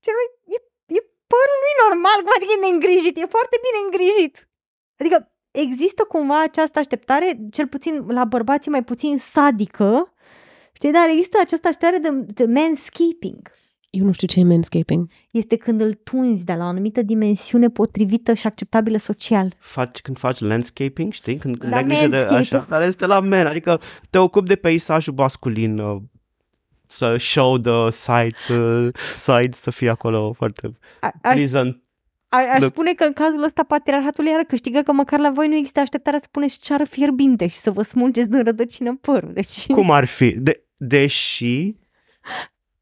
Ce 0.00 0.10
e, 0.44 0.58
e 0.86 1.00
părul 1.32 1.58
lui 1.64 1.74
normal, 1.84 2.18
cum 2.20 2.32
adică 2.36 2.52
e 2.56 2.60
neîngrijit, 2.60 3.16
e 3.16 3.34
foarte 3.36 3.56
bine 3.64 3.78
îngrijit. 3.84 4.48
Adică 5.00 5.32
există 5.50 6.04
cumva 6.04 6.42
această 6.42 6.78
așteptare, 6.78 7.38
cel 7.50 7.68
puțin 7.68 8.06
la 8.06 8.24
bărbații 8.24 8.70
mai 8.70 8.84
puțin 8.84 9.18
sadică, 9.18 10.14
știi, 10.72 10.92
dar 10.92 11.08
există 11.08 11.38
această 11.40 11.68
așteptare 11.68 11.98
de, 11.98 12.10
de 12.10 12.44
manscaping. 12.44 13.50
Eu 13.90 14.04
nu 14.04 14.12
știu 14.12 14.26
ce 14.26 14.40
e 14.40 14.44
manscaping. 14.44 15.10
Este 15.30 15.56
când 15.56 15.80
îl 15.80 15.94
tunzi 15.94 16.44
de 16.44 16.52
la 16.54 16.64
o 16.64 16.66
anumită 16.66 17.02
dimensiune 17.02 17.68
potrivită 17.68 18.34
și 18.34 18.46
acceptabilă 18.46 18.96
social. 18.98 19.52
Faci, 19.58 20.00
când 20.00 20.18
faci 20.18 20.38
landscaping, 20.40 21.12
știi? 21.12 21.36
Când, 21.38 21.58
când 21.58 21.72
La 21.72 21.78
ai 21.78 21.84
grijă 21.84 22.00
de 22.08 22.16
manscaping. 22.16 22.40
așa, 22.40 22.66
dar 22.68 22.82
este 22.82 23.06
la 23.06 23.20
men, 23.20 23.46
adică 23.46 23.80
te 24.10 24.18
ocupi 24.18 24.48
de 24.48 24.56
peisajul 24.56 25.14
masculin, 25.16 25.78
uh, 25.78 26.02
să 26.86 27.16
show 27.18 27.58
the 27.58 27.90
side, 27.90 28.58
uh, 28.60 28.88
side 29.18 29.52
să 29.56 29.70
fie 29.70 29.88
acolo 29.88 30.32
foarte 30.32 30.70
A, 31.00 31.10
aș, 31.22 31.34
pleasant. 31.34 31.82
a, 32.28 32.36
aș 32.52 32.58
de- 32.58 32.64
spune 32.64 32.92
că 32.92 33.04
în 33.04 33.12
cazul 33.12 33.44
ăsta 33.44 33.62
patriarhatul 33.62 34.26
iară 34.26 34.42
câștigă 34.44 34.80
că 34.80 34.92
măcar 34.92 35.18
la 35.20 35.30
voi 35.30 35.48
nu 35.48 35.54
există 35.54 35.80
așteptarea 35.80 36.18
să 36.20 36.26
puneți 36.30 36.58
ceară 36.60 36.84
fierbinte 36.84 37.46
și 37.46 37.56
să 37.56 37.70
vă 37.70 37.82
smulgeți 37.82 38.28
din 38.28 38.42
rădăcină 38.42 38.96
părul. 39.00 39.32
Deci, 39.32 39.66
Cum 39.66 39.90
ar 39.90 40.04
fi? 40.04 40.30
De, 40.30 40.64
deși, 40.76 41.74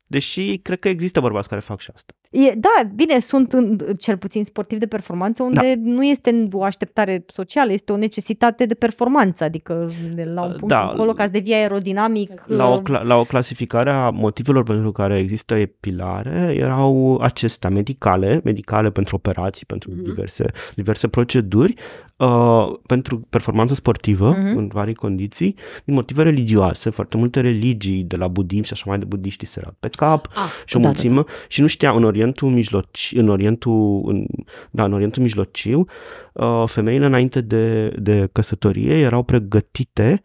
deși 0.09 0.59
cred 0.59 0.79
că 0.79 0.89
există 0.89 1.21
bărbați 1.21 1.49
care 1.49 1.61
fac 1.61 1.81
și 1.81 1.91
asta. 1.95 2.13
E, 2.31 2.53
da, 2.57 2.91
bine, 2.95 3.19
sunt 3.19 3.53
în, 3.53 3.79
cel 3.99 4.17
puțin 4.17 4.45
sportiv 4.45 4.79
de 4.79 4.87
performanță 4.87 5.43
unde 5.43 5.75
da. 5.75 5.91
nu 5.91 6.05
este 6.05 6.49
o 6.53 6.63
așteptare 6.63 7.25
socială, 7.27 7.73
este 7.73 7.93
o 7.93 7.97
necesitate 7.97 8.67
de 8.67 8.75
performanță, 8.75 9.45
adică 9.45 9.91
de 10.15 10.25
la 10.25 10.43
un 10.43 10.49
punct 10.51 10.69
Da. 10.69 10.77
da. 10.79 10.89
încolo 10.91 11.13
ca 11.13 11.23
să 11.25 11.31
devii 11.31 11.55
aerodinamic. 11.55 12.47
La 12.47 12.69
o, 12.69 12.73
uh, 12.73 12.79
cla- 12.91 13.03
la 13.03 13.17
o 13.17 13.25
clasificare 13.25 13.91
a 13.91 14.11
motivelor 14.11 14.63
pentru 14.63 14.93
care 14.93 15.19
există 15.19 15.55
epilare 15.55 16.55
erau 16.59 17.19
acestea 17.23 17.71
medicale, 17.71 18.41
medicale 18.45 18.91
pentru 18.91 19.17
operații, 19.17 19.67
pentru 19.67 19.91
Mhm. 19.95 20.03
diverse, 20.05 20.45
diverse 20.75 21.09
proceduri, 21.09 21.75
uh, 22.17 22.67
pentru 22.87 23.27
performanță 23.31 23.75
sportivă 23.75 24.29
Mhm. 24.39 24.57
în 24.57 24.67
vari 24.73 24.95
condiții, 24.95 25.55
din 25.85 25.95
motive 25.95 26.23
religioase, 26.23 26.91
foarte 26.91 27.17
multe 27.17 27.41
religii 27.41 28.03
de 28.03 28.17
la 28.17 28.29
budism 28.29 28.63
și 28.63 28.73
așa 28.73 28.85
mai 28.87 28.99
de 28.99 29.05
budiștii 29.05 29.47
se 29.47 29.59
erau 29.61 29.75
pe 29.81 29.89
cap 29.97 30.29
Ah, 30.35 30.43
și 30.65 30.77
o 30.77 30.81
da, 30.81 30.89
mulțime 30.89 31.25
și 31.49 31.61
nu 31.61 31.67
știam 31.67 31.97
în 31.97 32.03
Orientul 32.19 32.49
Mijlociu, 32.49 33.21
în 33.21 33.29
Orientul, 33.29 34.03
în, 34.07 34.27
da, 34.71 34.85
în 34.85 34.93
Orientul 34.93 35.23
Mijlociu, 35.23 35.85
uh, 36.33 36.63
femeile 36.67 37.07
înainte 37.07 37.41
de, 37.41 37.89
de 37.89 38.29
căsătorie 38.33 38.99
erau 38.99 39.23
pregătite 39.23 40.23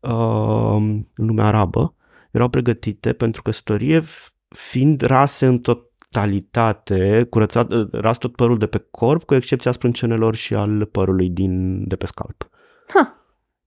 uh, 0.00 0.76
în 0.76 1.04
lumea 1.14 1.44
arabă, 1.44 1.94
erau 2.30 2.48
pregătite 2.48 3.12
pentru 3.12 3.42
căsătorie 3.42 4.00
f- 4.00 4.28
fiind 4.48 5.00
rase 5.00 5.46
în 5.46 5.58
totalitate, 5.58 7.26
curățat, 7.30 7.72
uh, 7.72 7.88
ras 7.92 8.18
tot 8.18 8.36
părul 8.36 8.58
de 8.58 8.66
pe 8.66 8.86
corp, 8.90 9.22
cu 9.22 9.34
excepția 9.34 9.72
sprâncenelor 9.72 10.34
și 10.34 10.54
al 10.54 10.84
părului 10.84 11.28
din, 11.28 11.84
de 11.88 11.96
pe 11.96 12.06
scalp. 12.06 12.50
Ha, 12.86 13.19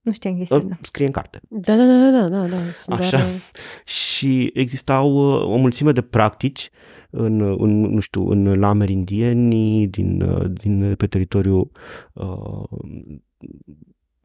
nu 0.04 0.12
știam 0.12 0.36
chestia 0.36 0.56
Uh, 0.56 0.62
asta. 0.62 0.78
Scrie 0.82 1.06
în 1.06 1.12
carte. 1.12 1.40
Da, 1.50 1.76
da, 1.76 1.84
da, 1.84 2.10
da, 2.10 2.28
da, 2.28 2.46
da. 2.46 2.56
Sunt 2.74 2.98
Așa. 2.98 3.16
Doar, 3.16 3.28
și 3.84 4.50
existau 4.54 5.14
uh, 5.14 5.42
o 5.42 5.56
mulțime 5.56 5.92
de 5.92 6.00
practici 6.00 6.70
în, 7.10 7.40
în 7.40 7.80
nu 7.80 8.00
știu, 8.00 8.28
în 8.28 8.58
la 8.58 8.68
amerindieni 8.68 9.86
din, 9.86 10.22
uh, 10.22 10.44
din 10.52 10.94
pe 10.94 11.06
teritoriul 11.06 11.70
uh, 12.12 12.62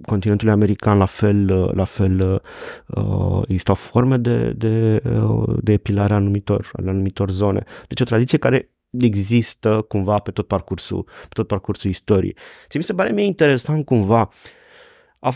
continentului 0.05 0.53
american, 0.53 0.97
la 0.97 1.05
fel, 1.05 1.49
uh, 1.49 1.73
la 1.73 1.83
fel 1.83 2.41
uh, 2.87 3.41
existau 3.43 3.75
forme 3.75 4.17
de, 4.17 4.51
de, 4.51 5.01
uh, 5.05 5.57
de 5.61 5.71
epilare 5.71 6.13
a 6.13 6.15
anumitor, 6.15 6.69
ale 6.73 6.89
anumitor 6.89 7.31
zone. 7.31 7.63
Deci 7.87 8.01
o 8.01 8.03
tradiție 8.03 8.37
care 8.37 8.69
există 8.89 9.85
cumva 9.87 10.19
pe 10.19 10.31
tot 10.31 10.47
parcursul, 10.47 11.03
pe 11.03 11.33
tot 11.33 11.47
parcursul 11.47 11.89
istoriei. 11.89 12.35
Și 12.69 12.77
mi 12.77 12.83
se 12.83 12.93
pare 12.93 13.11
mie 13.11 13.25
interesant 13.25 13.85
cumva 13.85 14.19
a, 14.19 14.29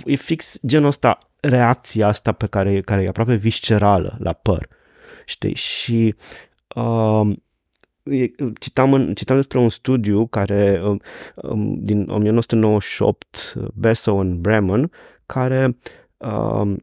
e 0.06 0.15
fix 0.15 0.60
genul 0.65 0.88
ăsta, 0.88 1.17
reacția 1.39 2.08
asta 2.08 2.32
pe 2.32 2.48
care, 2.48 2.82
care 2.82 3.04
e 3.04 3.08
aproape 3.08 3.36
viscerală 3.36 4.17
la 4.19 4.34
păr. 4.34 4.67
Știi? 5.26 5.56
Și 5.56 6.15
uh, 6.76 7.36
citam, 8.60 8.93
în, 8.93 9.13
citam 9.13 9.36
despre 9.36 9.60
un 9.60 9.69
studiu 9.69 10.28
care 10.28 10.82
uh, 10.84 11.00
um, 11.36 11.76
din 11.80 12.10
1998, 12.10 13.54
Besso 13.74 14.15
în 14.15 14.41
Bremen, 14.41 14.91
care 15.26 15.78
uh, 16.17 16.76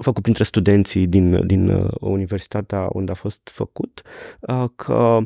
făcut 0.00 0.22
printre 0.22 0.44
studenții 0.44 1.06
din, 1.06 1.46
din 1.46 1.68
uh, 1.68 1.90
universitatea 2.00 2.88
unde 2.92 3.10
a 3.10 3.14
fost 3.14 3.48
făcut, 3.52 4.02
uh, 4.40 4.64
că, 4.76 5.18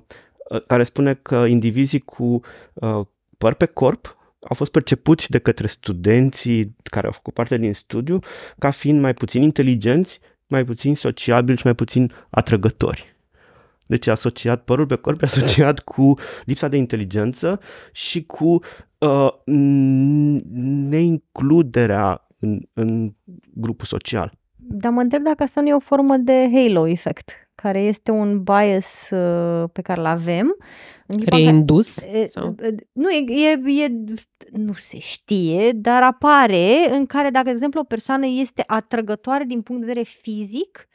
uh, 0.48 0.64
care 0.66 0.82
spune 0.82 1.14
că 1.14 1.34
indivizii 1.34 2.00
cu 2.00 2.40
uh, 2.74 3.00
păr 3.38 3.54
pe 3.54 3.66
corp 3.66 4.16
au 4.40 4.54
fost 4.54 4.70
percepuți 4.70 5.30
de 5.30 5.38
către 5.38 5.66
studenții 5.66 6.76
care 6.82 7.06
au 7.06 7.12
făcut 7.12 7.34
parte 7.34 7.56
din 7.56 7.74
studiu 7.74 8.18
ca 8.58 8.70
fiind 8.70 9.00
mai 9.00 9.14
puțin 9.14 9.42
inteligenți, 9.42 10.20
mai 10.46 10.64
puțin 10.64 10.94
sociabili 10.94 11.56
și 11.56 11.64
mai 11.64 11.74
puțin 11.74 12.12
atrăgători. 12.30 13.16
Deci 13.86 14.06
e 14.06 14.10
asociat, 14.10 14.64
părul 14.64 14.86
pe 14.86 14.96
corp 14.96 15.22
e 15.22 15.24
asociat 15.24 15.78
cu 15.92 16.14
lipsa 16.44 16.68
de 16.68 16.76
inteligență 16.76 17.60
și 17.92 18.24
cu 18.24 18.60
uh, 18.98 19.28
neincluderea 20.88 22.26
în, 22.38 22.60
în 22.72 23.14
grupul 23.54 23.86
social. 23.86 24.32
Dar 24.56 24.92
mă 24.92 25.00
întreb 25.00 25.22
dacă 25.22 25.42
asta 25.42 25.60
nu 25.60 25.68
e 25.68 25.74
o 25.74 25.78
formă 25.78 26.16
de 26.16 26.48
halo 26.52 26.86
effect, 26.86 27.47
care 27.62 27.80
este 27.82 28.10
un 28.10 28.42
bias 28.42 29.10
uh, 29.10 29.64
pe 29.72 29.80
care 29.82 30.00
îl 30.00 30.06
avem. 30.06 30.56
În 31.06 31.16
clipa 31.16 31.30
care 31.30 31.42
e 31.42 31.44
în 31.44 31.50
care- 31.50 31.56
indus? 31.58 32.02
E, 32.02 32.24
Sau? 32.26 32.54
e, 32.62 32.68
Nu, 32.92 33.10
e, 33.10 33.24
e, 33.48 33.82
e, 33.84 33.88
nu 34.50 34.72
se 34.72 34.98
știe, 34.98 35.70
dar 35.74 36.02
apare 36.02 36.88
în 36.90 37.06
care, 37.06 37.30
dacă, 37.30 37.44
de 37.44 37.50
exemplu, 37.50 37.80
o 37.80 37.84
persoană 37.84 38.26
este 38.26 38.64
atrăgătoare 38.66 39.44
din 39.44 39.62
punct 39.62 39.80
de 39.80 39.86
vedere 39.86 40.04
fizic, 40.20 40.88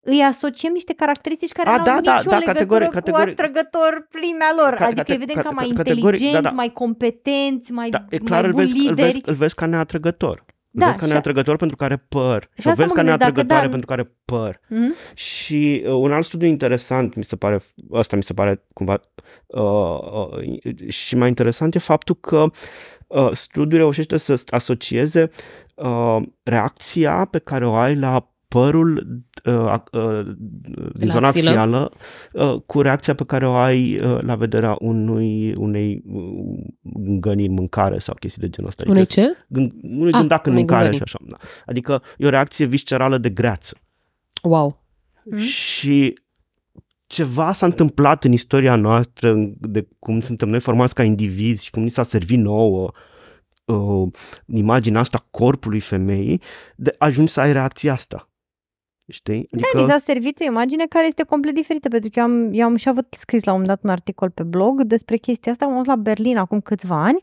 îi 0.00 0.22
asociem 0.22 0.72
niște 0.72 0.92
caracteristici 0.94 1.52
care 1.52 1.68
A, 1.68 1.76
nu 1.76 1.84
da, 1.84 1.92
au 1.94 2.00
da, 2.00 2.14
nicio 2.16 2.30
da, 2.30 2.36
legătură 2.36 2.52
categoric, 2.52 2.86
cu 2.88 2.94
categoric. 2.94 3.28
atrăgător 3.40 4.06
plimea 4.10 4.52
lor. 4.56 4.74
Ca- 4.74 4.84
adică 4.84 5.00
cate- 5.00 5.12
îi 5.12 5.18
vedem 5.18 5.34
ca 5.34 5.42
cate- 5.42 5.54
mai 5.54 5.68
categoric, 5.74 6.04
inteligenți, 6.04 6.42
da, 6.42 6.48
da. 6.48 6.54
mai 6.54 6.68
competenți, 6.72 7.72
mai, 7.72 7.88
Da, 7.90 8.04
e 8.10 8.16
clar, 8.18 8.40
mai 8.40 8.48
îl 8.50 8.54
buni 8.54 8.66
vezi, 8.66 8.76
îl, 8.78 8.82
lideri. 8.90 9.02
vezi, 9.12 9.22
îl 9.24 9.34
vezi 9.34 9.54
ca 9.54 9.66
neatrăgător. 9.66 10.44
Îl 10.76 10.82
Da, 10.82 10.86
vezi 10.86 10.98
ca 10.98 11.04
și- 11.06 11.12
neatrăgător 11.12 11.56
pentru 11.56 11.76
că 11.76 11.84
are 11.84 11.96
păr. 12.08 12.48
Și 12.54 12.60
Și 12.60 12.66
o 12.66 12.70
asta 12.70 12.82
vezi 12.82 12.94
mă 12.94 12.94
ca 12.94 13.00
gândesc, 13.02 13.18
dacă 13.18 13.32
neatrăgătoare 13.32 13.64
da- 13.64 13.70
pentru 13.70 13.86
că 13.86 13.92
are 13.92 14.12
păr. 14.24 14.60
Mhm. 14.68 14.94
Și 15.14 15.82
uh, 15.86 15.92
un 15.92 16.12
alt 16.12 16.24
studiu 16.24 16.46
interesant, 16.48 17.14
mi 17.14 17.24
se 17.24 17.36
pare, 17.36 17.60
ăsta 17.92 18.16
mi 18.16 18.22
se 18.22 18.32
pare 18.34 18.62
cumva 18.72 19.00
uh, 19.46 19.62
uh, 20.36 20.88
și 20.88 21.16
mai 21.16 21.28
interesant 21.28 21.74
e 21.74 21.78
faptul 21.78 22.14
că 22.20 22.44
uh, 23.06 23.30
studiul 23.32 23.80
reușește 23.80 24.16
să 24.16 24.42
asocieze 24.50 25.30
uh, 25.74 26.16
reacția 26.42 27.24
pe 27.30 27.38
care 27.38 27.66
o 27.66 27.74
ai 27.74 27.94
la 27.96 28.30
părul 28.48 29.06
uh, 29.44 29.74
uh, 29.92 30.26
din 30.94 31.06
la 31.06 31.12
zona 31.12 31.26
axilă. 31.26 31.48
axială 31.50 31.92
uh, 32.32 32.60
cu 32.66 32.80
reacția 32.80 33.14
pe 33.14 33.24
care 33.24 33.46
o 33.46 33.52
ai 33.54 33.98
uh, 34.00 34.20
la 34.22 34.34
vederea 34.34 34.76
unui, 34.80 35.54
unei 35.54 36.02
uh, 36.06 36.64
gâniri 37.20 37.48
în 37.48 37.54
mâncare 37.54 37.98
sau 37.98 38.14
chestii 38.14 38.40
de 38.40 38.48
genul 38.48 38.68
ăsta. 38.70 38.82
Unei 38.86 39.02
Adică 39.02 39.20
ce? 39.20 39.36
gând, 39.48 39.72
unui 39.82 40.12
Ah, 40.12 40.18
gândac 40.18 40.46
în 40.46 40.52
unei 40.52 40.64
mâncare 40.64 40.88
gândării. 40.88 41.06
și 41.08 41.16
așa. 41.16 41.24
Da. 41.28 41.36
Adică 41.66 42.02
e 42.18 42.26
o 42.26 42.30
reacție 42.30 42.64
viscerală 42.64 43.18
de 43.18 43.28
greață. 43.30 43.76
Wow. 44.42 44.82
Mhm. 45.24 45.38
Și 45.38 46.14
ceva 47.06 47.52
s-a 47.52 47.66
întâmplat 47.66 48.24
în 48.24 48.32
istoria 48.32 48.74
noastră 48.76 49.34
de 49.60 49.88
cum 49.98 50.20
suntem 50.20 50.48
noi 50.48 50.60
formați 50.60 50.94
ca 50.94 51.02
indivizi 51.02 51.64
și 51.64 51.70
cum 51.70 51.82
ni 51.82 51.90
s-a 51.90 52.02
servit 52.02 52.38
nouă 52.38 52.90
uh, 53.64 54.08
imaginea 54.46 55.00
asta 55.00 55.18
a 55.20 55.26
corpului 55.30 55.80
femeii, 55.80 56.40
de 56.76 56.94
ajungi 56.98 57.32
să 57.32 57.40
ai 57.40 57.52
reacția 57.52 57.92
asta. 57.92 58.28
Știi? 59.08 59.48
Da, 59.50 59.80
ni 59.80 59.86
s-a 59.86 59.98
servit 59.98 60.40
o 60.40 60.44
imagine 60.44 60.86
care 60.86 61.06
este 61.06 61.22
complet 61.22 61.54
diferită, 61.54 61.88
pentru 61.88 62.10
că 62.12 62.18
eu 62.18 62.24
am, 62.24 62.48
eu 62.52 62.66
am 62.66 62.76
și 62.76 62.88
avut 62.88 63.06
scris 63.18 63.44
la 63.44 63.52
un 63.52 63.58
moment 63.60 63.76
dat 63.76 63.84
un 63.90 63.96
articol 63.96 64.30
pe 64.30 64.42
blog 64.42 64.82
despre 64.82 65.16
chestia 65.16 65.52
asta, 65.52 65.64
am 65.64 65.74
fost 65.74 65.86
la 65.86 65.96
Berlin 65.96 66.36
acum 66.36 66.60
câțiva 66.60 67.02
ani 67.02 67.22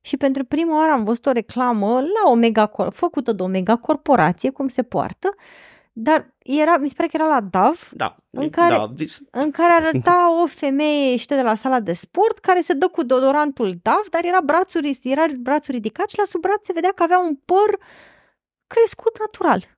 și 0.00 0.16
pentru 0.16 0.44
prima 0.44 0.78
oară 0.78 0.92
am 0.92 1.04
văzut 1.04 1.26
o 1.26 1.30
reclamă 1.32 2.00
la 2.00 2.30
o 2.30 2.34
mega, 2.34 2.70
făcută 2.90 3.32
de 3.32 3.42
o 3.42 3.46
mega 3.46 3.76
corporație, 3.76 4.50
cum 4.50 4.68
se 4.68 4.82
poartă, 4.82 5.34
dar 5.92 6.34
era, 6.42 6.76
mi 6.76 6.88
se 6.88 6.94
pare 6.96 7.08
că 7.08 7.16
era 7.20 7.28
la 7.34 7.40
DAV, 7.40 7.88
Da. 7.92 8.16
În 8.30 8.50
care- 8.50 8.74
da, 8.74 8.90
deci- 8.94 9.16
în 9.30 9.50
care 9.50 9.72
arăta 9.84 10.42
o 10.42 10.46
femeie 10.46 11.10
ieșită 11.10 11.34
de 11.34 11.42
la 11.42 11.54
sala 11.54 11.80
de 11.80 11.92
sport 11.92 12.38
care 12.38 12.60
se 12.60 12.72
dă 12.72 12.88
cu 12.88 13.02
deodorantul 13.02 13.74
DAV, 13.82 14.02
dar 14.10 14.24
era 14.24 14.40
brațul, 14.44 14.84
era 15.02 15.24
brațul 15.38 15.74
ridicat 15.74 16.08
și 16.08 16.18
la 16.18 16.24
sub 16.24 16.40
braț 16.40 16.64
se 16.66 16.72
vedea 16.72 16.92
că 16.94 17.02
avea 17.02 17.18
un 17.18 17.34
păr 17.44 17.78
crescut 18.66 19.18
natural. 19.18 19.75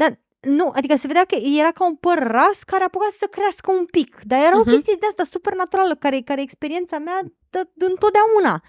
Dar 0.00 0.10
nu, 0.40 0.70
adică 0.74 0.96
se 0.96 1.06
vedea 1.06 1.24
că 1.24 1.36
era 1.60 1.70
ca 1.70 1.86
un 1.86 1.94
păr 1.94 2.18
ras 2.18 2.58
care 2.62 2.84
apuca 2.84 3.06
să 3.18 3.26
crească 3.30 3.72
un 3.72 3.84
pic. 3.84 4.18
Dar 4.22 4.38
era 4.46 4.56
o 4.56 4.60
Mhm. 4.64 4.70
chestie 4.70 4.96
de 5.00 5.06
asta 5.08 5.24
super 5.24 5.54
naturală, 5.54 5.94
care, 5.94 6.20
care 6.20 6.40
e 6.40 6.42
experiența 6.42 6.98
mea 6.98 7.18
de, 7.50 7.60
de 7.74 7.84
întotdeauna. 7.84 8.62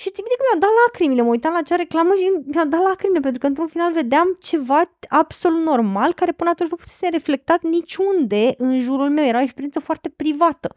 Și 0.00 0.10
țin 0.10 0.24
minte 0.26 0.36
că 0.38 0.44
mi-au 0.46 0.60
dat 0.64 0.70
lacrimile, 0.84 1.22
mă 1.22 1.28
uitam 1.28 1.52
la 1.52 1.58
acea 1.58 1.76
reclamă 1.76 2.12
și 2.16 2.26
mi-au 2.52 2.66
dat 2.66 2.82
lacrimile, 2.82 3.20
pentru 3.20 3.40
că 3.40 3.46
într-un 3.46 3.66
final 3.66 3.92
vedeam 3.92 4.36
ceva 4.40 4.82
absolut 5.08 5.64
normal, 5.64 6.12
care 6.12 6.32
până 6.32 6.50
atunci 6.50 6.70
nu 6.70 6.76
fusese 6.76 7.08
reflectat 7.08 7.62
niciunde 7.62 8.54
în 8.58 8.80
jurul 8.80 9.10
meu. 9.10 9.24
Era 9.24 9.38
o 9.38 9.42
experiență 9.42 9.80
foarte 9.80 10.08
privată 10.08 10.74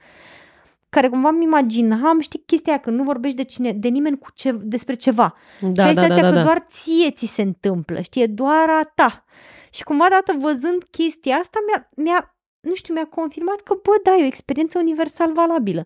care 0.90 1.08
cumva 1.10 1.30
îmi 1.30 1.44
imaginam, 1.44 2.20
știi, 2.20 2.44
chestia 2.46 2.72
aia, 2.74 2.82
când 2.82 2.98
nu 2.98 3.04
vorbești 3.04 3.38
de, 3.38 3.44
cine, 3.44 3.72
de 3.74 3.88
nimeni 3.88 4.18
cu 4.18 4.28
ce, 4.34 4.52
despre 4.52 4.96
ceva. 4.96 5.36
Da, 5.62 5.82
și 5.82 5.88
ai 5.88 5.94
da, 5.94 6.02
da, 6.02 6.08
senzația 6.08 6.24
da, 6.24 6.30
că 6.30 6.36
da. 6.36 6.44
doar 6.44 6.66
ție 6.68 7.12
ți 7.12 7.26
se 7.26 7.42
întâmplă, 7.42 8.02
știi, 8.02 8.22
e 8.22 8.28
doar 8.28 8.70
a 8.70 8.84
ta. 8.96 9.26
Și 9.72 9.84
cumva 9.84 10.10
dată 10.10 10.34
văzând 10.40 10.84
chestia 10.84 11.36
asta, 11.36 11.60
mi-a, 11.68 11.90
mi-a, 11.96 12.38
nu 12.60 12.74
știu, 12.74 12.94
mi-a 12.94 13.08
confirmat 13.08 13.62
că, 13.62 13.80
bă, 13.84 14.00
da, 14.04 14.16
e 14.16 14.24
o 14.24 14.26
experiență 14.26 14.78
universal 14.78 15.34
valabilă. 15.34 15.86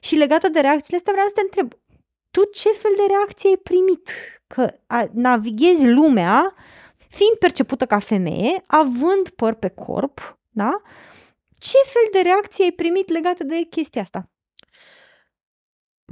Și 0.00 0.14
legată 0.16 0.48
de 0.48 0.60
reacțiile 0.60 0.96
astea, 0.96 1.12
vreau 1.12 1.28
să 1.28 1.34
te 1.34 1.40
întreb, 1.40 1.72
tu 2.30 2.44
ce 2.44 2.68
fel 2.68 2.92
de 2.96 3.02
reacție 3.08 3.48
ai 3.48 3.56
primit? 3.56 4.10
Că 4.46 4.74
a, 4.86 5.08
navighezi 5.12 5.86
lumea 5.86 6.54
fiind 7.08 7.36
percepută 7.38 7.86
ca 7.86 7.98
femeie, 7.98 8.64
având 8.66 9.28
păr 9.36 9.54
pe 9.54 9.68
corp, 9.68 10.38
da? 10.48 10.82
Ce 11.58 11.76
fel 11.84 12.22
de 12.22 12.28
reacție 12.28 12.64
ai 12.64 12.70
primit 12.70 13.08
legată 13.08 13.44
de 13.44 13.66
chestia 13.70 14.02
asta? 14.02 14.30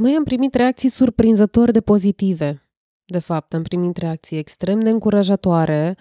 Măi, 0.00 0.14
am 0.14 0.24
primit 0.24 0.54
reacții 0.54 0.88
surprinzător 0.88 1.70
de 1.70 1.80
pozitive. 1.80 2.70
De 3.04 3.18
fapt, 3.18 3.54
am 3.54 3.62
primit 3.62 3.96
reacții 3.96 4.38
extrem 4.38 4.80
de 4.80 4.90
încurajatoare. 4.90 5.96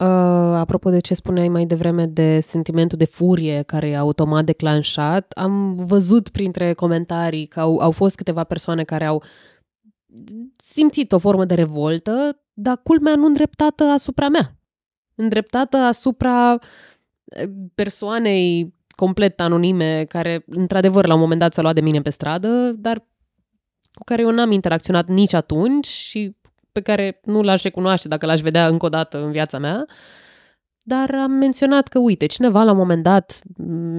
Uh, 0.00 0.06
apropo 0.54 0.90
de 0.90 0.98
ce 0.98 1.14
spuneai 1.14 1.48
mai 1.48 1.66
devreme 1.66 2.06
de 2.06 2.40
sentimentul 2.40 2.98
de 2.98 3.04
furie 3.04 3.62
care 3.62 3.88
e 3.88 3.96
automat 3.96 4.44
declanșat, 4.44 5.32
am 5.32 5.74
văzut 5.74 6.28
printre 6.28 6.72
comentarii 6.72 7.46
că 7.46 7.60
au, 7.60 7.78
au 7.78 7.90
fost 7.90 8.16
câteva 8.16 8.44
persoane 8.44 8.84
care 8.84 9.04
au 9.04 9.22
simțit 10.56 11.12
o 11.12 11.18
formă 11.18 11.44
de 11.44 11.54
revoltă, 11.54 12.42
dar 12.52 12.80
culmea 12.82 13.14
nu 13.14 13.26
îndreptată 13.26 13.84
asupra 13.84 14.28
mea. 14.28 14.58
Îndreptată 15.14 15.76
asupra 15.76 16.58
eh, 17.24 17.48
persoanei 17.74 18.74
complet 18.96 19.40
anonime 19.40 20.04
care, 20.04 20.44
într-adevăr, 20.46 21.06
la 21.06 21.14
un 21.14 21.20
moment 21.20 21.40
dat 21.40 21.54
s-a 21.54 21.62
luat 21.62 21.74
de 21.74 21.80
mine 21.80 22.02
pe 22.02 22.10
stradă, 22.10 22.72
dar 22.72 22.98
cu 23.92 24.04
care 24.04 24.22
eu 24.22 24.30
n-am 24.30 24.50
interacționat 24.50 25.08
nici 25.08 25.32
atunci 25.32 25.86
și 25.86 26.36
pe 26.78 26.92
care 26.92 27.20
nu 27.24 27.42
l-aș 27.42 27.62
recunoaște 27.62 28.08
dacă 28.08 28.26
l-aș 28.26 28.40
vedea 28.40 28.66
încă 28.66 28.86
o 28.86 28.88
dată 28.88 29.22
în 29.24 29.30
viața 29.30 29.58
mea. 29.58 29.86
Dar 30.82 31.14
am 31.14 31.30
menționat 31.30 31.88
că, 31.88 31.98
uite, 31.98 32.26
cineva 32.26 32.62
la 32.62 32.70
un 32.70 32.76
moment 32.76 33.02
dat 33.02 33.40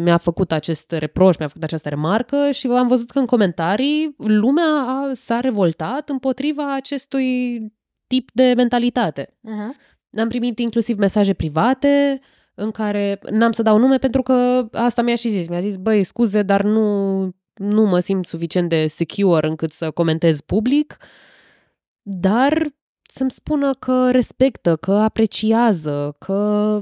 mi-a 0.03 0.17
făcut 0.17 0.51
acest 0.51 0.91
reproș, 0.91 1.37
mi-a 1.37 1.47
făcut 1.47 1.63
această 1.63 1.89
remarcă 1.89 2.51
și 2.51 2.67
am 2.67 2.87
văzut 2.87 3.09
că 3.09 3.19
în 3.19 3.25
comentarii 3.25 4.15
lumea 4.17 4.85
a, 4.87 5.11
s-a 5.13 5.39
revoltat 5.39 6.09
împotriva 6.09 6.75
acestui 6.75 7.59
tip 8.07 8.29
de 8.33 8.53
mentalitate. 8.55 9.25
Uh-huh. 9.25 9.97
Am 10.19 10.27
primit 10.27 10.59
inclusiv 10.59 10.97
mesaje 10.97 11.33
private 11.33 12.19
în 12.55 12.71
care 12.71 13.19
n-am 13.29 13.51
să 13.51 13.61
dau 13.61 13.77
nume 13.77 13.97
pentru 13.97 14.21
că 14.21 14.67
asta 14.71 15.01
mi-a 15.01 15.15
și 15.15 15.29
zis. 15.29 15.47
Mi-a 15.47 15.59
zis, 15.59 15.77
băi, 15.77 16.03
scuze, 16.03 16.41
dar 16.41 16.63
nu, 16.63 17.19
nu 17.53 17.85
mă 17.85 17.99
simt 17.99 18.25
suficient 18.25 18.69
de 18.69 18.87
secure 18.87 19.47
încât 19.47 19.71
să 19.71 19.91
comentez 19.91 20.41
public, 20.41 20.97
dar 22.11 22.67
să-mi 23.01 23.31
spună 23.31 23.73
că 23.73 24.11
respectă, 24.11 24.75
că 24.75 24.91
apreciază, 24.91 26.15
că 26.19 26.79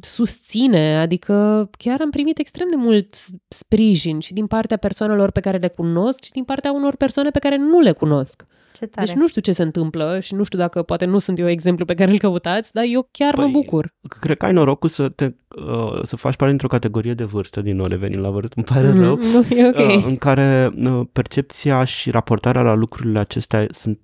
susține, 0.00 0.96
adică 0.96 1.68
chiar 1.78 2.00
am 2.00 2.10
primit 2.10 2.38
extrem 2.38 2.66
de 2.70 2.76
mult 2.76 3.14
sprijin 3.48 4.18
și 4.18 4.32
din 4.32 4.46
partea 4.46 4.76
persoanelor 4.76 5.30
pe 5.30 5.40
care 5.40 5.56
le 5.56 5.68
cunosc 5.68 6.22
și 6.22 6.30
din 6.30 6.44
partea 6.44 6.72
unor 6.72 6.96
persoane 6.96 7.30
pe 7.30 7.38
care 7.38 7.56
nu 7.56 7.80
le 7.80 7.92
cunosc. 7.92 8.46
Ce 8.72 8.86
tare. 8.86 9.06
Deci 9.06 9.16
nu 9.16 9.26
știu 9.28 9.40
ce 9.40 9.52
se 9.52 9.62
întâmplă 9.62 10.18
și 10.20 10.34
nu 10.34 10.42
știu 10.42 10.58
dacă 10.58 10.82
poate 10.82 11.04
nu 11.04 11.18
sunt 11.18 11.38
eu 11.38 11.48
exemplu 11.48 11.84
pe 11.84 11.94
care 11.94 12.10
îl 12.10 12.18
căutați, 12.18 12.72
dar 12.72 12.84
eu 12.88 13.08
chiar 13.10 13.34
mă 13.36 13.42
Păi, 13.42 13.50
bucur. 13.50 13.94
Cred 14.20 14.36
că 14.36 14.44
ai 14.44 14.52
norocul 14.52 14.88
să, 14.88 15.08
te, 15.08 15.24
uh, 15.24 16.00
să 16.02 16.16
faci 16.16 16.36
parte 16.36 16.46
dintr-o 16.46 16.68
categorie 16.68 17.14
de 17.14 17.24
vârstă, 17.24 17.60
din 17.60 17.76
nou 17.76 17.86
revenind 17.86 18.22
la 18.22 18.30
vârstă, 18.30 18.54
îmi 18.56 18.64
pare 18.64 18.92
rău, 19.04 19.14
Mhm, 19.14 19.26
Nu, 19.32 19.56
e 19.56 19.68
ok. 19.68 19.78
uh, 19.78 20.04
în 20.06 20.16
care 20.16 20.72
uh, 20.76 21.06
percepția 21.12 21.84
și 21.84 22.10
raportarea 22.10 22.62
la 22.62 22.74
lucrurile 22.74 23.18
acestea 23.18 23.66
sunt, 23.70 24.00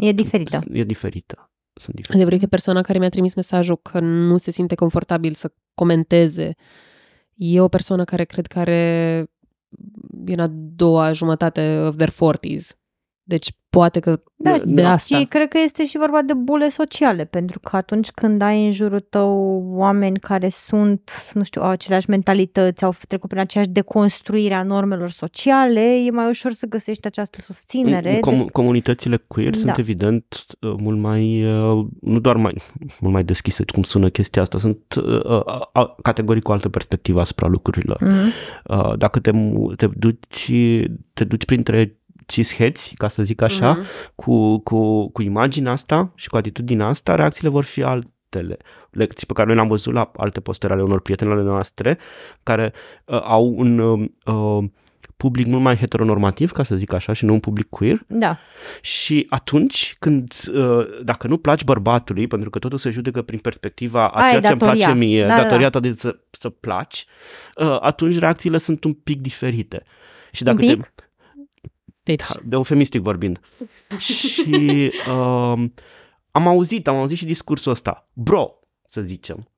E 0.00 0.12
diferită. 0.12 0.60
e 0.72 0.84
diferită. 0.84 1.50
Sunt 1.72 1.94
diferite. 1.94 2.16
Adevărul 2.16 2.38
e 2.38 2.40
că 2.40 2.46
persoana 2.46 2.80
care 2.80 2.98
mi-a 2.98 3.08
trimis 3.08 3.34
mesajul 3.34 3.76
că 3.76 4.00
nu 4.00 4.36
se 4.36 4.50
simte 4.50 4.74
confortabil 4.74 5.34
să 5.34 5.52
comenteze 5.74 6.54
e 7.34 7.60
o 7.60 7.68
persoană 7.68 8.04
care 8.04 8.24
cred 8.24 8.46
că 8.46 8.58
are 8.58 9.26
e 10.26 10.32
în 10.32 10.40
a 10.40 10.48
doua 10.52 11.12
jumătate 11.12 11.78
of 11.78 11.96
their 11.96 12.12
40s. 12.12 12.78
Deci 13.30 13.52
poate 13.70 14.00
că 14.00 14.22
Da, 14.36 14.56
de 14.64 14.82
asta. 14.82 15.18
Și 15.18 15.24
cred 15.24 15.48
că 15.48 15.58
este 15.64 15.86
și 15.86 15.98
vorba 15.98 16.22
de 16.22 16.34
bule 16.34 16.68
sociale, 16.68 17.24
pentru 17.24 17.60
că 17.60 17.76
atunci 17.76 18.10
când 18.10 18.42
ai 18.42 18.64
în 18.64 18.70
jurul 18.72 19.00
tău 19.00 19.62
oameni 19.66 20.18
care 20.18 20.48
sunt, 20.48 21.10
nu 21.34 21.42
știu, 21.42 21.62
au 21.62 21.68
aceleași 21.68 22.10
mentalități, 22.10 22.84
au 22.84 22.94
trecut 23.08 23.28
prin 23.28 23.40
aceeași 23.40 23.70
deconstruire 23.70 24.54
a 24.54 24.62
normelor 24.62 25.10
sociale, 25.10 26.04
e 26.06 26.10
mai 26.10 26.28
ușor 26.28 26.52
să 26.52 26.66
găsești 26.66 27.06
această 27.06 27.40
susținere. 27.40 28.20
În 28.22 28.44
com- 28.44 28.50
comunitățile 28.52 29.16
queer 29.26 29.50
Da. 29.50 29.58
sunt 29.58 29.78
evident 29.78 30.44
uh, 30.60 30.74
mult 30.78 30.98
mai, 30.98 31.44
uh, 31.44 31.86
nu 32.00 32.18
doar 32.20 32.36
mai, 32.36 32.54
mult 33.00 33.14
mai 33.14 33.24
deschise, 33.24 33.64
cum 33.72 33.82
sună 33.82 34.08
chestia 34.08 34.42
asta, 34.42 34.58
sunt 34.58 34.94
uh, 34.96 35.24
uh, 35.24 35.42
uh, 35.74 35.94
categorii 36.02 36.42
cu 36.42 36.52
altă 36.52 36.68
perspectivă 36.68 37.20
asupra 37.20 37.46
lucrurilor. 37.46 38.02
Mhm. 38.02 38.32
Uh, 38.64 38.98
dacă 38.98 39.20
te, 39.20 39.30
mu- 39.30 39.74
te 39.74 39.86
duci, 39.86 40.52
te 41.12 41.24
duci 41.24 41.44
printre 41.44 41.99
cisheți, 42.30 42.94
ca 42.96 43.08
să 43.08 43.22
zic 43.22 43.40
așa, 43.42 43.70
Mhm. 43.72 43.86
cu, 44.14 44.58
cu, 44.58 45.08
cu 45.10 45.22
imaginea 45.22 45.72
asta 45.72 46.12
și 46.14 46.28
cu 46.28 46.36
atitudinea 46.36 46.86
asta, 46.86 47.14
reacțiile 47.14 47.48
vor 47.48 47.64
fi 47.64 47.82
altele. 47.82 48.56
Lecții 48.90 49.26
pe 49.26 49.32
care 49.32 49.46
noi 49.46 49.54
le-am 49.56 49.68
văzut 49.68 49.92
la 49.92 50.10
alte 50.16 50.40
postări 50.40 50.72
ale 50.72 50.82
unor 50.82 51.00
prieteni 51.00 51.30
ale 51.30 51.42
noastre, 51.42 51.98
care 52.42 52.72
uh, 53.04 53.20
au 53.24 53.52
un 53.56 53.78
uh, 53.78 54.08
uh, 54.24 54.64
public 55.16 55.46
mult 55.46 55.62
mai 55.62 55.76
heteronormativ, 55.76 56.50
ca 56.50 56.62
să 56.62 56.76
zic 56.76 56.92
așa, 56.92 57.12
și 57.12 57.24
nu 57.24 57.32
un 57.32 57.40
public 57.40 57.68
queer. 57.68 58.02
Da. 58.06 58.38
Și 58.80 59.26
atunci 59.28 59.96
când, 59.98 60.32
uh, 60.54 60.86
dacă 61.02 61.26
nu 61.26 61.38
placi 61.38 61.64
bărbatului, 61.64 62.26
pentru 62.26 62.50
că 62.50 62.58
totul 62.58 62.78
se 62.78 62.90
judecă 62.90 63.22
prin 63.22 63.38
perspectiva 63.38 64.08
a 64.08 64.20
Aia 64.20 64.26
e 64.26 64.30
ceea 64.30 64.40
ce 64.40 64.48
îmi 64.48 64.58
datoria. 64.58 64.84
place 64.86 64.98
mie, 64.98 65.26
Da, 65.26 65.36
da, 65.36 65.42
datoria 65.42 65.70
ta 65.70 65.80
de 65.80 65.94
să, 65.98 66.18
să 66.30 66.48
placi, 66.48 67.06
uh, 67.56 67.76
atunci 67.80 68.18
reacțiile 68.18 68.58
sunt 68.58 68.84
un 68.84 68.92
pic 68.92 69.20
diferite. 69.20 69.82
Și 70.32 70.42
dacă 70.42 70.64
Un 70.64 70.68
pic? 70.74 70.82
te, 70.94 71.02
Deci, 72.16 72.28
da, 72.28 72.40
de 72.44 72.56
eufemistic 72.56 73.00
vorbind. 73.00 73.40
și 73.98 74.92
um, 75.08 75.74
am 76.30 76.46
auzit, 76.46 76.88
am 76.88 76.96
auzit 76.96 77.16
și 77.16 77.24
discursul 77.24 77.72
ăsta. 77.72 78.08
Bro, 78.12 78.60
să 78.88 79.00
zicem. 79.00 79.48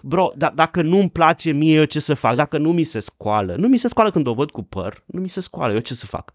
Bro, 0.00 0.32
da, 0.36 0.52
dacă 0.54 0.82
nu-mi 0.82 1.10
place 1.10 1.50
mie, 1.50 1.74
eu 1.74 1.84
ce 1.84 2.00
să 2.00 2.14
fac? 2.14 2.34
Dacă 2.34 2.58
nu 2.58 2.72
mi 2.72 2.84
se 2.84 3.00
scoală, 3.00 3.54
nu 3.56 3.68
mi 3.68 3.76
se 3.76 3.88
scoală 3.88 4.10
când 4.10 4.26
o 4.26 4.34
văd 4.34 4.50
cu 4.50 4.62
păr, 4.62 5.02
nu 5.06 5.20
mi 5.20 5.28
se 5.28 5.40
scoală, 5.40 5.72
eu 5.72 5.78
ce 5.78 5.94
să 5.94 6.06
fac? 6.06 6.32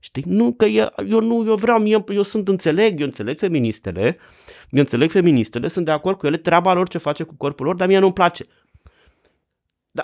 Știi? 0.00 0.24
Nu, 0.26 0.52
că 0.52 0.64
eu, 0.64 0.92
eu 1.08 1.20
nu, 1.20 1.46
eu 1.46 1.54
vreau, 1.54 1.78
mie, 1.78 2.04
eu 2.08 2.22
sunt 2.22 2.48
înțeleg, 2.48 3.00
eu 3.00 3.06
înțeleg 3.06 3.38
feministele, 3.38 4.18
eu 4.70 4.80
înțeleg 4.80 5.10
feministele, 5.10 5.68
sunt 5.68 5.84
de 5.84 5.90
acord 5.90 6.18
cu 6.18 6.26
ele, 6.26 6.36
treaba 6.36 6.72
lor 6.72 6.88
ce 6.88 6.98
face 6.98 7.22
cu 7.22 7.34
corpul 7.36 7.66
lor, 7.66 7.74
dar 7.74 7.88
mie 7.88 7.98
nu-mi 7.98 8.12
place. 8.12 8.44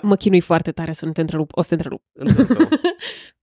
mă 0.01 0.15
chinui 0.15 0.41
foarte 0.41 0.71
tare 0.71 0.93
să 0.93 1.05
nu 1.05 1.11
te 1.11 1.21
întrerup. 1.21 1.51
O 1.53 1.61
să 1.61 1.67
te 1.67 1.73
întrerup. 1.73 2.01
Întrerup-mă. 2.13 2.67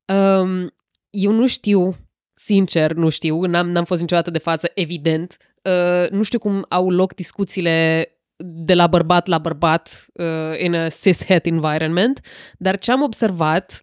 Um, 0.06 0.70
eu 1.16 1.32
nu 1.32 1.46
știu, 1.46 1.96
sincer, 2.32 2.92
nu 2.92 3.08
știu, 3.08 3.40
n-am, 3.44 3.70
n-am 3.70 3.84
fost 3.84 4.00
niciodată 4.00 4.30
de 4.30 4.38
față, 4.38 4.70
evident. 4.74 5.36
Uh, 5.62 6.10
nu 6.10 6.22
știu 6.22 6.38
cum 6.38 6.64
au 6.68 6.90
loc 6.90 7.14
discuțiile 7.14 8.08
de 8.36 8.74
la 8.74 8.86
bărbat 8.86 9.26
la 9.26 9.38
bărbat 9.38 10.06
uh, 10.12 10.60
in 10.62 10.74
a 10.74 10.88
cis-het 10.88 11.46
environment, 11.46 12.20
dar 12.58 12.78
ce 12.78 12.92
am 12.92 13.02
observat 13.02 13.80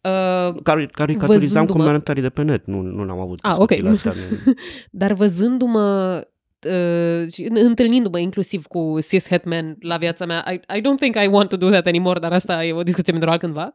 uh, 0.00 0.62
Care, 0.62 0.86
caricaturizam 0.92 1.66
Văzându-mă- 1.66 1.84
comentarii 1.84 2.22
de 2.22 2.28
pe 2.28 2.42
net, 2.42 2.66
nu, 2.66 2.80
nu 2.80 3.04
l-am 3.04 3.18
avut 3.20 3.38
Ah, 3.42 3.54
ok. 3.58 3.68
discuțiile 3.68 3.90
astea, 3.96 4.12
nu. 4.12 4.52
Dar 4.90 5.12
văzându-mă 5.12 6.20
uh, 6.66 7.32
și 7.32 7.48
întâlnindu-mă 7.54 8.18
inclusiv 8.18 8.66
cu 8.66 8.98
cis-het 9.08 9.44
men 9.44 9.76
la 9.80 9.96
viața 9.96 10.26
mea, 10.26 10.44
I, 10.52 10.60
I 10.76 10.80
don't 10.80 10.98
think 11.00 11.14
I 11.24 11.26
want 11.26 11.48
to 11.48 11.56
do 11.56 11.68
that 11.70 11.86
anymore, 11.86 12.18
dar 12.20 12.32
asta 12.32 12.64
e 12.64 12.72
o 12.72 12.82
discuție 12.82 13.12
pentru 13.12 13.30
altcândva. 13.30 13.74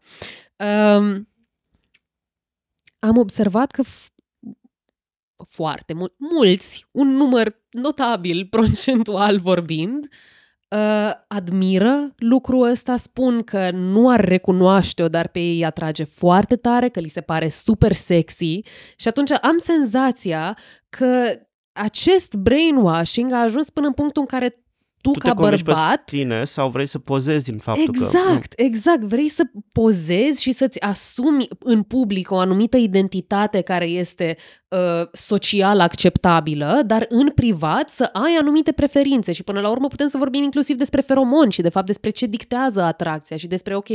Um, 0.97 1.27
am 2.99 3.17
observat 3.17 3.71
că 3.71 3.83
f- 3.83 4.13
foarte 5.49 5.93
mul- 5.93 6.15
mulți, 6.17 6.85
un 6.91 7.07
număr 7.07 7.63
notabil, 7.69 8.47
procentual 8.55 9.39
vorbind, 9.39 10.07
uh, 10.69 11.11
admiră 11.27 12.13
lucrul 12.17 12.69
ăsta, 12.69 12.97
spun 12.97 13.43
că 13.43 13.71
nu 13.71 14.09
ar 14.09 14.25
recunoaște-o, 14.25 15.09
dar 15.09 15.27
pe 15.27 15.39
ei 15.39 15.65
atrage 15.65 16.03
foarte 16.03 16.55
tare, 16.55 16.89
că 16.89 16.99
li 16.99 17.07
se 17.07 17.21
pare 17.21 17.47
super 17.47 17.91
sexy. 17.91 18.59
Și 18.95 19.07
atunci 19.07 19.31
am 19.31 19.57
senzația 19.57 20.57
că 20.89 21.39
acest 21.71 22.35
brainwashing 22.35 23.31
a 23.31 23.41
ajuns 23.41 23.69
până 23.69 23.87
în 23.87 23.93
punctul 23.93 24.21
în 24.21 24.27
care 24.27 24.64
tu, 25.05 25.11
Tu 25.11 25.19
ca 25.19 25.29
te 25.29 25.35
convingi 25.35 25.63
bărbat 25.63 25.95
pe 25.95 26.01
tine 26.05 26.43
sau 26.43 26.69
vrei 26.69 26.85
să 26.85 26.99
pozezi 26.99 27.43
din 27.43 27.57
faptul 27.57 27.93
că... 27.93 28.03
Exact, 28.03 28.53
exact. 28.55 29.03
Vrei 29.03 29.27
să 29.27 29.43
pozezi 29.71 30.41
și 30.41 30.51
să-ți 30.51 30.81
asumi 30.81 31.47
în 31.59 31.83
public 31.83 32.31
o 32.31 32.37
anumită 32.37 32.77
identitate 32.77 33.61
care 33.61 33.85
este 33.85 34.37
uh, 34.67 34.79
social 35.11 35.79
acceptabilă, 35.79 36.81
dar 36.85 37.05
în 37.09 37.29
privat 37.29 37.89
să 37.89 38.09
ai 38.13 38.37
anumite 38.39 38.71
preferințe 38.71 39.31
și 39.31 39.43
până 39.43 39.59
la 39.59 39.69
urmă 39.69 39.87
putem 39.87 40.07
să 40.07 40.17
vorbim 40.17 40.43
inclusiv 40.43 40.77
despre 40.77 41.01
feromoni 41.01 41.51
și 41.51 41.61
de 41.61 41.69
fapt 41.69 41.85
despre 41.85 42.09
ce 42.09 42.25
dictează 42.25 42.81
atracția 42.81 43.37
și 43.37 43.47
despre, 43.47 43.75
ok, 43.75 43.89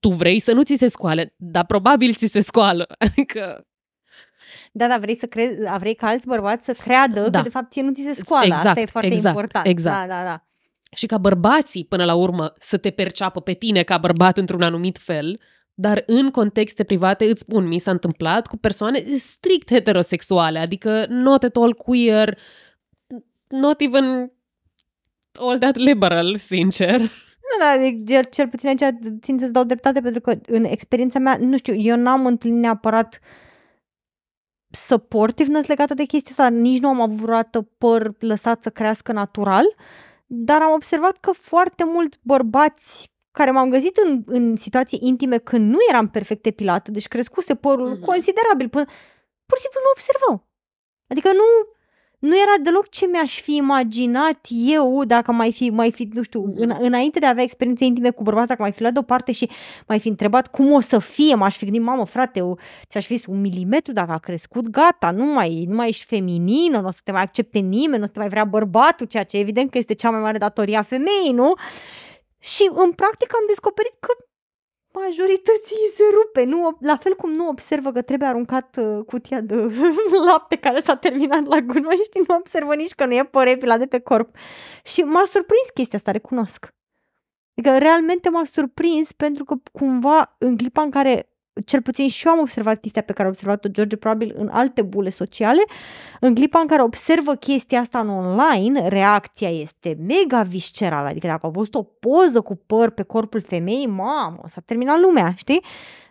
tu 0.00 0.08
vrei 0.08 0.38
să 0.38 0.52
nu 0.52 0.62
ți 0.62 0.74
se 0.74 0.88
scoale, 0.88 1.34
dar 1.36 1.64
probabil 1.64 2.14
ți 2.14 2.26
se 2.26 2.40
scoală. 2.40 2.86
Adică 3.06 3.66
Da, 4.76 4.86
da, 4.86 4.98
vrei 4.98 5.16
să 5.16 5.26
crezi, 5.26 5.58
vrei 5.78 5.94
ca 5.94 6.06
alți 6.06 6.26
bărbați 6.26 6.64
să 6.64 6.82
creadă 6.84 7.28
Da. 7.28 7.38
că 7.38 7.42
de 7.42 7.48
fapt 7.50 7.72
ție 7.72 7.82
nu 7.82 7.92
ți 7.92 8.02
se 8.02 8.12
scoală. 8.14 8.54
Asta 8.54 8.68
Exact, 8.68 8.88
e 8.88 8.90
foarte 8.90 9.08
exact, 9.14 9.34
important. 9.36 9.66
exact. 9.66 10.08
Da, 10.08 10.14
da, 10.14 10.22
da. 10.24 10.44
și 10.96 11.06
ca 11.06 11.18
bărbații, 11.18 11.84
până 11.84 12.04
la 12.04 12.14
urmă, 12.14 12.52
să 12.58 12.76
te 12.76 12.90
perceapă 12.90 13.40
pe 13.40 13.52
tine 13.52 13.82
ca 13.82 13.98
bărbat 13.98 14.38
într-un 14.38 14.62
anumit 14.62 14.98
fel, 14.98 15.40
dar 15.74 16.02
în 16.06 16.30
contexte 16.30 16.84
private 16.84 17.24
îți 17.24 17.40
spun, 17.40 17.66
mi 17.66 17.78
s-a 17.78 17.90
întâmplat 17.90 18.46
cu 18.46 18.56
persoane 18.56 18.98
strict 19.18 19.70
heterosexuale, 19.72 20.58
adică 20.58 21.06
not 21.08 21.42
at 21.42 21.56
all 21.56 21.74
queer, 21.74 22.38
not 23.48 23.80
even 23.80 24.32
all 25.32 25.58
that 25.58 25.76
liberal, 25.76 26.36
sincer. 26.38 27.00
Nu, 27.00 27.58
da, 27.58 27.88
cel, 28.06 28.24
cel 28.30 28.48
puțin 28.48 28.68
aici 28.68 28.94
țin 29.20 29.38
să-ți 29.38 29.52
dau 29.52 29.64
dreptate 29.64 30.00
pentru 30.00 30.20
că 30.20 30.34
în 30.46 30.64
experiența 30.64 31.18
mea, 31.18 31.36
nu 31.40 31.56
știu, 31.56 31.74
eu 31.74 31.96
n-am 31.96 32.26
întâlnit 32.26 32.60
neapărat 32.60 33.20
supportiveness 34.74 35.68
legată 35.68 35.94
de 35.94 36.04
chestia 36.04 36.30
asta, 36.30 36.48
nici 36.48 36.80
nu 36.80 36.88
am 36.88 37.00
avut 37.00 37.16
vreodată 37.16 37.68
păr 37.78 38.12
lăsat 38.18 38.62
să 38.62 38.70
crească 38.70 39.12
natural, 39.12 39.64
dar 40.26 40.62
am 40.62 40.72
observat 40.72 41.16
că 41.20 41.30
foarte 41.32 41.84
mult 41.84 42.18
bărbați 42.22 43.12
care 43.30 43.50
m-am 43.50 43.70
găsit 43.70 43.96
în, 43.96 44.22
în 44.26 44.56
situații 44.56 44.98
intime 45.02 45.38
când 45.38 45.70
nu 45.70 45.78
eram 45.88 46.08
perfect 46.08 46.46
epilată, 46.46 46.90
deci 46.90 47.08
crescuse 47.08 47.54
părul 47.54 47.90
Mhm. 47.90 48.04
considerabil, 48.04 48.68
până, 48.68 48.84
pur 49.46 49.56
și 49.56 49.62
simplu 49.62 49.80
nu 49.82 49.90
observau. 49.92 50.48
Adică 51.08 51.28
nu, 51.32 51.73
nu 52.24 52.36
era 52.36 52.62
deloc 52.62 52.88
ce 52.88 53.06
mi-aș 53.06 53.40
fi 53.40 53.56
imaginat 53.56 54.46
eu 54.50 55.04
dacă 55.06 55.32
mai 55.32 55.52
fi, 55.52 55.70
mai 55.70 55.92
fi 55.92 56.08
nu 56.12 56.22
știu, 56.22 56.40
Mhm. 56.40 56.60
în, 56.62 56.74
înainte 56.80 57.18
de 57.18 57.26
a 57.26 57.28
avea 57.28 57.42
experiențe 57.42 57.84
intime 57.84 58.10
cu 58.10 58.22
bărbați, 58.22 58.48
dacă 58.48 58.62
mai 58.62 58.72
fi 58.72 58.80
luat 58.80 58.92
deoparte 58.92 59.32
și 59.32 59.50
mai 59.88 59.98
fi 59.98 60.08
întrebat 60.08 60.46
cum 60.48 60.72
o 60.72 60.80
să 60.80 60.98
fie, 60.98 61.34
m-aș 61.34 61.56
fi 61.56 61.64
gândit, 61.64 61.82
mamă, 61.82 62.04
frate, 62.06 62.38
eu, 62.38 62.58
ți-aș 62.88 63.06
fi 63.06 63.16
zis, 63.16 63.26
un 63.26 63.40
milimetru 63.40 63.92
dacă 63.92 64.12
a 64.12 64.18
crescut, 64.18 64.68
gata, 64.68 65.10
nu 65.10 65.24
mai, 65.24 65.64
nu 65.68 65.74
mai 65.76 65.88
ești 65.88 66.04
feminină, 66.04 66.80
nu 66.80 66.86
o 66.86 66.90
să 66.90 67.00
te 67.04 67.12
mai 67.12 67.22
accepte 67.22 67.58
nimeni, 67.58 67.96
nu 67.98 68.02
o 68.02 68.06
să 68.06 68.12
te 68.12 68.18
mai 68.18 68.28
vrea 68.28 68.44
bărbatul, 68.44 69.06
ceea 69.06 69.24
ce 69.24 69.38
evident 69.38 69.70
că 69.70 69.78
este 69.78 69.94
cea 69.94 70.10
mai 70.10 70.20
mare 70.20 70.38
datorie 70.38 70.76
a 70.76 70.82
femeii, 70.82 71.32
nu? 71.32 71.52
Și 72.38 72.70
în 72.72 72.92
practică 72.92 73.34
am 73.38 73.44
descoperit 73.46 73.94
că 74.00 74.12
majorității 75.00 75.92
se 75.94 76.02
rupe. 76.14 76.44
Nu, 76.44 76.76
la 76.80 76.96
fel 76.96 77.14
cum 77.14 77.30
nu 77.32 77.48
observă 77.48 77.92
că 77.92 78.02
trebuie 78.02 78.28
aruncat 78.28 78.76
uh, 78.76 79.04
cutia 79.06 79.40
de 79.40 79.54
lapte 80.28 80.56
care 80.56 80.80
s-a 80.80 80.96
terminat 80.96 81.46
la 81.46 81.60
gunoi, 81.60 82.00
știi, 82.04 82.24
nu 82.28 82.34
observă 82.34 82.74
nici 82.74 82.94
că 82.94 83.04
nu 83.06 83.14
e 83.14 83.24
părepila 83.24 83.76
de 83.78 83.86
pe 83.86 83.98
corp. 83.98 84.36
Și 84.84 85.00
m-a 85.02 85.24
surprins 85.24 85.68
chestia 85.74 85.98
asta, 85.98 86.10
recunosc. 86.10 86.74
Adică 87.56 87.78
realmente 87.78 88.28
m-a 88.28 88.44
surprins 88.44 89.12
pentru 89.12 89.44
că 89.44 89.54
cumva 89.72 90.34
în 90.38 90.56
clipa 90.56 90.82
în 90.82 90.90
care 90.90 91.33
cel 91.64 91.82
puțin 91.82 92.08
și 92.08 92.26
eu 92.26 92.32
am 92.32 92.38
observat 92.40 92.80
chestia 92.80 93.02
pe 93.02 93.12
care 93.12 93.28
a 93.28 93.30
observat-o 93.30 93.68
George 93.68 93.96
probabil 93.96 94.34
în 94.36 94.48
alte 94.48 94.82
bule 94.82 95.10
sociale, 95.10 95.62
în 96.20 96.34
clipa 96.34 96.60
în 96.60 96.66
care 96.66 96.82
observă 96.82 97.34
chestia 97.34 97.80
asta 97.80 98.00
în 98.00 98.08
online, 98.08 98.88
reacția 98.88 99.48
este 99.48 99.96
mega 100.00 100.42
viscerală, 100.42 101.08
adică 101.08 101.26
dacă 101.26 101.46
au 101.46 101.52
văzut 101.52 101.74
o 101.74 101.82
poză 101.82 102.40
cu 102.40 102.56
păr 102.56 102.90
pe 102.90 103.02
corpul 103.02 103.40
femeii, 103.40 103.86
mamă, 103.86 104.40
s-a 104.46 104.60
terminat 104.64 105.00
lumea, 105.00 105.34
știi? 105.36 105.64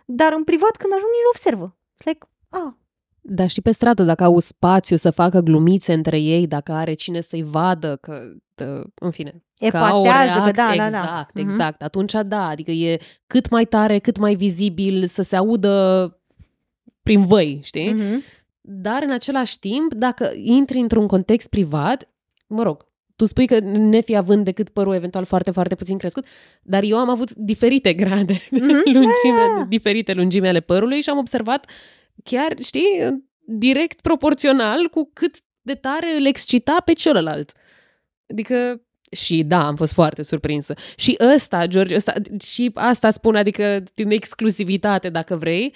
Dar 0.04 0.32
în 0.36 0.44
privat 0.44 0.76
când 0.76 0.92
ajung 0.92 1.10
nici 1.12 1.22
nu 1.22 1.30
observă. 1.34 1.76
It's 1.94 2.04
like, 2.04 2.26
ah, 2.48 2.72
Dar 3.20 3.48
și 3.48 3.60
pe 3.60 3.70
stradă, 3.70 4.02
dacă 4.02 4.24
au 4.24 4.38
spațiu 4.38 4.96
să 4.96 5.10
facă 5.10 5.40
glumițe 5.40 5.92
între 5.92 6.18
ei, 6.18 6.46
dacă 6.46 6.72
are 6.72 6.94
cine 6.94 7.20
să-i 7.20 7.42
vadă, 7.42 7.96
că, 7.96 8.20
tă, 8.54 8.92
în 8.94 9.10
fine, 9.10 9.30
că 9.30 9.36
au 9.36 9.42
o 9.42 9.43
epatează, 9.58 10.40
că 10.44 10.50
da, 10.50 10.62
reacție, 10.72 10.76
da, 10.76 10.90
da. 10.90 10.98
exact, 10.98 11.34
Mhm. 11.34 11.48
exact. 11.48 11.82
Atunci 11.82 12.12
da, 12.26 12.48
adică 12.48 12.70
e 12.70 12.98
cât 13.26 13.48
mai 13.48 13.64
tare, 13.64 13.98
cât 13.98 14.16
mai 14.18 14.34
vizibil, 14.34 15.06
să 15.06 15.22
se 15.22 15.36
audă 15.36 16.18
prin 17.02 17.24
văi, 17.26 17.60
știi? 17.62 17.92
Mhm. 17.92 18.22
Dar 18.60 19.02
în 19.02 19.10
același 19.10 19.58
timp, 19.58 19.94
dacă 19.94 20.32
intri 20.34 20.78
într-un 20.78 21.06
context 21.06 21.48
privat, 21.48 22.08
mă 22.46 22.62
rog, 22.62 22.86
tu 23.16 23.24
spui 23.24 23.46
că 23.46 23.58
nefi 23.60 24.14
având 24.14 24.44
decât 24.44 24.68
părul 24.68 24.94
eventual 24.94 25.24
foarte, 25.24 25.50
foarte 25.50 25.74
puțin 25.74 25.98
crescut, 25.98 26.26
dar 26.62 26.82
eu 26.82 26.98
am 26.98 27.08
avut 27.08 27.32
diferite 27.34 27.92
grade 28.02 28.22
de 28.50 28.58
Mhm. 28.60 28.68
lungime, 28.94 29.66
diferite 29.68 30.12
lungime 30.12 30.48
ale 30.48 30.60
părului 30.60 31.00
și 31.00 31.10
am 31.10 31.18
observat 31.18 31.70
chiar, 32.24 32.54
știi, 32.62 33.24
direct 33.46 34.00
proporțional 34.00 34.88
cu 34.88 35.10
cât 35.12 35.34
de 35.62 35.74
tare 35.74 36.06
îl 36.18 36.26
excita 36.26 36.76
pe 36.84 36.92
celălalt. 36.92 37.52
Adică 38.30 38.82
și 39.10 39.42
da, 39.42 39.66
am 39.66 39.76
fost 39.76 39.92
foarte 39.92 40.22
surprinsă. 40.22 40.74
Și 40.96 41.16
ăsta, 41.34 41.66
George, 41.66 41.94
ăsta, 41.94 42.12
și 42.42 42.70
asta 42.74 43.10
spun, 43.10 43.36
adică 43.36 43.82
din 43.94 44.10
exclusivitate, 44.10 45.08
dacă 45.08 45.36
vrei, 45.36 45.74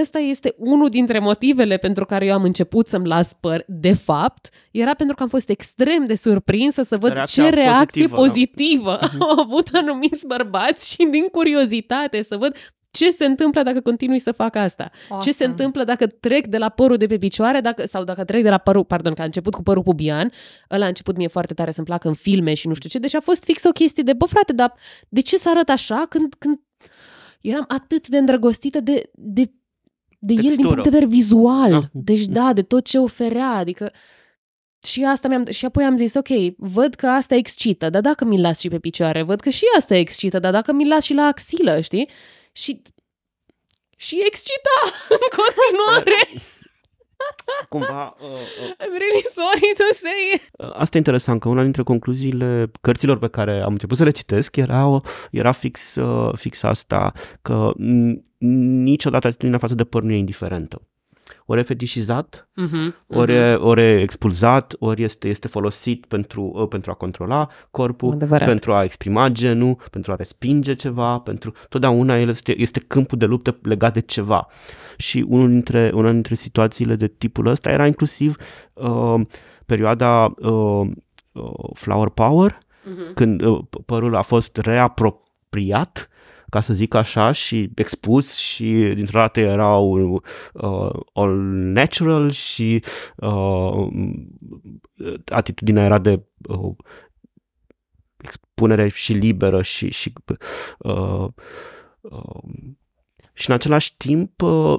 ăsta 0.00 0.18
este 0.18 0.54
unul 0.58 0.88
dintre 0.88 1.18
motivele 1.18 1.76
pentru 1.76 2.04
care 2.04 2.26
eu 2.26 2.34
am 2.34 2.42
început 2.42 2.86
să-mi 2.86 3.06
las 3.06 3.32
păr. 3.40 3.64
De 3.66 3.92
fapt, 3.92 4.48
era 4.70 4.94
pentru 4.94 5.16
că 5.16 5.22
am 5.22 5.28
fost 5.28 5.48
extrem 5.48 6.04
de 6.06 6.14
surprinsă 6.14 6.82
să 6.82 6.96
văd 6.96 7.12
Reacția 7.12 7.44
ce 7.44 7.50
reacție 7.50 8.08
pozitivă, 8.08 8.90
da. 8.90 8.96
pozitivă 8.96 9.24
au 9.28 9.38
avut 9.38 9.68
anumiți 9.72 10.26
bărbați 10.26 10.90
și 10.90 11.08
din 11.10 11.26
curiozitate 11.32 12.22
să 12.22 12.36
văd 12.36 12.56
ce 12.90 13.10
se 13.10 13.24
întâmplă 13.24 13.62
dacă 13.62 13.80
continui 13.80 14.18
să 14.18 14.32
fac 14.32 14.56
asta. 14.56 14.90
Ce 14.92 15.08
se 15.08 15.14
Awesome. 15.14 15.50
întâmplă 15.50 15.84
dacă 15.84 16.06
trec 16.06 16.46
de 16.46 16.58
la 16.58 16.68
părul 16.68 16.96
de 16.96 17.06
pe 17.06 17.16
picioare 17.18 17.60
dacă, 17.60 17.86
sau 17.86 18.04
dacă 18.04 18.24
trec 18.24 18.42
de 18.42 18.50
la 18.50 18.58
părul, 18.58 18.84
pardon, 18.84 19.14
că 19.14 19.20
a 19.22 19.24
început 19.24 19.54
cu 19.54 19.62
părul 19.62 19.82
pubian, 19.82 20.32
ăla 20.70 20.84
a 20.84 20.88
început 20.88 21.16
mie 21.16 21.28
foarte 21.28 21.54
tare 21.54 21.70
să-mi 21.70 21.86
placă 21.86 22.08
în 22.08 22.14
filme 22.14 22.54
și 22.54 22.68
nu 22.68 22.74
știu 22.74 22.88
ce, 22.88 22.98
deci 22.98 23.14
a 23.14 23.20
fost 23.20 23.44
fix 23.44 23.64
o 23.64 23.70
chestie 23.70 24.02
de, 24.02 24.12
bă 24.12 24.24
frate, 24.24 24.52
dar 24.52 24.74
de 25.08 25.20
ce 25.20 25.38
să 25.38 25.50
arăt 25.50 25.68
așa 25.68 26.06
când, 26.08 26.34
când 26.38 26.60
eram 27.40 27.64
atât 27.68 28.08
de 28.08 28.18
îndrăgostită 28.18 28.80
de, 28.80 29.10
de, 29.14 29.52
de 30.18 30.32
el 30.32 30.40
din 30.40 30.48
Textură. 30.48 30.68
punct 30.68 30.82
de 30.82 30.88
vedere 30.90 31.06
vizual. 31.10 31.74
Ah. 31.74 31.82
Deci 31.92 32.24
da, 32.26 32.52
de 32.52 32.62
tot 32.62 32.84
ce 32.84 32.98
oferea, 32.98 33.48
adică 33.50 33.92
și 34.82 35.04
asta 35.04 35.28
mi-am, 35.28 35.44
și 35.50 35.64
apoi 35.64 35.84
am 35.84 35.96
zis, 35.96 36.14
ok, 36.14 36.28
văd 36.56 36.94
că 36.94 37.06
asta 37.06 37.34
excită, 37.34 37.90
dar 37.90 38.00
dacă 38.00 38.24
mi-l 38.24 38.40
las 38.40 38.58
și 38.60 38.68
pe 38.68 38.78
picioare, 38.78 39.22
văd 39.22 39.40
că 39.40 39.50
și 39.50 39.64
asta 39.76 39.94
excită, 39.96 40.38
dar 40.38 40.52
dacă 40.52 40.72
mi-l 40.72 40.88
las 40.88 41.04
și 41.04 41.14
la 41.14 41.22
axilă, 41.22 41.80
știi? 41.80 42.08
Și 42.52 42.82
și 43.96 44.22
excita 44.26 44.78
în 45.18 45.26
continuare. 45.38 46.28
Cumva, 47.68 48.16
uh, 48.20 48.28
uh, 48.28 48.70
I'm 48.84 48.98
really 48.98 49.24
sorry 49.30 49.72
to 49.76 49.84
say. 49.92 50.40
asta 50.72 50.96
e 50.96 50.98
interesant, 50.98 51.40
că 51.40 51.48
una 51.48 51.62
dintre 51.62 51.82
concluziile 51.82 52.70
cărților 52.80 53.18
pe 53.18 53.28
care 53.28 53.60
am 53.60 53.72
început 53.72 53.96
să 53.96 54.04
le 54.04 54.10
citesc 54.10 54.56
era, 54.56 55.00
era 55.30 55.52
fix, 55.52 55.94
uh, 55.94 56.32
fix 56.38 56.62
asta, 56.62 57.12
că 57.42 57.72
n- 57.76 58.20
niciodată 58.84 59.26
atitudinea 59.26 59.58
față 59.58 59.74
de 59.74 59.84
păr 59.84 60.02
nu 60.02 60.12
e 60.12 60.16
indiferentă. 60.16 60.88
Ori 61.50 61.60
e 61.60 61.62
fetișizat, 61.62 62.48
Mm-hmm. 62.60 62.94
ori, 63.06 63.32
e, 63.32 63.54
ori 63.54 63.80
e 63.80 64.00
expulzat, 64.00 64.74
ori 64.78 65.02
este, 65.02 65.28
este 65.28 65.48
folosit 65.48 66.06
pentru, 66.06 66.52
uh, 66.54 66.68
pentru 66.68 66.90
a 66.90 66.94
controla 66.94 67.48
corpul, 67.70 68.12
Adevărat. 68.12 68.46
pentru 68.48 68.72
a 68.72 68.82
exprima 68.84 69.28
genul, 69.28 69.76
pentru 69.90 70.12
a 70.12 70.14
respinge 70.14 70.74
ceva, 70.74 71.18
pentru 71.18 71.52
totdeauna 71.68 72.18
el 72.18 72.28
este, 72.28 72.60
este 72.60 72.80
câmpul 72.80 73.18
de 73.18 73.24
luptă 73.24 73.58
legat 73.62 73.92
de 73.92 74.00
ceva. 74.00 74.46
Și 74.96 75.24
unul 75.28 75.48
dintre, 75.48 75.90
una 75.94 76.12
dintre 76.12 76.34
situațiile 76.34 76.94
de 76.96 77.06
tipul 77.08 77.46
ăsta 77.46 77.70
era 77.70 77.86
inclusiv 77.86 78.36
uh, 78.72 79.20
perioada 79.66 80.34
uh, 80.38 80.86
uh, 81.32 81.70
Flower 81.74 82.08
Power, 82.08 82.58
Mm-hmm. 82.80 83.14
când 83.14 83.42
uh, 83.42 83.58
p- 83.64 83.84
părul 83.86 84.16
a 84.16 84.22
fost 84.22 84.56
reapropiat 84.56 86.08
ca 86.50 86.60
să 86.60 86.72
zic 86.72 86.94
așa, 86.94 87.32
și 87.32 87.70
expus 87.74 88.36
și 88.36 88.92
dintr-o 88.94 89.18
dată 89.18 89.40
erau 89.40 90.14
uh, 90.52 91.00
all 91.12 91.36
natural 91.50 92.30
și 92.30 92.84
uh, 93.16 93.88
atitudinea 95.26 95.84
era 95.84 95.98
de 95.98 96.22
uh, 96.48 96.74
expunere 98.16 98.88
și 98.88 99.12
liberă 99.12 99.62
și, 99.62 99.90
și 99.90 100.12
uh, 100.78 101.28
uh, 102.00 102.42
și 103.32 103.48
în 103.48 103.54
același 103.54 103.96
timp 103.96 104.42
uh, 104.42 104.78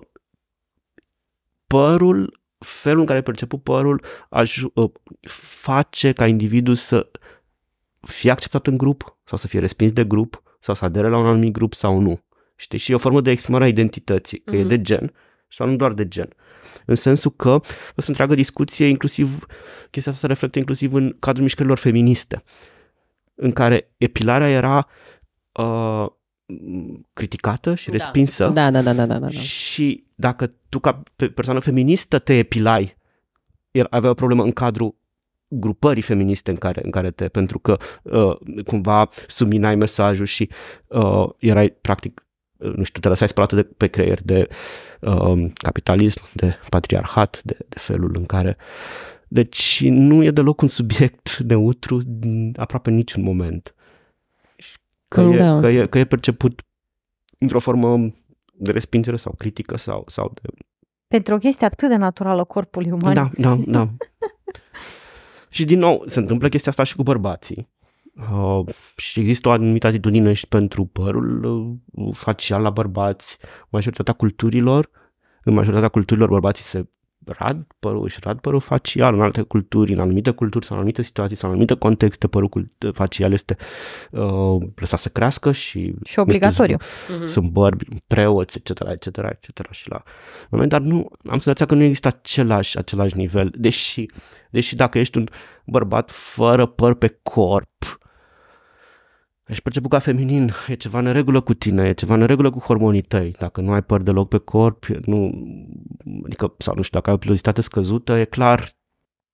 părul 1.67 2.39
felul 2.57 2.99
în 2.99 3.05
care 3.05 3.19
e 3.19 3.21
perceput 3.21 3.63
părul 3.63 4.03
aj- 4.29 4.71
uh, 4.73 4.91
face 5.67 6.13
ca 6.13 6.27
individul 6.27 6.75
să 6.75 7.11
fie 7.99 8.31
acceptat 8.31 8.67
în 8.67 8.77
grup 8.77 9.17
sau 9.23 9.37
să 9.37 9.47
fie 9.47 9.59
respins 9.59 9.91
de 9.91 10.03
grup 10.03 10.43
sau 10.61 10.75
să 10.75 10.85
adere 10.85 11.09
la 11.09 11.17
un 11.17 11.25
anumit 11.25 11.53
grup 11.53 11.73
sau 11.73 11.99
nu. 11.99 12.19
Știi? 12.55 12.77
Și 12.79 12.91
e 12.91 12.95
o 12.95 12.97
formă 12.97 13.21
de 13.21 13.31
exprimare 13.31 13.63
a 13.63 13.67
identității, 13.67 14.39
că 14.39 14.51
mm-hmm. 14.51 14.55
e 14.55 14.59
Mhm. 14.59 14.67
de 14.67 14.81
gen 14.81 15.13
sau 15.47 15.67
nu 15.69 15.75
doar 15.75 15.93
de 15.93 16.07
gen. 16.07 16.29
În 16.85 16.95
sensul 16.95 17.31
că 17.31 17.49
o 17.95 18.01
să 18.01 18.07
întreagă 18.07 18.35
discuție, 18.35 18.85
inclusiv 18.87 19.45
chestia 19.89 20.11
asta 20.11 20.23
se 20.25 20.27
reflectă 20.27 20.59
inclusiv 20.59 20.93
în 20.93 21.15
cadrul 21.19 21.43
mișcărilor 21.43 21.77
feministe, 21.77 22.43
în 23.35 23.51
care 23.51 23.91
epilarea 23.97 24.49
era 24.49 24.87
uh, 25.51 26.05
criticată 27.13 27.75
și 27.75 27.85
Da. 27.85 27.91
respinsă 27.91 28.47
Da, 28.49 28.71
da, 28.71 28.81
da, 28.81 28.93
da, 28.93 29.05
da, 29.05 29.19
da. 29.19 29.27
da. 29.27 29.29
și 29.39 30.05
dacă 30.15 30.53
tu 30.69 30.79
ca 30.79 31.03
pe- 31.15 31.29
persoană 31.29 31.59
feministă 31.59 32.19
te 32.19 32.33
epilai, 32.37 32.97
er- 33.71 33.87
avea 33.89 34.09
o 34.09 34.13
problemă 34.13 34.43
în 34.43 34.51
cadrul 34.51 34.95
grupării 35.53 36.01
feministe 36.01 36.51
în 36.51 36.57
care, 36.57 36.81
în 36.83 36.91
care 36.91 37.11
te, 37.11 37.27
pentru 37.27 37.59
că 37.59 37.77
uh, 38.03 38.63
cumva 38.65 39.07
subminai 39.27 39.75
mesajul 39.75 40.25
și 40.25 40.49
uh, 40.87 41.29
erai 41.37 41.69
practic, 41.69 42.25
uh, 42.57 42.73
nu 42.75 42.83
știu, 42.83 42.99
te 42.99 43.07
lăsai 43.07 43.27
spălată 43.27 43.55
de, 43.55 43.63
pe 43.63 43.87
creier 43.87 44.19
de 44.23 44.47
uh, 44.99 45.51
capitalism, 45.53 46.21
de 46.33 46.59
patriarhat, 46.69 47.41
de, 47.43 47.57
de 47.69 47.77
felul 47.79 48.15
în 48.15 48.25
care... 48.25 48.57
Deci 49.33 49.83
nu 49.83 50.23
e 50.23 50.31
deloc 50.31 50.61
un 50.61 50.67
subiect 50.67 51.37
neutru 51.47 52.01
din 52.05 52.53
aproape 52.57 52.89
niciun 52.89 53.23
moment. 53.23 53.75
Că, 55.07 55.21
Da. 55.21 55.57
e, 55.57 55.59
că, 55.59 55.67
e, 55.67 55.87
că 55.87 55.97
e 55.97 56.05
perceput 56.05 56.61
într-o 57.39 57.59
formă 57.59 58.11
de 58.53 58.71
respingere 58.71 59.17
sau 59.17 59.33
critică 59.37 59.77
sau, 59.77 60.03
sau 60.07 60.33
de... 60.41 60.49
Pentru 61.07 61.33
o 61.33 61.37
chestie 61.37 61.65
atât 61.65 61.89
de 61.89 61.95
naturală 61.95 62.43
corpului 62.43 62.91
uman. 62.91 63.13
Da, 63.13 63.29
da, 63.35 63.59
da. 63.65 63.89
și 65.51 65.65
din 65.65 65.79
nou, 65.79 66.03
se 66.07 66.19
întâmplă 66.19 66.49
chestia 66.49 66.71
asta 66.71 66.83
și 66.83 66.95
cu 66.95 67.03
bărbații. 67.03 67.69
Uh, 68.31 68.73
și 68.97 69.19
există 69.19 69.47
o 69.47 69.51
anumită 69.51 69.87
atitudine 69.87 70.33
și 70.33 70.47
pentru 70.47 70.85
părul 70.85 71.43
uh, 71.91 72.15
facial 72.15 72.61
la 72.61 72.69
bărbați. 72.69 73.37
Majoritatea 73.69 74.13
culturilor, 74.13 74.89
în 75.43 75.53
majoritatea 75.53 75.89
culturilor 75.89 76.29
bărbații 76.29 76.63
se 76.63 76.85
rad 77.25 77.65
părul, 77.79 78.03
își 78.03 78.17
rad 78.21 78.39
părul 78.39 78.59
facial 78.59 79.13
în 79.13 79.21
alte 79.21 79.41
culturi, 79.41 79.93
în 79.93 79.99
anumite 79.99 80.31
culturi 80.31 80.65
sau 80.65 80.75
în 80.75 80.81
anumite 80.81 81.01
situații 81.01 81.35
sau 81.35 81.49
în 81.49 81.55
anumite 81.55 81.79
contexte 81.79 82.27
părul 82.27 82.47
cult- 82.47 82.71
facial 82.93 83.31
este 83.31 83.55
uh, 84.11 84.61
lăsat 84.75 84.99
să 84.99 85.09
crească 85.09 85.51
și 85.51 85.69
Și 85.69 85.87
nu 85.87 85.99
știu, 86.03 86.21
obligatoriu. 86.21 86.77
Mhm. 87.17 87.25
sunt 87.25 87.49
bărbi, 87.49 87.85
preoți, 88.07 88.57
etc., 88.57 88.79
etc., 88.89 89.17
etc. 89.17 89.71
Și 89.71 89.89
la 89.89 90.03
moment, 90.49 90.69
dar 90.69 90.81
nu, 90.81 91.09
am 91.25 91.37
senzația 91.37 91.65
că 91.65 91.75
nu 91.75 91.83
există 91.83 92.07
același, 92.07 92.77
același 92.77 93.17
nivel, 93.17 93.51
deși, 93.57 94.05
deși 94.49 94.75
dacă 94.75 94.99
ești 94.99 95.17
un 95.17 95.25
bărbat 95.65 96.11
fără 96.11 96.65
păr 96.65 96.93
pe 96.93 97.19
corp, 97.23 97.99
ești 99.51 99.63
perceput 99.63 99.89
ca 99.89 99.99
feminin, 99.99 100.51
e 100.67 100.73
ceva 100.73 100.99
în 100.99 101.11
regulă 101.11 101.41
cu 101.41 101.53
tine, 101.53 101.87
e 101.87 101.93
ceva 101.93 102.13
în 102.13 102.25
regulă 102.25 102.49
cu 102.49 102.59
hormonii 102.59 103.01
tăi. 103.01 103.31
Dacă 103.39 103.61
nu 103.61 103.71
ai 103.71 103.83
păr 103.83 104.01
deloc 104.01 104.27
pe 104.27 104.37
corp, 104.37 104.85
nu, 104.85 105.31
adică, 106.25 106.53
sau 106.57 106.75
nu 106.75 106.81
știu, 106.81 106.97
dacă 106.97 107.09
ai 107.09 107.15
o 107.15 107.19
pilozitate 107.19 107.61
scăzută, 107.61 108.13
e 108.17 108.25
clar 108.25 108.75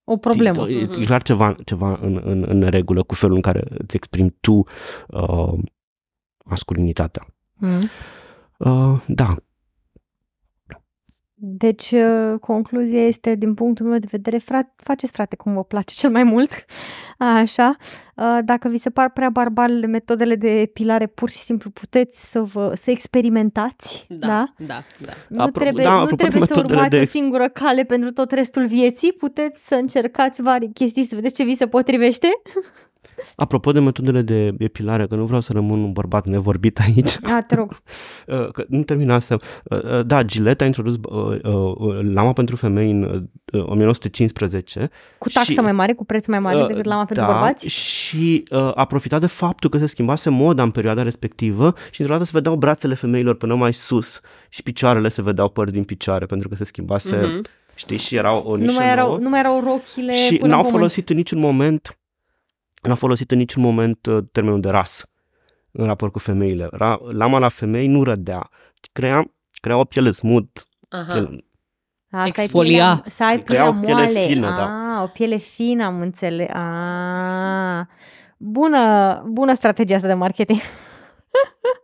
O 0.03 0.17
problemă. 0.17 0.69
E, 0.69 0.83
Mhm. 0.85 1.01
e 1.01 1.05
clar 1.05 1.21
ceva, 1.23 1.55
ceva 1.65 1.99
în, 2.01 2.21
în, 2.23 2.45
în 2.47 2.61
regulă 2.61 3.03
cu 3.03 3.13
felul 3.15 3.35
în 3.35 3.41
care 3.41 3.63
îți 3.77 3.95
exprimi 3.95 4.35
tu 4.39 4.63
uh, 5.07 5.53
masculinitatea. 6.45 7.27
Mm. 7.53 7.81
Uh, 8.57 9.01
da, 9.07 9.35
Deci, 11.39 11.91
uh, 11.91 12.39
concluzia 12.39 13.05
este, 13.07 13.35
din 13.35 13.53
punctul 13.53 13.85
meu 13.85 13.97
de 13.99 14.07
vedere, 14.11 14.37
frate, 14.37 14.69
faceți 14.75 15.11
frate 15.11 15.35
cum 15.35 15.53
vă 15.53 15.63
place 15.63 15.93
cel 15.97 16.09
mai 16.09 16.23
mult, 16.23 16.65
așa. 17.41 17.75
Uh, 18.15 18.37
Dacă 18.45 18.67
vi 18.67 18.77
se 18.77 18.89
par 18.89 19.09
prea 19.11 19.29
barbale 19.29 19.85
metodele 19.87 20.35
de 20.35 20.49
epilare, 20.59 21.05
pur 21.07 21.29
și 21.29 21.37
simplu 21.37 21.69
puteți 21.69 22.29
să 22.29 22.41
vă 22.41 22.73
să 22.75 22.91
experimentați, 22.91 24.05
da? 24.09 24.27
Da, 24.27 24.53
da, 24.57 24.83
da. 25.05 25.13
Nu 25.27 25.47
Apro- 25.47 25.51
trebuie, 25.51 25.83
da, 25.83 25.89
nu 25.91 25.95
apropo 25.99 26.15
de 26.15 26.21
trebuie 26.27 26.47
să 26.47 26.53
metodele 26.53 26.73
urmați 26.75 26.89
de 26.91 26.97
o 26.97 27.01
ex- 27.01 27.11
singură 27.11 27.47
cale 27.49 27.83
pentru 27.83 28.11
tot 28.11 28.31
restul 28.31 28.65
vieții, 28.65 29.11
puteți 29.13 29.67
să 29.67 29.75
încercați 29.75 30.41
vari 30.41 30.69
chestii, 30.73 31.03
să 31.03 31.15
vedeți 31.15 31.35
ce 31.35 31.43
vi 31.43 31.55
se 31.55 31.67
potrivește. 31.67 32.27
Apropo 33.35 33.71
de 33.71 33.79
metodele 33.79 34.21
de 34.21 34.55
epilare, 34.57 35.07
că 35.07 35.15
nu 35.15 35.25
vreau 35.25 35.41
să 35.41 35.51
rămân 35.53 35.79
un 35.83 35.91
bărbat 35.91 36.25
nevorbit 36.25 36.79
aici, 36.79 37.17
A, 37.23 37.41
te 37.47 37.55
rog. 37.55 37.71
uh, 38.27 38.51
că 38.51 38.65
nu 38.67 38.83
terminasem. 38.83 39.41
Uh, 39.63 39.83
uh, 39.83 40.05
Da, 40.05 40.23
Gillette 40.23 40.63
a 40.63 40.67
introdus 40.67 40.95
uh, 41.09 41.39
uh, 41.43 41.99
lama 42.13 42.33
pentru 42.33 42.55
femei 42.55 42.91
în 42.91 43.29
uh, 43.53 43.63
1915. 43.69 44.89
Cu 45.17 45.29
taxă 45.29 45.51
Și- 45.51 45.59
mai 45.59 45.71
mare, 45.71 45.93
cu 45.93 46.05
preț 46.05 46.25
mai 46.25 46.39
mare 46.39 46.61
Uh, 46.61 46.67
decât 46.67 46.85
lama 46.85 47.05
pentru 47.05 47.25
da, 47.25 47.31
bărbați? 47.31 47.67
Și 47.67 48.43
uh, 48.51 48.71
a 48.75 48.85
profitat 48.85 49.19
de 49.19 49.25
faptul 49.27 49.69
că 49.69 49.77
se 49.77 49.85
schimbase 49.85 50.29
moda 50.29 50.63
în 50.63 50.71
perioada 50.71 51.01
respectivă 51.03 51.73
și 51.91 51.99
într-o 52.01 52.15
dată 52.15 52.25
se 52.27 52.31
vedeau 52.33 52.55
brațele 52.55 52.93
femeilor 52.93 53.35
până 53.35 53.55
mai 53.55 53.73
sus 53.73 54.19
și 54.49 54.63
picioarele 54.63 55.09
se 55.09 55.21
vedeau 55.21 55.49
păr 55.49 55.69
din 55.69 55.83
picioare 55.83 56.25
pentru 56.25 56.49
că 56.49 56.55
se 56.55 56.63
schimbase, 56.63 57.15
Mhm. 57.15 57.41
știi, 57.75 57.97
și 57.97 58.15
erau 58.15 58.43
o 58.45 58.55
nișă 58.55 58.71
Nu 58.71 58.77
mai, 58.77 58.91
erau, 58.91 59.07
nouă. 59.07 59.17
nu 59.19 59.29
mai 59.29 59.39
erau 59.39 59.61
rochile 59.65 60.13
și 60.13 60.35
până 60.37 60.49
n-au 60.49 60.57
în 60.57 60.63
pământ. 60.65 60.77
folosit 60.77 61.09
în 61.09 61.15
niciun 61.15 61.39
moment 61.39 61.97
n-au 62.81 62.95
folosit 62.95 63.31
în 63.31 63.37
niciun 63.37 63.61
moment 63.61 64.05
uh, 64.05 64.23
termenul 64.31 64.59
de 64.59 64.69
rasă 64.69 65.09
în 65.71 65.85
raport 65.85 66.11
cu 66.11 66.19
femeile. 66.19 66.67
Ra, 66.71 66.99
lama 67.11 67.39
la 67.39 67.47
femei 67.49 67.87
nu 67.87 68.03
rădea, 68.03 68.49
ci 68.75 68.89
crea, 68.91 69.31
crea 69.51 69.77
o 69.77 69.83
piele 69.83 70.11
smooth, 70.11 70.61
Aha. 70.89 71.11
piele, 71.13 71.45
Asta 72.11 72.23
ai 72.23 72.27
Exfolia. 72.27 72.69
pielea- 72.93 73.03
Să 73.09 73.23
ai 73.23 73.43
Crea 73.43 73.43
pielea 73.43 73.67
o 73.67 73.71
piele 73.85 73.93
moale. 74.11 74.19
fină, 74.27 74.47
ah, 74.47 74.55
da. 74.55 75.03
o 75.03 75.07
piele 75.07 75.37
fină, 75.37 75.85
am 75.85 76.01
înțeles. 76.01 76.47
Ah, 76.49 77.85
bună, 78.37 79.23
bună 79.27 79.53
strategia 79.53 79.95
asta 79.95 80.07
de 80.07 80.13
marketing. 80.13 80.59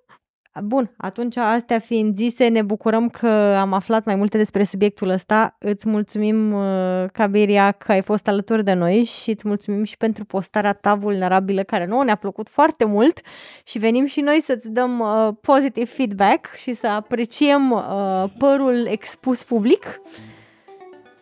Bun, 0.62 0.93
atunci 0.97 1.38
astea 1.38 1.80
fiind 1.80 2.16
zise, 2.16 2.47
ne 2.47 2.62
bucurăm 2.62 3.10
că 3.10 3.28
am 3.60 3.74
aflat 3.74 4.06
mai 4.06 4.16
multe 4.16 4.38
despre 4.38 4.64
subiectul 4.64 5.10
ăsta. 5.10 5.56
Îți 5.60 5.89
mulțumim, 5.89 6.54
uh, 6.54 7.06
Cabiria, 7.14 7.72
că 7.72 7.91
ai 7.91 8.01
fost 8.01 8.28
alături 8.28 8.64
de 8.64 8.74
noi 8.74 9.04
și 9.04 9.30
îți 9.30 9.47
mulțumim 9.47 9.84
și 9.84 9.97
pentru 9.97 10.26
postarea 10.26 10.74
ta 10.74 10.95
vulnerabilă, 10.95 11.64
care 11.64 11.86
nouă 11.86 12.04
ne-a 12.04 12.16
plăcut 12.16 12.49
foarte 12.49 12.86
mult 12.86 13.22
și 13.64 13.78
venim 13.78 14.06
și 14.06 14.20
noi 14.20 14.41
să-ți 14.41 14.70
dăm 14.70 14.99
uh, 14.99 15.30
pozitiv 15.41 15.93
feedback 15.93 16.54
și 16.56 16.74
să 16.74 16.88
apreciem 16.88 17.72
uh, 17.72 18.24
părul 18.38 18.86
expus 18.86 19.43
public 19.43 20.01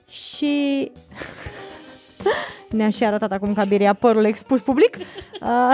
și 0.09 0.91
ne-a 2.77 2.89
și 2.89 3.05
arătat 3.05 3.32
acum 3.32 3.53
Cabiria 3.53 3.93
părul 3.93 4.23
expus 4.23 4.61
public. 4.61 4.97
Uh, 5.41 5.73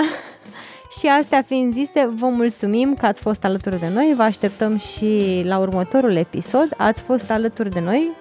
și 1.00 1.08
astea 1.08 1.42
fiind 1.42 1.74
zise, 1.74 2.10
vă 2.16 2.28
mulțumim 2.28 2.94
că 2.94 3.06
ați 3.06 3.22
fost 3.22 3.44
alături 3.44 3.80
de 3.80 3.90
noi, 3.94 4.14
vă 4.16 4.24
așteptăm 4.24 4.78
și 4.78 5.42
la 5.46 5.58
următorul 5.58 6.16
episod. 6.16 6.74
Ați 6.78 7.02
fost 7.02 7.32
alături 7.32 7.70
de 7.70 7.80
noi, 7.80 8.12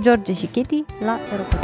George 0.00 0.32
și 0.32 0.46
Kitty, 0.46 0.84
la 1.04 1.18
Europa. 1.30 1.58